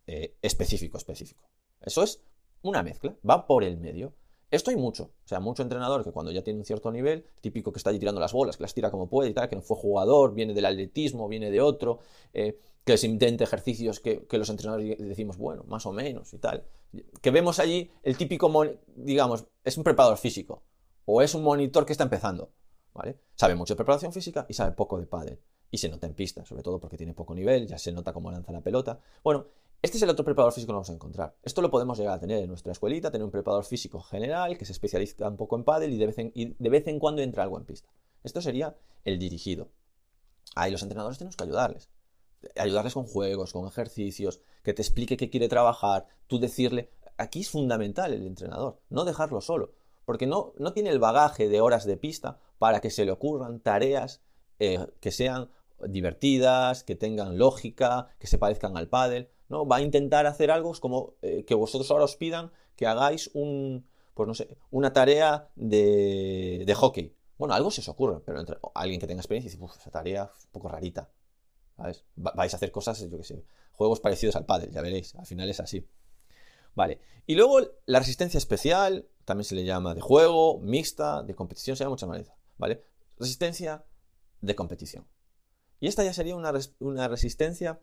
eh, 0.07 0.37
específico, 0.41 0.97
específico. 0.97 1.49
Eso 1.79 2.03
es 2.03 2.21
una 2.61 2.83
mezcla, 2.83 3.15
va 3.27 3.47
por 3.47 3.63
el 3.63 3.77
medio. 3.77 4.13
Esto 4.51 4.69
hay 4.69 4.75
mucho, 4.75 5.03
o 5.03 5.27
sea, 5.27 5.39
mucho 5.39 5.63
entrenador 5.63 6.03
que 6.03 6.11
cuando 6.11 6.29
ya 6.31 6.43
tiene 6.43 6.59
un 6.59 6.65
cierto 6.65 6.91
nivel, 6.91 7.25
típico 7.39 7.71
que 7.71 7.79
está 7.79 7.89
allí 7.89 7.99
tirando 7.99 8.19
las 8.19 8.33
bolas, 8.33 8.57
que 8.57 8.63
las 8.63 8.73
tira 8.73 8.91
como 8.91 9.07
puede 9.09 9.29
y 9.29 9.33
tal, 9.33 9.47
que 9.47 9.55
no 9.55 9.61
fue 9.61 9.77
jugador, 9.77 10.33
viene 10.33 10.53
del 10.53 10.65
atletismo, 10.65 11.29
viene 11.29 11.49
de 11.49 11.61
otro, 11.61 11.99
eh, 12.33 12.59
que 12.83 12.97
se 12.97 13.07
intente 13.07 13.45
ejercicios 13.45 14.01
que, 14.01 14.27
los 14.29 14.49
entrenadores 14.49 14.97
decimos, 14.99 15.37
bueno, 15.37 15.63
más 15.67 15.85
o 15.85 15.93
menos 15.93 16.33
y 16.33 16.37
tal. 16.37 16.65
Que 17.21 17.31
vemos 17.31 17.59
allí 17.59 17.89
el 18.03 18.17
típico, 18.17 18.51
digamos, 18.95 19.45
es 19.63 19.77
un 19.77 19.85
preparador 19.85 20.17
físico 20.17 20.63
o 21.05 21.21
es 21.21 21.33
un 21.33 21.43
monitor 21.43 21.85
que 21.85 21.93
está 21.93 22.03
empezando, 22.03 22.51
¿vale? 22.93 23.19
Sabe 23.35 23.55
mucho 23.55 23.73
de 23.73 23.77
preparación 23.77 24.11
física 24.11 24.45
y 24.49 24.53
sabe 24.53 24.73
poco 24.73 24.99
de 24.99 25.05
pádel. 25.05 25.39
Y 25.69 25.77
se 25.77 25.87
nota 25.87 26.07
en 26.07 26.13
pista, 26.13 26.43
sobre 26.43 26.63
todo 26.63 26.79
porque 26.79 26.97
tiene 26.97 27.13
poco 27.13 27.33
nivel, 27.33 27.67
ya 27.67 27.77
se 27.77 27.93
nota 27.93 28.11
cómo 28.11 28.29
lanza 28.29 28.51
la 28.51 28.59
pelota. 28.59 28.99
Bueno, 29.23 29.45
este 29.81 29.97
es 29.97 30.03
el 30.03 30.09
otro 30.09 30.23
preparador 30.23 30.53
físico 30.53 30.71
que 30.71 30.75
vamos 30.75 30.89
a 30.91 30.93
encontrar. 30.93 31.35
Esto 31.41 31.61
lo 31.61 31.71
podemos 31.71 31.97
llegar 31.97 32.15
a 32.15 32.19
tener 32.19 32.43
en 32.43 32.49
nuestra 32.49 32.71
escuelita, 32.71 33.09
tener 33.09 33.25
un 33.25 33.31
preparador 33.31 33.65
físico 33.65 33.99
general 34.01 34.57
que 34.57 34.65
se 34.65 34.73
especializa 34.73 35.27
un 35.27 35.37
poco 35.37 35.55
en 35.55 35.63
pádel 35.63 35.93
y 35.93 35.97
de 35.97 36.69
vez 36.69 36.87
en, 36.87 36.99
cuando 36.99 37.21
entra 37.21 37.43
algo 37.43 37.57
en 37.57 37.65
pista. 37.65 37.89
Esto 38.23 38.41
sería 38.41 38.77
el 39.05 39.17
dirigido. 39.17 39.71
Ahí 40.55 40.71
los 40.71 40.83
entrenadores 40.83 41.17
tenemos 41.17 41.35
que 41.35 41.45
ayudarles. 41.45 41.89
Ayudarles 42.55 42.93
con 42.93 43.05
juegos, 43.05 43.53
con 43.53 43.67
ejercicios, 43.67 44.41
que 44.63 44.73
te 44.73 44.83
explique 44.83 45.17
qué 45.17 45.29
quiere 45.29 45.49
trabajar, 45.49 46.05
tú 46.27 46.39
decirle. 46.39 46.91
Aquí 47.17 47.41
es 47.41 47.49
fundamental 47.49 48.13
el 48.13 48.25
entrenador, 48.25 48.79
no 48.89 49.03
dejarlo 49.03 49.41
solo, 49.41 49.73
porque 50.05 50.27
no, 50.27 50.53
no 50.57 50.73
tiene 50.73 50.89
el 50.89 50.99
bagaje 50.99 51.49
de 51.49 51.61
horas 51.61 51.85
de 51.85 51.97
pista 51.97 52.39
para 52.57 52.81
que 52.81 52.89
se 52.89 53.05
le 53.05 53.11
ocurran 53.11 53.59
tareas 53.59 54.21
eh, 54.59 54.87
que 54.99 55.11
sean 55.11 55.49
divertidas, 55.87 56.83
que 56.83 56.95
tengan 56.95 57.37
lógica, 57.37 58.09
que 58.19 58.27
se 58.27 58.37
parezcan 58.37 58.77
al 58.77 58.87
pádel. 58.87 59.29
¿No? 59.51 59.67
Va 59.67 59.75
a 59.75 59.81
intentar 59.81 60.25
hacer 60.25 60.49
algo 60.49 60.71
como 60.79 61.15
eh, 61.21 61.43
que 61.45 61.53
vosotros 61.53 61.91
ahora 61.91 62.05
os 62.05 62.15
pidan 62.15 62.51
que 62.75 62.87
hagáis 62.87 63.29
un, 63.33 63.85
pues 64.15 64.27
no 64.27 64.33
sé, 64.33 64.57
una 64.71 64.93
tarea 64.93 65.49
de, 65.55 66.63
de 66.65 66.73
hockey. 66.73 67.15
Bueno, 67.37 67.53
algo 67.53 67.69
se 67.69 67.81
os 67.81 67.89
ocurre, 67.89 68.21
pero 68.25 68.39
entre, 68.39 68.57
alguien 68.73 68.99
que 68.99 69.07
tenga 69.07 69.21
experiencia 69.21 69.51
dice, 69.51 69.63
esa 69.79 69.91
tarea 69.91 70.31
es 70.37 70.45
un 70.45 70.51
poco 70.51 70.69
rarita. 70.69 71.11
Vais 72.15 72.53
a 72.53 72.57
hacer 72.57 72.71
cosas, 72.71 72.99
yo 72.99 73.17
qué 73.17 73.23
sé, 73.23 73.43
juegos 73.71 73.99
parecidos 73.99 74.35
al 74.35 74.45
pádel, 74.45 74.71
ya 74.71 74.81
veréis, 74.81 75.15
al 75.15 75.25
final 75.25 75.49
es 75.49 75.59
así. 75.59 75.85
Vale, 76.73 77.01
y 77.27 77.35
luego 77.35 77.59
la 77.85 77.99
resistencia 77.99 78.37
especial, 78.37 79.09
también 79.25 79.45
se 79.45 79.55
le 79.55 79.65
llama 79.65 79.93
de 79.93 80.01
juego, 80.01 80.59
mixta, 80.59 81.23
de 81.23 81.35
competición, 81.35 81.75
se 81.75 81.83
llama 81.83 81.95
muchas 81.95 82.07
maneras, 82.07 82.33
¿vale? 82.57 82.83
Resistencia 83.17 83.83
de 84.39 84.55
competición. 84.55 85.07
Y 85.79 85.87
esta 85.87 86.03
ya 86.03 86.13
sería 86.13 86.35
una, 86.35 86.53
una 86.79 87.07
resistencia 87.07 87.81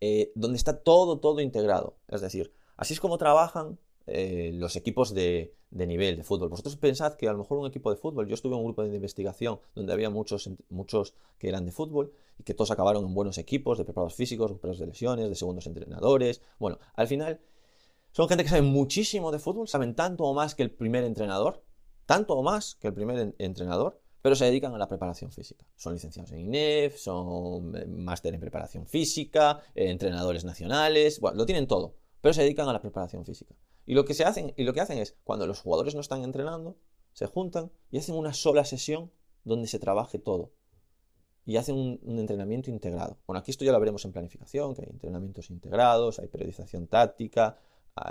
eh, 0.00 0.32
donde 0.34 0.56
está 0.56 0.82
todo, 0.82 1.18
todo 1.18 1.40
integrado. 1.40 1.96
Es 2.08 2.20
decir, 2.20 2.52
así 2.76 2.94
es 2.94 3.00
como 3.00 3.18
trabajan 3.18 3.78
eh, 4.06 4.52
los 4.54 4.74
equipos 4.76 5.12
de, 5.12 5.54
nivel 5.70 6.16
de 6.16 6.24
fútbol. 6.24 6.48
Vosotros 6.48 6.76
pensad 6.76 7.14
que 7.14 7.28
a 7.28 7.32
lo 7.32 7.38
mejor 7.38 7.58
un 7.58 7.66
equipo 7.66 7.90
de 7.90 7.96
fútbol, 7.96 8.26
yo 8.26 8.34
estuve 8.34 8.54
en 8.54 8.60
un 8.60 8.64
grupo 8.64 8.82
de 8.82 8.94
investigación 8.94 9.60
donde 9.74 9.92
había 9.92 10.08
muchos, 10.08 10.50
muchos 10.70 11.14
que 11.38 11.48
eran 11.48 11.66
de 11.66 11.72
fútbol 11.72 12.12
y 12.38 12.42
que 12.42 12.54
todos 12.54 12.70
acabaron 12.70 13.04
en 13.04 13.12
buenos 13.12 13.36
equipos 13.36 13.76
de 13.76 13.84
preparados 13.84 14.14
físicos, 14.14 14.50
preparados 14.52 14.78
de 14.78 14.86
lesiones, 14.86 15.28
de 15.28 15.34
segundos 15.34 15.66
entrenadores. 15.66 16.40
Bueno, 16.58 16.78
al 16.94 17.06
final 17.06 17.40
son 18.12 18.28
gente 18.28 18.44
que 18.44 18.50
sabe 18.50 18.62
muchísimo 18.62 19.30
de 19.30 19.38
fútbol, 19.38 19.68
saben 19.68 19.94
tanto 19.94 20.24
o 20.24 20.32
más 20.32 20.54
que 20.54 20.62
el 20.62 20.70
primer 20.70 21.04
entrenador, 21.04 21.62
tanto 22.06 22.34
o 22.34 22.42
más 22.42 22.76
que 22.76 22.88
el 22.88 22.94
primer 22.94 23.34
entrenador, 23.38 24.00
pero 24.22 24.34
se 24.34 24.44
dedican 24.44 24.74
a 24.74 24.78
la 24.78 24.88
preparación 24.88 25.30
física. 25.32 25.64
Son 25.76 25.94
licenciados 25.94 26.32
en 26.32 26.40
INEF, 26.40 26.96
son 26.96 27.74
eh, 27.76 27.86
máster 27.86 28.34
en 28.34 28.40
preparación 28.40 28.86
física, 28.86 29.60
eh, 29.74 29.90
entrenadores 29.90 30.44
nacionales, 30.44 31.20
bueno, 31.20 31.36
lo 31.36 31.46
tienen 31.46 31.66
todo, 31.66 31.96
pero 32.20 32.34
se 32.34 32.42
dedican 32.42 32.68
a 32.68 32.72
la 32.72 32.80
preparación 32.80 33.24
física. 33.24 33.54
Y 33.86 33.94
lo 33.94 34.04
que 34.04 34.14
se 34.14 34.24
hacen, 34.24 34.52
y 34.56 34.64
lo 34.64 34.72
que 34.72 34.80
hacen 34.80 34.98
es, 34.98 35.16
cuando 35.24 35.46
los 35.46 35.60
jugadores 35.60 35.94
no 35.94 36.00
están 36.00 36.22
entrenando, 36.22 36.76
se 37.12 37.26
juntan 37.26 37.70
y 37.90 37.98
hacen 37.98 38.14
una 38.14 38.34
sola 38.34 38.64
sesión 38.64 39.10
donde 39.44 39.66
se 39.66 39.78
trabaje 39.78 40.18
todo. 40.18 40.52
Y 41.46 41.56
hacen 41.56 41.76
un, 41.76 41.98
un 42.02 42.18
entrenamiento 42.18 42.70
integrado. 42.70 43.18
Bueno, 43.26 43.40
aquí 43.40 43.50
esto 43.50 43.64
ya 43.64 43.72
lo 43.72 43.80
veremos 43.80 44.04
en 44.04 44.12
planificación, 44.12 44.74
que 44.74 44.82
hay 44.82 44.88
entrenamientos 44.90 45.48
integrados, 45.48 46.18
hay 46.18 46.28
periodización 46.28 46.86
táctica, 46.86 47.56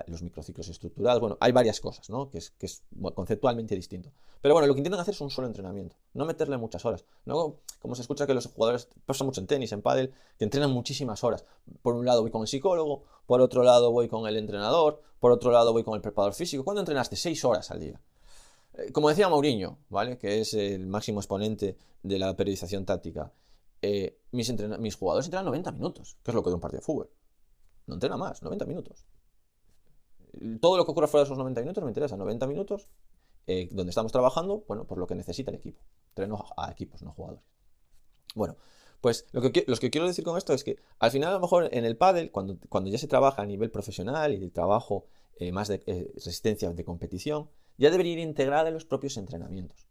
los 0.07 0.21
microciclos 0.21 0.67
estructurados. 0.67 1.19
Bueno, 1.19 1.37
hay 1.39 1.51
varias 1.51 1.79
cosas, 1.79 2.09
¿no? 2.09 2.29
Que 2.29 2.39
es, 2.39 2.83
conceptualmente 3.13 3.75
distinto. 3.75 4.11
Pero 4.41 4.53
bueno, 4.53 4.67
lo 4.67 4.73
que 4.73 4.79
intentan 4.79 5.01
hacer 5.01 5.13
es 5.13 5.21
un 5.21 5.29
solo 5.29 5.47
entrenamiento, 5.47 5.95
no 6.13 6.25
meterle 6.25 6.57
muchas 6.57 6.85
horas. 6.85 7.05
No 7.25 7.59
como 7.81 7.95
se 7.95 8.01
escucha 8.01 8.25
que 8.27 8.33
los 8.33 8.47
jugadores, 8.47 8.87
pasa 9.05 9.23
mucho 9.23 9.41
en 9.41 9.47
tenis, 9.47 9.71
en 9.71 9.81
pádel, 9.81 10.13
que 10.37 10.45
entrenan 10.45 10.71
muchísimas 10.71 11.23
horas. 11.23 11.45
Por 11.81 11.95
un 11.95 12.05
lado 12.05 12.21
voy 12.21 12.31
con 12.31 12.41
el 12.41 12.47
psicólogo, 12.47 13.03
por 13.25 13.41
otro 13.41 13.63
lado 13.63 13.91
voy 13.91 14.07
con 14.07 14.27
el 14.27 14.37
entrenador, 14.37 15.01
por 15.19 15.31
otro 15.31 15.51
lado 15.51 15.73
voy 15.73 15.83
con 15.83 15.95
el 15.95 16.01
preparador 16.01 16.33
físico. 16.33 16.63
¿Cuándo 16.63 16.81
entrenaste? 16.81 17.15
Seis 17.15 17.43
horas 17.45 17.71
al 17.71 17.79
día. 17.79 18.01
Eh, 18.73 18.91
como 18.91 19.09
decía 19.09 19.29
Mourinho, 19.29 19.79
¿vale? 19.89 20.17
Que 20.17 20.41
es 20.41 20.53
el 20.53 20.87
máximo 20.87 21.19
exponente 21.19 21.77
de 22.03 22.19
la 22.19 22.35
periodización 22.35 22.85
táctica. 22.85 23.31
Eh, 23.81 24.19
mis, 24.31 24.53
mis 24.79 24.95
jugadores 24.95 25.27
entrenan 25.27 25.45
90 25.45 25.71
minutos, 25.73 26.17
que 26.23 26.31
es 26.31 26.35
lo 26.35 26.43
que 26.43 26.49
de 26.49 26.55
un 26.55 26.61
partido 26.61 26.79
de 26.79 26.85
fútbol. 26.85 27.09
No 27.85 27.95
entrena 27.95 28.17
más, 28.17 28.41
90 28.41 28.65
minutos 28.65 29.05
todo 30.59 30.77
lo 30.77 30.85
que 30.85 30.91
ocurra 30.91 31.07
fuera 31.07 31.23
de 31.23 31.27
esos 31.27 31.37
90 31.37 31.61
minutos 31.61 31.83
me 31.83 31.89
interesa. 31.89 32.17
90 32.17 32.47
minutos 32.47 32.87
eh, 33.47 33.69
donde 33.71 33.91
estamos 33.91 34.11
trabajando, 34.11 34.63
bueno, 34.67 34.85
por 34.85 34.97
lo 34.97 35.07
que 35.07 35.15
necesita 35.15 35.51
el 35.51 35.57
equipo. 35.57 35.81
Entreno 36.09 36.45
a 36.57 36.71
equipos, 36.71 37.01
no 37.01 37.13
jugadores. 37.13 37.43
Bueno, 38.35 38.57
pues 39.01 39.25
lo 39.31 39.41
que, 39.41 39.51
que 39.51 39.89
quiero 39.89 40.07
decir 40.07 40.23
con 40.25 40.37
esto 40.37 40.53
es 40.53 40.63
que 40.63 40.77
al 40.99 41.11
final 41.11 41.29
a 41.29 41.33
lo 41.33 41.39
mejor 41.39 41.69
en 41.71 41.85
el 41.85 41.97
pádel, 41.97 42.31
cuando, 42.31 42.57
cuando 42.69 42.89
ya 42.89 42.97
se 42.97 43.07
trabaja 43.07 43.41
a 43.41 43.45
nivel 43.45 43.71
profesional 43.71 44.33
y 44.33 44.43
el 44.43 44.51
trabajo 44.51 45.05
eh, 45.39 45.51
más 45.51 45.67
de 45.67 45.83
eh, 45.85 46.11
resistencia 46.15 46.69
de 46.71 46.83
competición, 46.83 47.49
ya 47.77 47.91
debería 47.91 48.13
ir 48.13 48.19
integrada 48.19 48.67
en 48.67 48.73
los 48.73 48.85
propios 48.85 49.17
entrenamientos. 49.17 49.87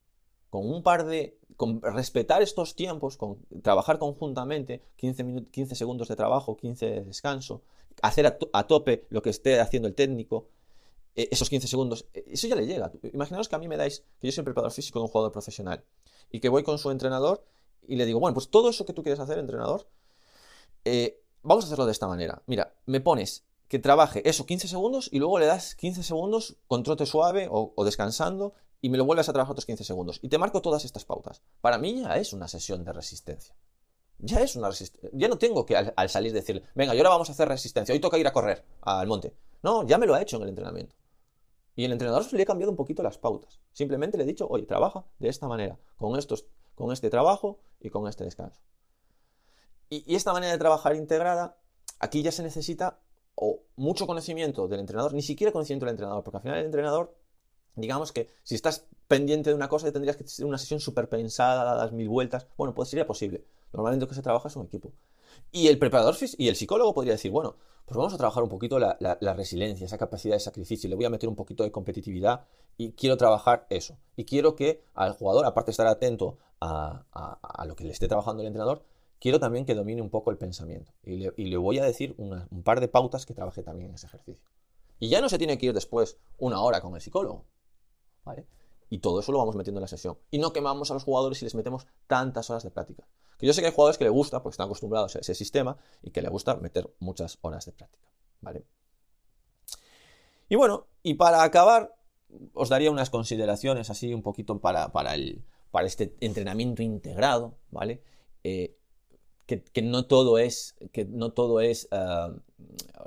Con 0.51 0.71
un 0.71 0.83
par 0.83 1.07
de... 1.07 1.39
Con 1.57 1.81
respetar 1.81 2.43
estos 2.43 2.77
tiempos, 2.77 3.17
con 3.17 3.39
trabajar 3.63 3.99
conjuntamente, 3.99 4.83
15, 4.97 5.47
15 5.51 5.75
segundos 5.75 6.09
de 6.09 6.17
trabajo, 6.17 6.55
15 6.55 6.87
de 6.87 7.05
descanso, 7.05 7.63
hacer 8.03 8.39
a, 8.53 8.67
tope 8.67 9.07
lo 9.09 9.23
que 9.23 9.31
esté 9.31 9.59
haciendo 9.59 9.89
el 9.89 9.95
técnico, 9.95 10.49
eh, 11.15 11.29
esos 11.31 11.49
15 11.49 11.67
segundos, 11.67 12.09
eh, 12.13 12.25
eso 12.29 12.47
ya 12.47 12.57
le 12.57 12.67
llega. 12.67 12.93
Imaginaos 13.15 13.49
que 13.49 13.57
a 13.57 13.59
mí 13.59 13.69
me 13.69 13.79
dais, 13.79 14.05
que 14.21 14.27
yo 14.27 14.33
soy 14.33 14.45
preparador 14.45 14.73
físico 14.73 14.99
de 14.99 15.05
un 15.05 15.09
jugador 15.09 15.33
profesional, 15.33 15.83
y 16.31 16.41
que 16.41 16.51
voy 16.51 16.63
con 16.63 16.79
su 16.79 16.91
entrenador 16.91 17.43
y 17.89 17.97
le 17.97 18.07
digo, 18.07 18.21
bueno, 18.21 18.35
pues 18.35 18.51
todo 18.51 18.69
eso 18.69 18.85
que 18.85 18.93
tú 18.93 19.03
quieres 19.03 19.21
hacer, 19.21 19.39
entrenador, 19.39 19.89
eh, 20.85 21.23
vamos 21.43 21.65
a 21.65 21.67
hacerlo 21.67 21.87
de 21.87 21.93
esta 21.93 22.09
manera. 22.09 22.43
Mira, 22.47 22.75
me 22.87 23.01
pones 23.01 23.45
que 23.69 23.79
trabaje 23.79 24.29
eso 24.29 24.47
15 24.47 24.69
segundos 24.69 25.09
y 25.13 25.19
luego 25.19 25.39
le 25.39 25.47
das 25.47 25.75
15 25.75 26.03
segundos 26.03 26.57
con 26.69 26.83
trote 26.83 27.07
suave 27.07 27.49
o, 27.51 27.73
descansando 27.85 28.55
y 28.81 28.91
me 28.91 28.99
lo 28.99 29.05
vuelves 29.05 29.29
a 29.29 29.33
trabajar 29.33 29.53
otros 29.53 29.66
15 29.66 29.85
segundos. 29.85 30.18
Y 30.22 30.29
te 30.29 30.39
marco 30.39 30.62
todas 30.62 30.85
estas 30.85 31.05
pautas. 31.05 31.43
Para 31.61 31.79
mí 31.79 32.03
ya 32.03 32.16
es 32.16 32.33
una 32.33 32.49
sesión 32.49 32.85
de 32.85 32.93
resistencia. 32.93 33.55
Ya 34.18 34.41
es 34.41 34.57
una 34.57 34.68
resistencia. 34.68 35.11
Ya 35.12 35.29
no 35.29 35.39
tengo 35.39 35.66
que 35.66 35.77
al, 35.77 36.09
salir 36.09 36.33
decir, 36.33 36.62
venga, 36.74 36.95
y 36.95 36.99
ahora 36.99 37.11
vamos 37.11 37.29
a 37.29 37.33
hacer 37.33 37.49
resistencia. 37.49 37.93
Hoy 37.93 38.01
toca 38.01 38.18
ir 38.18 38.27
a 38.27 38.33
correr 38.33 38.64
al 38.83 39.07
monte. 39.07 39.35
No, 39.62 39.87
ya 39.87 39.99
me 39.99 40.07
lo 40.07 40.14
ha 40.14 40.22
hecho 40.22 40.37
en 40.37 40.43
el 40.43 40.49
entrenamiento. 40.51 40.95
Y 41.74 41.85
el 41.85 41.93
entrenador 41.93 42.24
se 42.24 42.37
le 42.37 42.43
ha 42.43 42.47
cambiado 42.47 42.70
un 42.70 42.77
poquito 42.77 43.03
las 43.03 43.18
pautas. 43.18 43.61
Simplemente 43.72 44.16
le 44.16 44.24
he 44.24 44.27
dicho, 44.27 44.47
oye, 44.49 44.64
trabaja 44.64 45.05
de 45.18 45.29
esta 45.29 45.47
manera, 45.47 45.79
con, 45.99 46.18
estos, 46.18 46.47
con 46.74 46.91
este 46.91 47.11
trabajo 47.11 47.61
y 47.81 47.91
con 47.91 48.09
este 48.09 48.24
descanso. 48.24 48.62
Y, 49.91 50.14
esta 50.16 50.33
manera 50.33 50.53
de 50.53 50.59
trabajar 50.59 50.97
integrada, 50.97 51.59
aquí 52.01 52.22
ya 52.22 52.33
se 52.33 52.43
necesita 52.43 52.99
o 53.35 53.61
mucho 53.77 54.07
conocimiento 54.07 54.66
del 54.66 54.81
entrenador, 54.81 55.12
ni 55.12 55.22
siquiera 55.22 55.53
conocimiento 55.53 55.85
del 55.85 55.93
entrenador, 55.93 56.24
porque 56.24 56.39
al 56.39 56.43
final 56.43 56.59
el 56.59 56.64
entrenador, 56.64 57.14
digamos 57.77 58.12
que 58.12 58.29
si 58.43 58.55
estás 58.55 58.87
pendiente 59.07 59.51
de 59.51 59.57
una 59.57 59.68
cosa, 59.68 59.93
tendrías 59.93 60.16
que 60.16 60.24
tener 60.24 60.49
una 60.49 60.59
sesión 60.59 60.81
súper 60.81 61.09
pensada, 61.09 61.64
dadas 61.64 61.93
mil 61.93 62.09
vueltas. 62.09 62.47
Bueno, 62.57 62.74
pues 62.74 62.89
sería 62.89 63.07
posible. 63.07 63.45
Normalmente 63.72 64.05
lo 64.05 64.09
que 64.09 64.14
se 64.14 64.22
trabaja 64.22 64.49
es 64.49 64.57
un 64.57 64.66
equipo. 64.66 64.93
Y 65.53 65.68
el 65.68 65.79
preparador 65.79 66.16
y 66.39 66.49
el 66.49 66.57
psicólogo 66.57 66.95
podría 66.95 67.12
decir, 67.12 67.31
bueno, 67.31 67.57
pues 67.85 67.97
vamos 67.97 68.14
a 68.14 68.16
trabajar 68.16 68.43
un 68.43 68.49
poquito 68.49 68.79
la, 68.79 68.97
resiliencia, 69.37 69.85
esa 69.85 69.99
capacidad 69.99 70.35
de 70.35 70.41
sacrificio, 70.41 70.91
le 70.91 70.97
voy 70.97 71.05
a 71.05 71.11
meter 71.11 71.29
un 71.29 71.37
poquito 71.37 71.62
de 71.62 71.70
competitividad 71.70 72.45
y 72.77 72.93
quiero 72.93 73.16
trabajar 73.16 73.66
eso. 73.70 73.97
Y 74.16 74.24
quiero 74.24 74.57
que 74.57 74.83
al 74.95 75.12
jugador, 75.12 75.47
aparte 75.47 75.68
de 75.68 75.72
estar 75.72 75.87
atento 75.87 76.39
a, 76.61 77.05
lo 77.66 77.77
que 77.77 77.85
le 77.85 77.93
esté 77.93 78.09
trabajando 78.09 78.43
el 78.43 78.49
entrenador, 78.49 78.83
quiero 79.20 79.39
también 79.39 79.66
que 79.66 79.74
domine 79.74 80.03
un 80.03 80.11
poco 80.11 80.31
el 80.31 80.37
pensamiento. 80.37 80.93
Y 81.05 81.16
le, 81.16 81.57
voy 81.59 81.79
a 81.79 81.85
decir 81.85 82.14
un 82.18 82.62
par 82.64 82.81
de 82.81 82.89
pautas 82.89 83.24
que 83.24 83.35
trabaje 83.35 83.62
también 83.62 83.91
en 83.91 83.95
ese 83.95 84.07
ejercicio. 84.07 84.43
Y 84.99 85.09
ya 85.09 85.20
no 85.20 85.29
se 85.29 85.39
tiene 85.39 85.59
que 85.59 85.66
ir 85.66 85.72
después 85.72 86.18
una 86.39 86.61
hora 86.61 86.81
con 86.81 86.95
el 86.95 87.01
psicólogo. 87.01 87.45
Y 88.89 88.99
todo 88.99 89.20
eso 89.20 89.33
lo 89.33 89.39
vamos 89.39 89.57
metiendo 89.57 89.79
en 89.79 89.83
la 89.83 89.89
sesión. 89.89 90.18
Y 90.31 90.39
no 90.39 90.53
quemamos 90.53 90.91
a 90.91 90.95
los 90.95 91.05
jugadores 91.05 91.41
y 91.43 91.45
les 91.45 91.55
metemos 91.55 91.87
tantas 92.07 92.51
horas 92.51 92.62
de 92.62 92.70
práctica. 92.70 93.07
Que 93.39 93.47
yo 93.47 93.53
sé 93.53 93.61
que 93.61 93.66
hay 93.66 93.72
jugadores 93.72 93.99
que 93.99 94.05
le 94.05 94.11
gusta, 94.11 94.43
porque 94.43 94.55
están 94.55 94.66
acostumbrados 94.66 95.16
a 95.16 95.18
ese 95.18 95.35
sistema, 95.35 95.77
y 96.03 96.11
que 96.11 96.22
le 96.22 96.29
gusta 96.29 96.55
meter 96.57 96.89
muchas 97.01 97.39
horas 97.43 97.66
de 97.66 97.72
práctica. 97.72 98.09
¿Vale? 98.41 98.64
Y 100.49 100.57
bueno, 100.57 100.87
y 101.03 101.14
para 101.14 101.43
acabar, 101.43 101.97
os 102.55 102.68
daría 102.68 102.91
unas 102.91 103.11
consideraciones 103.11 103.91
así 103.91 104.14
un 104.14 104.22
poquito 104.22 104.61
para, 104.61 104.93
para, 104.93 105.14
el, 105.14 105.45
para 105.70 105.87
este 105.87 106.16
entrenamiento 106.20 106.83
integrado, 106.83 107.59
¿vale? 107.70 108.03
Eh, 108.45 108.77
que, 109.47 109.83
no 109.83 110.07
todo 110.07 110.39
es, 110.39 110.77
que 110.93 111.05
no 111.05 111.33
todo 111.33 111.61
es, 111.61 111.89
eh, 111.91 112.41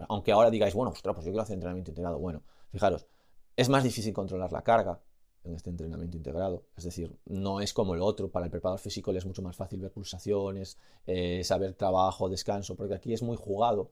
aunque 0.08 0.32
ahora 0.32 0.50
digáis, 0.50 0.74
bueno, 0.74 0.92
ostras, 0.92 1.16
pues 1.16 1.26
yo 1.26 1.32
quiero 1.32 1.44
hacer 1.44 1.56
entrenamiento 1.56 1.92
integrado. 1.92 2.20
Bueno, 2.20 2.44
fijaros, 2.72 3.08
es 3.56 3.70
más 3.70 3.84
difícil 3.84 4.14
controlar 4.14 4.52
la 4.52 4.62
carga, 4.62 5.02
en 5.44 5.56
este 5.56 5.70
entrenamiento 5.70 6.18
integrado. 6.18 6.66
Es 6.76 6.84
decir, 6.84 7.18
no 7.26 7.62
es 7.62 7.74
como 7.74 7.96
el 7.96 8.02
otro, 8.02 8.30
para 8.30 8.46
el 8.46 8.52
preparador 8.52 8.80
físico 8.80 9.12
le 9.12 9.20
es 9.20 9.26
mucho 9.26 9.42
más 9.42 9.56
fácil 9.56 9.80
ver 9.80 9.92
pulsaciones, 9.92 10.78
eh, 11.06 11.44
saber 11.44 11.74
trabajo, 11.74 12.30
descanso, 12.30 12.76
porque 12.76 12.96
aquí 12.96 13.14
es 13.14 13.22
muy 13.22 13.38
jugado. 13.38 13.92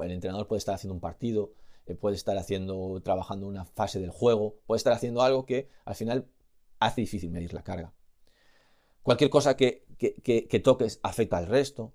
El 0.00 0.10
entrenador 0.10 0.46
puede 0.46 0.58
estar 0.58 0.74
haciendo 0.74 0.94
un 0.94 1.00
partido, 1.00 1.52
eh, 1.86 1.94
puede 1.94 2.16
estar 2.16 2.36
haciendo, 2.36 3.00
trabajando 3.02 3.46
una 3.46 3.64
fase 3.64 4.00
del 4.00 4.10
juego, 4.10 4.56
puede 4.66 4.78
estar 4.78 4.92
haciendo 4.92 5.22
algo 5.22 5.46
que 5.46 5.68
al 5.84 5.94
final 5.94 6.26
hace 6.78 7.00
difícil 7.00 7.30
medir 7.30 7.54
la 7.54 7.62
carga. 7.62 7.92
Cualquier 9.02 9.30
cosa 9.30 9.56
que, 9.56 9.84
que 9.98 10.60
toques 10.60 11.00
afecta 11.02 11.38
al 11.38 11.46
resto. 11.46 11.94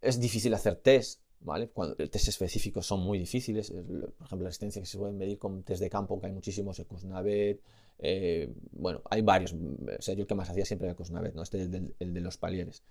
Es 0.00 0.18
difícil 0.18 0.54
hacer 0.54 0.76
test, 0.76 1.20
¿vale? 1.40 1.68
Cuando 1.68 1.96
test 1.96 2.28
específicos 2.28 2.86
son 2.86 3.00
muy 3.00 3.18
difíciles, 3.18 3.70
por 3.70 4.26
ejemplo, 4.26 4.44
la 4.44 4.48
resistencia 4.48 4.80
que 4.80 4.86
se 4.86 4.98
puede 4.98 5.12
medir 5.12 5.38
con 5.38 5.62
test 5.62 5.80
de 5.80 5.90
campo, 5.90 6.20
que 6.20 6.26
hay 6.26 6.32
muchísimos, 6.32 6.78
Ecusnavet, 6.78 7.62
eh, 8.02 8.52
bueno, 8.72 9.02
hay 9.10 9.20
varios, 9.20 9.52
yo 9.52 10.12
el 10.12 10.26
que 10.26 10.34
más 10.34 10.48
hacía 10.48 10.64
siempre 10.64 10.86
era 10.86 10.94
Ecusnavet, 10.94 11.34
¿no? 11.34 11.42
Este 11.42 11.62
es 11.62 11.68
el, 11.98 12.14
de 12.14 12.20
los 12.20 12.38
palieres, 12.38 12.82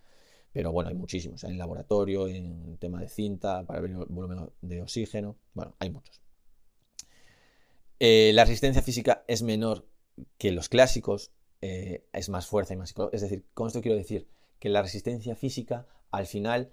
pero 0.54 0.72
bueno, 0.72 0.90
hay 0.90 0.96
muchísimos, 0.96 1.44
en 1.44 1.58
laboratorio, 1.58 2.28
en 2.28 2.78
tema 2.78 3.02
de 3.02 3.10
cinta, 3.10 3.66
para 3.66 3.82
ver 3.82 3.92
el 3.92 3.98
volumen 3.98 4.50
de 4.62 4.82
oxígeno, 4.82 5.36
bueno, 5.54 5.76
hay 5.80 5.90
muchos. 5.90 6.22
Eh, 8.00 8.32
la 8.34 8.46
resistencia 8.46 8.82
física 8.82 9.24
es 9.28 9.42
menor 9.42 9.86
que 10.38 10.52
los 10.52 10.70
clásicos, 10.70 11.32
eh, 11.62 12.06
es 12.14 12.30
más 12.30 12.46
fuerza 12.46 12.74
y 12.74 12.78
más 12.78 12.94
Es 13.12 13.22
decir, 13.22 13.46
con 13.54 13.68
esto 13.68 13.82
quiero 13.82 13.98
decir 13.98 14.28
que 14.60 14.70
la 14.70 14.82
resistencia 14.82 15.36
física 15.36 15.88
al 16.12 16.28
final 16.28 16.72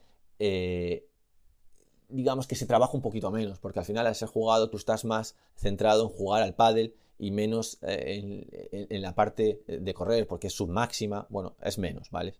digamos 2.08 2.46
que 2.46 2.54
se 2.54 2.66
trabaja 2.66 2.92
un 2.92 3.02
poquito 3.02 3.30
menos, 3.30 3.58
porque 3.58 3.78
al 3.78 3.84
final 3.84 4.06
al 4.06 4.14
ser 4.14 4.28
jugado 4.28 4.70
tú 4.70 4.76
estás 4.76 5.04
más 5.04 5.34
centrado 5.56 6.04
en 6.04 6.10
jugar 6.10 6.42
al 6.42 6.54
pádel 6.54 6.94
y 7.18 7.30
menos 7.30 7.78
eh, 7.82 8.46
en, 8.72 9.02
la 9.02 9.14
parte 9.14 9.62
de 9.66 9.94
correr, 9.94 10.26
porque 10.26 10.48
es 10.48 10.52
submáxima, 10.52 11.26
bueno, 11.30 11.56
es 11.62 11.78
menos, 11.78 12.10
¿vale? 12.10 12.34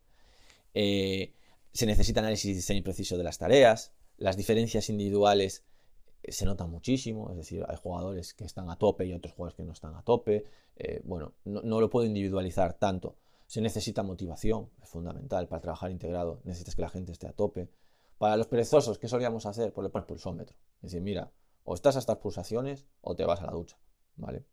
Eh, 0.75 1.33
se 1.73 1.87
necesita 1.87 2.21
análisis 2.21 2.51
y 2.51 2.55
diseño 2.55 2.83
preciso 2.83 3.17
de 3.17 3.25
las 3.25 3.39
tareas, 3.39 3.93
las 4.19 4.37
diferencias 4.37 4.89
individuales 4.89 5.65
eh, 6.23 6.33
se 6.33 6.45
notan 6.45 6.71
muchísimo, 6.71 7.31
es 7.31 7.37
decir, 7.37 7.65
hay 7.69 7.77
jugadores 7.77 8.35
que 8.35 8.45
están 8.45 8.71
a 8.71 8.77
tope 8.77 9.07
y 9.07 9.13
otros 9.13 9.35
jugadores 9.35 9.57
que 9.57 9.65
no 9.65 9.73
están 9.73 9.95
a 9.95 10.03
tope, 10.03 10.45
bueno, 11.05 11.33
no, 11.45 11.63
no 11.63 11.81
lo 11.81 11.89
puedo 11.89 12.07
individualizar 12.07 12.75
tanto. 12.75 13.17
Se 13.47 13.63
necesita 13.63 14.03
motivación, 14.03 14.69
es 14.83 14.91
fundamental 14.91 15.49
para 15.49 15.63
trabajar 15.63 15.91
integrado, 15.91 16.41
necesitas 16.45 16.75
que 16.75 16.83
la 16.83 16.91
gente 16.91 17.13
esté 17.13 17.27
a 17.27 17.33
tope, 17.33 17.71
para 18.19 18.37
los 18.37 18.47
perezosos, 18.47 18.99
¿qué 18.99 19.09
solíamos 19.09 19.47
hacer? 19.47 19.73
Le 19.77 19.89
pones 19.91 20.07
pulsómetro. 20.07 20.57
Es 20.77 20.93
decir, 20.93 21.03
mira, 21.03 21.31
o 21.65 21.75
estás 21.75 21.97
a 21.97 21.99
estas 21.99 22.19
pulsaciones 22.19 22.87
o 23.03 23.15
te 23.15 23.25
vas 23.25 23.41
a 23.41 23.47
la 23.47 23.53
ducha, 23.53 23.79
¿vale? 24.17 24.45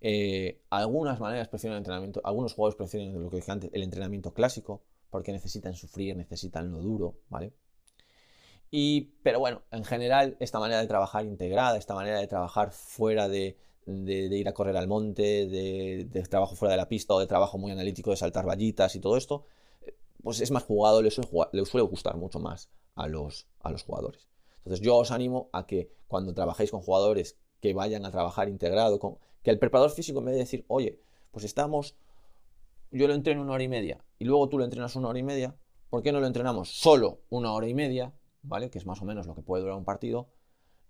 Eh, 0.00 0.62
algunas 0.70 1.20
maneras 1.20 1.48
prefieren 1.48 1.74
el 1.74 1.78
entrenamiento, 1.78 2.20
algunos 2.24 2.54
jugadores 2.54 2.76
prefieren 2.76 3.22
lo 3.22 3.28
que 3.28 3.36
dije 3.36 3.52
antes, 3.52 3.70
el 3.72 3.82
entrenamiento 3.82 4.32
clásico, 4.32 4.82
porque 5.10 5.32
necesitan 5.32 5.74
sufrir, 5.74 6.16
necesitan 6.16 6.70
lo 6.70 6.78
duro, 6.78 7.16
¿vale? 7.28 7.52
Y, 8.70 9.12
pero 9.22 9.40
bueno, 9.40 9.62
en 9.72 9.84
general, 9.84 10.36
esta 10.38 10.60
manera 10.60 10.80
de 10.80 10.86
trabajar 10.86 11.24
integrada, 11.24 11.76
esta 11.76 11.94
manera 11.94 12.20
de 12.20 12.28
trabajar 12.28 12.70
fuera 12.70 13.28
de, 13.28 13.56
ir 13.86 14.48
a 14.48 14.54
correr 14.54 14.76
al 14.76 14.86
monte, 14.86 15.46
de, 15.46 16.24
trabajo 16.28 16.54
fuera 16.54 16.72
de 16.72 16.78
la 16.78 16.88
pista 16.88 17.14
o 17.14 17.18
de 17.18 17.26
trabajo 17.26 17.58
muy 17.58 17.72
analítico 17.72 18.10
de 18.10 18.16
saltar 18.16 18.46
vallitas 18.46 18.94
y 18.94 19.00
todo 19.00 19.16
esto, 19.16 19.44
pues 20.22 20.40
es 20.40 20.50
más 20.50 20.62
jugado, 20.62 21.02
le 21.02 21.10
suele, 21.10 21.82
gustar 21.82 22.16
mucho 22.16 22.38
más 22.38 22.70
a 22.94 23.08
los, 23.08 23.48
a 23.60 23.70
los 23.70 23.82
jugadores. 23.82 24.28
Entonces 24.58 24.80
yo 24.80 24.96
os 24.96 25.10
animo 25.10 25.50
a 25.52 25.66
que 25.66 25.90
cuando 26.06 26.32
trabajéis 26.32 26.70
con 26.70 26.82
jugadores 26.82 27.38
que 27.60 27.74
vayan 27.74 28.04
a 28.04 28.10
trabajar 28.10 28.48
integrado, 28.48 28.98
con, 28.98 29.18
que 29.42 29.50
el 29.50 29.58
preparador 29.58 29.90
físico 29.90 30.18
en 30.20 30.26
vez 30.26 30.34
de 30.34 30.40
decir, 30.40 30.64
oye, 30.68 30.98
pues 31.30 31.44
estamos, 31.44 31.94
yo 32.90 33.06
lo 33.06 33.14
entreno 33.14 33.42
una 33.42 33.52
hora 33.52 33.62
y 33.62 33.68
media 33.68 34.02
y 34.18 34.24
luego 34.24 34.48
tú 34.48 34.58
lo 34.58 34.64
entrenas 34.64 34.96
una 34.96 35.08
hora 35.08 35.18
y 35.18 35.22
media, 35.22 35.54
¿por 35.88 36.02
qué 36.02 36.12
no 36.12 36.20
lo 36.20 36.26
entrenamos 36.26 36.70
solo 36.70 37.20
una 37.30 37.52
hora 37.52 37.68
y 37.68 37.74
media, 37.74 38.12
¿vale? 38.42 38.70
Que 38.70 38.78
es 38.78 38.86
más 38.86 39.00
o 39.02 39.04
menos 39.04 39.26
lo 39.26 39.34
que 39.34 39.42
puede 39.42 39.62
durar 39.62 39.76
un 39.76 39.84
partido, 39.84 40.28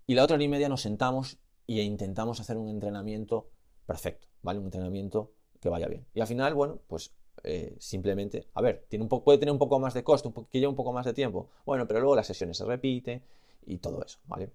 y 0.06 0.14
la 0.14 0.24
otra 0.24 0.34
hora 0.34 0.44
y 0.44 0.48
media 0.48 0.68
nos 0.68 0.82
sentamos 0.82 1.38
e 1.78 1.82
intentamos 1.82 2.40
hacer 2.40 2.56
un 2.56 2.68
entrenamiento 2.68 3.48
perfecto, 3.86 4.28
¿vale? 4.42 4.58
Un 4.58 4.66
entrenamiento 4.66 5.32
que 5.60 5.68
vaya 5.68 5.86
bien. 5.86 6.06
Y 6.14 6.20
al 6.20 6.26
final, 6.26 6.54
bueno, 6.54 6.80
pues 6.88 7.12
eh, 7.44 7.76
simplemente, 7.78 8.48
a 8.54 8.62
ver, 8.62 8.86
tiene 8.88 9.04
un 9.04 9.08
puede 9.08 9.38
tener 9.38 9.52
un 9.52 9.58
poco 9.58 9.78
más 9.78 9.94
de 9.94 10.02
costo, 10.02 10.32
un 10.34 10.46
que 10.46 10.58
lleva 10.58 10.70
un 10.70 10.76
poco 10.76 10.92
más 10.92 11.06
de 11.06 11.12
tiempo, 11.12 11.48
bueno, 11.64 11.86
pero 11.86 12.00
luego 12.00 12.16
las 12.16 12.26
sesiones 12.26 12.56
se 12.56 12.64
repiten 12.64 13.22
y 13.66 13.78
todo 13.78 14.02
eso, 14.02 14.18
¿vale? 14.26 14.50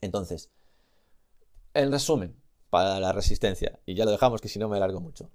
Entonces, 0.00 0.50
en 1.78 1.92
resumen, 1.92 2.36
para 2.70 3.00
la 3.00 3.12
resistencia, 3.12 3.78
y 3.86 3.94
ya 3.94 4.04
lo 4.04 4.10
dejamos 4.10 4.40
que 4.40 4.48
si 4.48 4.58
no 4.58 4.68
me 4.68 4.76
alargo 4.76 5.00
mucho, 5.00 5.30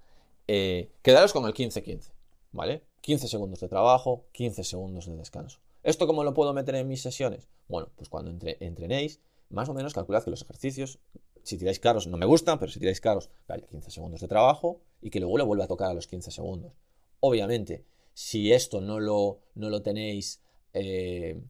eh, 0.47 0.91
quedaros 1.01 1.33
con 1.33 1.45
el 1.45 1.53
15-15, 1.53 2.11
¿vale? 2.51 2.83
15 3.01 3.27
segundos 3.27 3.59
de 3.59 3.67
trabajo, 3.67 4.25
15 4.33 4.63
segundos 4.63 5.05
de 5.07 5.15
descanso. 5.15 5.59
¿Esto 5.83 6.07
cómo 6.07 6.23
lo 6.23 6.33
puedo 6.33 6.53
meter 6.53 6.75
en 6.75 6.87
mis 6.87 7.01
sesiones? 7.01 7.49
Bueno, 7.67 7.89
pues 7.95 8.09
cuando 8.09 8.31
entrenéis, 8.59 9.19
más 9.49 9.67
o 9.69 9.73
menos 9.73 9.93
calculad 9.93 10.23
que 10.23 10.29
los 10.29 10.43
ejercicios 10.43 10.99
si 11.43 11.57
tiráis 11.57 11.79
carros, 11.79 12.07
no 12.07 12.17
me 12.17 12.25
gustan, 12.25 12.57
pero 12.57 12.71
si 12.71 12.79
tiráis 12.79 13.01
carros, 13.01 13.29
haya 13.47 13.67
15 13.67 13.91
segundos 13.91 14.21
de 14.21 14.27
trabajo 14.27 14.81
y 15.01 15.09
que 15.09 15.19
luego 15.19 15.37
le 15.37 15.43
vuelva 15.43 15.65
a 15.65 15.67
tocar 15.67 15.91
a 15.91 15.93
los 15.93 16.07
15 16.07 16.31
segundos. 16.31 16.73
Obviamente, 17.19 17.85
si 18.13 18.51
esto 18.53 18.81
no 18.81 18.99
lo, 18.99 19.39
no 19.55 19.69
lo 19.69 19.81
tenéis 19.81 20.41
eh, 20.73 21.41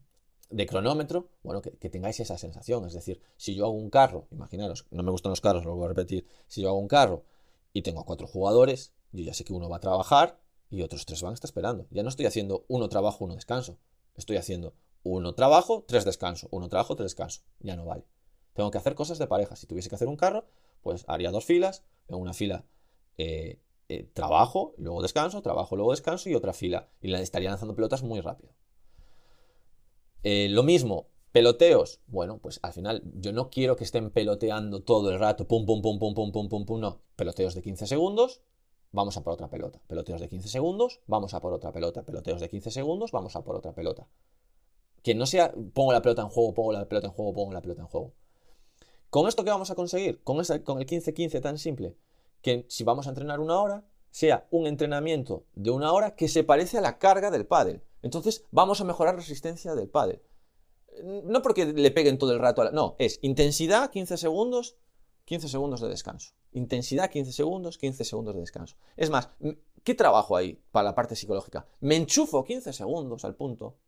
de 0.54 0.66
cronómetro, 0.66 1.30
bueno, 1.42 1.60
que, 1.62 1.90
tengáis 1.90 2.20
esa 2.20 2.38
sensación. 2.38 2.84
Es 2.86 2.92
decir, 2.92 3.20
si 3.36 3.56
yo 3.56 3.64
hago 3.64 3.74
un 3.74 3.90
carro, 3.90 4.28
imaginaros, 4.30 4.86
no 4.92 5.02
me 5.02 5.10
gustan 5.10 5.30
los 5.30 5.40
carros, 5.40 5.64
lo 5.64 5.74
voy 5.74 5.86
a 5.86 5.88
repetir, 5.88 6.28
si 6.46 6.62
yo 6.62 6.68
hago 6.68 6.78
un 6.78 6.86
carro 6.86 7.24
y 7.72 7.82
tengo 7.82 8.00
a 8.00 8.04
cuatro 8.04 8.28
jugadores, 8.28 8.94
yo 9.10 9.24
ya 9.24 9.34
sé 9.34 9.44
que 9.44 9.52
uno 9.52 9.68
va 9.68 9.78
a 9.78 9.80
trabajar 9.80 10.38
y 10.70 10.82
otros 10.82 11.06
tres 11.06 11.22
van 11.22 11.32
a 11.32 11.34
estar 11.34 11.48
esperando. 11.48 11.88
Ya 11.90 12.04
no 12.04 12.08
estoy 12.08 12.26
haciendo 12.26 12.64
uno 12.68 12.88
trabajo, 12.88 13.24
uno 13.24 13.34
descanso. 13.34 13.78
Estoy 14.14 14.36
haciendo 14.36 14.74
uno 15.02 15.34
trabajo, 15.34 15.84
tres 15.88 16.04
descanso, 16.04 16.46
uno 16.52 16.68
trabajo, 16.68 16.94
tres 16.94 17.10
descanso. 17.10 17.42
Ya 17.58 17.74
no 17.74 17.84
vale. 17.84 18.06
Tengo 18.52 18.70
que 18.70 18.78
hacer 18.78 18.94
cosas 18.94 19.18
de 19.18 19.26
pareja. 19.26 19.56
Si 19.56 19.66
tuviese 19.66 19.88
que 19.88 19.96
hacer 19.96 20.06
un 20.06 20.16
carro, 20.16 20.46
pues 20.82 21.04
haría 21.08 21.32
dos 21.32 21.44
filas. 21.44 21.82
En 22.06 22.14
una 22.14 22.32
fila 22.32 22.64
eh, 23.18 23.60
eh, 23.88 24.08
trabajo, 24.14 24.74
luego 24.78 25.02
descanso, 25.02 25.42
trabajo, 25.42 25.74
luego 25.74 25.90
descanso 25.90 26.28
y 26.28 26.36
otra 26.36 26.52
fila. 26.52 26.90
Y 27.00 27.08
le 27.08 27.20
estaría 27.20 27.50
lanzando 27.50 27.74
pelotas 27.74 28.04
muy 28.04 28.20
rápido. 28.20 28.54
Eh, 30.24 30.48
lo 30.48 30.62
mismo, 30.62 31.08
peloteos. 31.32 32.00
Bueno, 32.06 32.38
pues 32.38 32.58
al 32.62 32.72
final 32.72 33.02
yo 33.14 33.32
no 33.32 33.50
quiero 33.50 33.76
que 33.76 33.84
estén 33.84 34.10
peloteando 34.10 34.82
todo 34.82 35.10
el 35.10 35.18
rato, 35.18 35.46
pum, 35.46 35.66
pum, 35.66 35.82
pum, 35.82 35.98
pum, 35.98 36.14
pum, 36.14 36.32
pum, 36.32 36.48
pum, 36.48 36.64
pum, 36.64 36.80
no. 36.80 37.02
Peloteos 37.14 37.54
de 37.54 37.60
15 37.60 37.86
segundos, 37.86 38.40
vamos 38.90 39.18
a 39.18 39.22
por 39.22 39.34
otra 39.34 39.50
pelota. 39.50 39.82
Peloteos 39.86 40.22
de 40.22 40.28
15 40.30 40.48
segundos, 40.48 41.00
vamos 41.06 41.34
a 41.34 41.40
por 41.40 41.52
otra 41.52 41.72
pelota. 41.72 42.04
Peloteos 42.04 42.40
de 42.40 42.48
15 42.48 42.70
segundos, 42.70 43.12
vamos 43.12 43.36
a 43.36 43.44
por 43.44 43.54
otra 43.54 43.74
pelota. 43.74 44.08
Que 45.02 45.14
no 45.14 45.26
sea 45.26 45.52
pongo 45.74 45.92
la 45.92 46.00
pelota 46.00 46.22
en 46.22 46.28
juego, 46.30 46.54
pongo 46.54 46.72
la 46.72 46.88
pelota 46.88 47.08
en 47.08 47.12
juego, 47.12 47.34
pongo 47.34 47.52
la 47.52 47.60
pelota 47.60 47.82
en 47.82 47.88
juego. 47.88 48.14
¿Con 49.10 49.28
esto 49.28 49.44
qué 49.44 49.50
vamos 49.50 49.70
a 49.70 49.74
conseguir? 49.74 50.22
Con, 50.24 50.42
con 50.64 50.78
el 50.78 50.86
15-15 50.86 51.42
tan 51.42 51.58
simple, 51.58 51.94
que 52.40 52.64
si 52.70 52.82
vamos 52.82 53.06
a 53.06 53.10
entrenar 53.10 53.40
una 53.40 53.60
hora, 53.60 53.84
sea 54.14 54.46
un 54.52 54.68
entrenamiento 54.68 55.44
de 55.56 55.72
una 55.72 55.92
hora 55.92 56.14
que 56.14 56.28
se 56.28 56.44
parece 56.44 56.78
a 56.78 56.80
la 56.80 56.98
carga 56.98 57.32
del 57.32 57.46
pádel. 57.46 57.82
Entonces 58.00 58.44
vamos 58.52 58.80
a 58.80 58.84
mejorar 58.84 59.14
la 59.14 59.20
resistencia 59.20 59.74
del 59.74 59.88
pádel. 59.88 60.22
No 61.24 61.42
porque 61.42 61.66
le 61.66 61.90
peguen 61.90 62.16
todo 62.16 62.30
el 62.32 62.38
rato 62.38 62.62
a 62.62 62.66
la... 62.66 62.70
No, 62.70 62.94
es 63.00 63.18
intensidad 63.22 63.90
15 63.90 64.16
segundos, 64.16 64.76
15 65.24 65.48
segundos 65.48 65.80
de 65.80 65.88
descanso. 65.88 66.30
Intensidad 66.52 67.10
15 67.10 67.32
segundos, 67.32 67.76
15 67.76 68.04
segundos 68.04 68.36
de 68.36 68.42
descanso. 68.42 68.76
Es 68.96 69.10
más, 69.10 69.30
¿qué 69.82 69.96
trabajo 69.96 70.36
hay 70.36 70.62
para 70.70 70.84
la 70.84 70.94
parte 70.94 71.16
psicológica? 71.16 71.66
Me 71.80 71.96
enchufo 71.96 72.44
15 72.44 72.72
segundos 72.72 73.24
al 73.24 73.34
punto, 73.34 73.78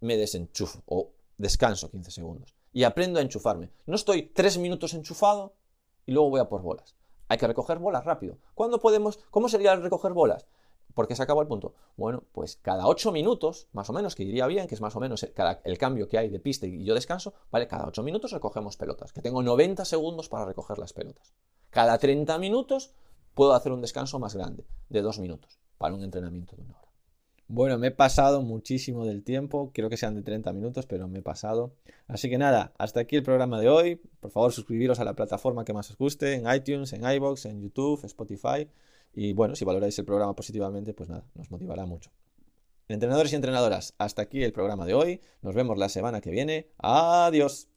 me 0.00 0.16
desenchufo 0.16 0.82
o 0.86 1.12
descanso 1.38 1.88
15 1.88 2.10
segundos 2.10 2.56
y 2.72 2.82
aprendo 2.82 3.20
a 3.20 3.22
enchufarme. 3.22 3.70
No 3.86 3.94
estoy 3.94 4.22
tres 4.22 4.58
minutos 4.58 4.92
enchufado 4.92 5.54
y 6.04 6.10
luego 6.10 6.30
voy 6.30 6.40
a 6.40 6.48
por 6.48 6.62
bolas. 6.62 6.95
Hay 7.28 7.38
que 7.38 7.46
recoger 7.46 7.78
bolas 7.78 8.04
rápido. 8.04 8.38
¿Cuándo 8.54 8.78
podemos? 8.78 9.18
¿Cómo 9.30 9.48
sería 9.48 9.74
recoger 9.76 10.12
bolas? 10.12 10.46
Porque 10.94 11.14
se 11.14 11.22
acabó 11.22 11.42
el 11.42 11.48
punto. 11.48 11.74
Bueno, 11.96 12.22
pues 12.32 12.56
cada 12.56 12.86
8 12.86 13.12
minutos, 13.12 13.68
más 13.72 13.90
o 13.90 13.92
menos, 13.92 14.14
que 14.14 14.22
iría 14.22 14.46
bien, 14.46 14.66
que 14.66 14.74
es 14.74 14.80
más 14.80 14.96
o 14.96 15.00
menos 15.00 15.22
el, 15.22 15.34
el 15.64 15.78
cambio 15.78 16.08
que 16.08 16.18
hay 16.18 16.30
de 16.30 16.40
pista 16.40 16.66
y 16.66 16.84
yo 16.84 16.94
descanso, 16.94 17.34
¿vale? 17.50 17.68
Cada 17.68 17.86
8 17.86 18.02
minutos 18.02 18.32
recogemos 18.32 18.76
pelotas, 18.76 19.12
que 19.12 19.20
tengo 19.20 19.42
90 19.42 19.84
segundos 19.84 20.28
para 20.28 20.46
recoger 20.46 20.78
las 20.78 20.92
pelotas. 20.92 21.34
Cada 21.70 21.98
30 21.98 22.38
minutos 22.38 22.94
puedo 23.34 23.52
hacer 23.52 23.72
un 23.72 23.82
descanso 23.82 24.18
más 24.18 24.34
grande, 24.34 24.66
de 24.88 25.02
2 25.02 25.18
minutos, 25.18 25.58
para 25.76 25.94
un 25.94 26.02
entrenamiento 26.02 26.56
de 26.56 26.62
una 26.62 26.78
hora. 26.78 26.85
Bueno, 27.48 27.78
me 27.78 27.88
he 27.88 27.90
pasado 27.92 28.42
muchísimo 28.42 29.06
del 29.06 29.22
tiempo, 29.22 29.70
quiero 29.72 29.88
que 29.88 29.96
sean 29.96 30.16
de 30.16 30.22
30 30.22 30.52
minutos, 30.52 30.84
pero 30.86 31.06
me 31.06 31.20
he 31.20 31.22
pasado. 31.22 31.72
Así 32.08 32.28
que 32.28 32.38
nada, 32.38 32.72
hasta 32.76 33.00
aquí 33.00 33.14
el 33.14 33.22
programa 33.22 33.60
de 33.60 33.68
hoy. 33.68 33.96
Por 34.18 34.32
favor, 34.32 34.52
suscribiros 34.52 34.98
a 34.98 35.04
la 35.04 35.14
plataforma 35.14 35.64
que 35.64 35.72
más 35.72 35.88
os 35.90 35.96
guste, 35.96 36.34
en 36.34 36.52
iTunes, 36.52 36.92
en 36.92 37.08
iBox, 37.08 37.46
en 37.46 37.60
YouTube, 37.60 38.04
Spotify. 38.04 38.68
Y 39.14 39.32
bueno, 39.32 39.54
si 39.54 39.64
valoráis 39.64 39.96
el 39.98 40.04
programa 40.04 40.34
positivamente, 40.34 40.92
pues 40.92 41.08
nada, 41.08 41.24
nos 41.34 41.50
motivará 41.50 41.86
mucho. 41.86 42.10
Entrenadores 42.88 43.32
y 43.32 43.36
entrenadoras, 43.36 43.94
hasta 43.98 44.22
aquí 44.22 44.42
el 44.42 44.52
programa 44.52 44.84
de 44.84 44.94
hoy. 44.94 45.20
Nos 45.42 45.54
vemos 45.54 45.78
la 45.78 45.88
semana 45.88 46.20
que 46.20 46.30
viene. 46.30 46.68
Adiós. 46.78 47.68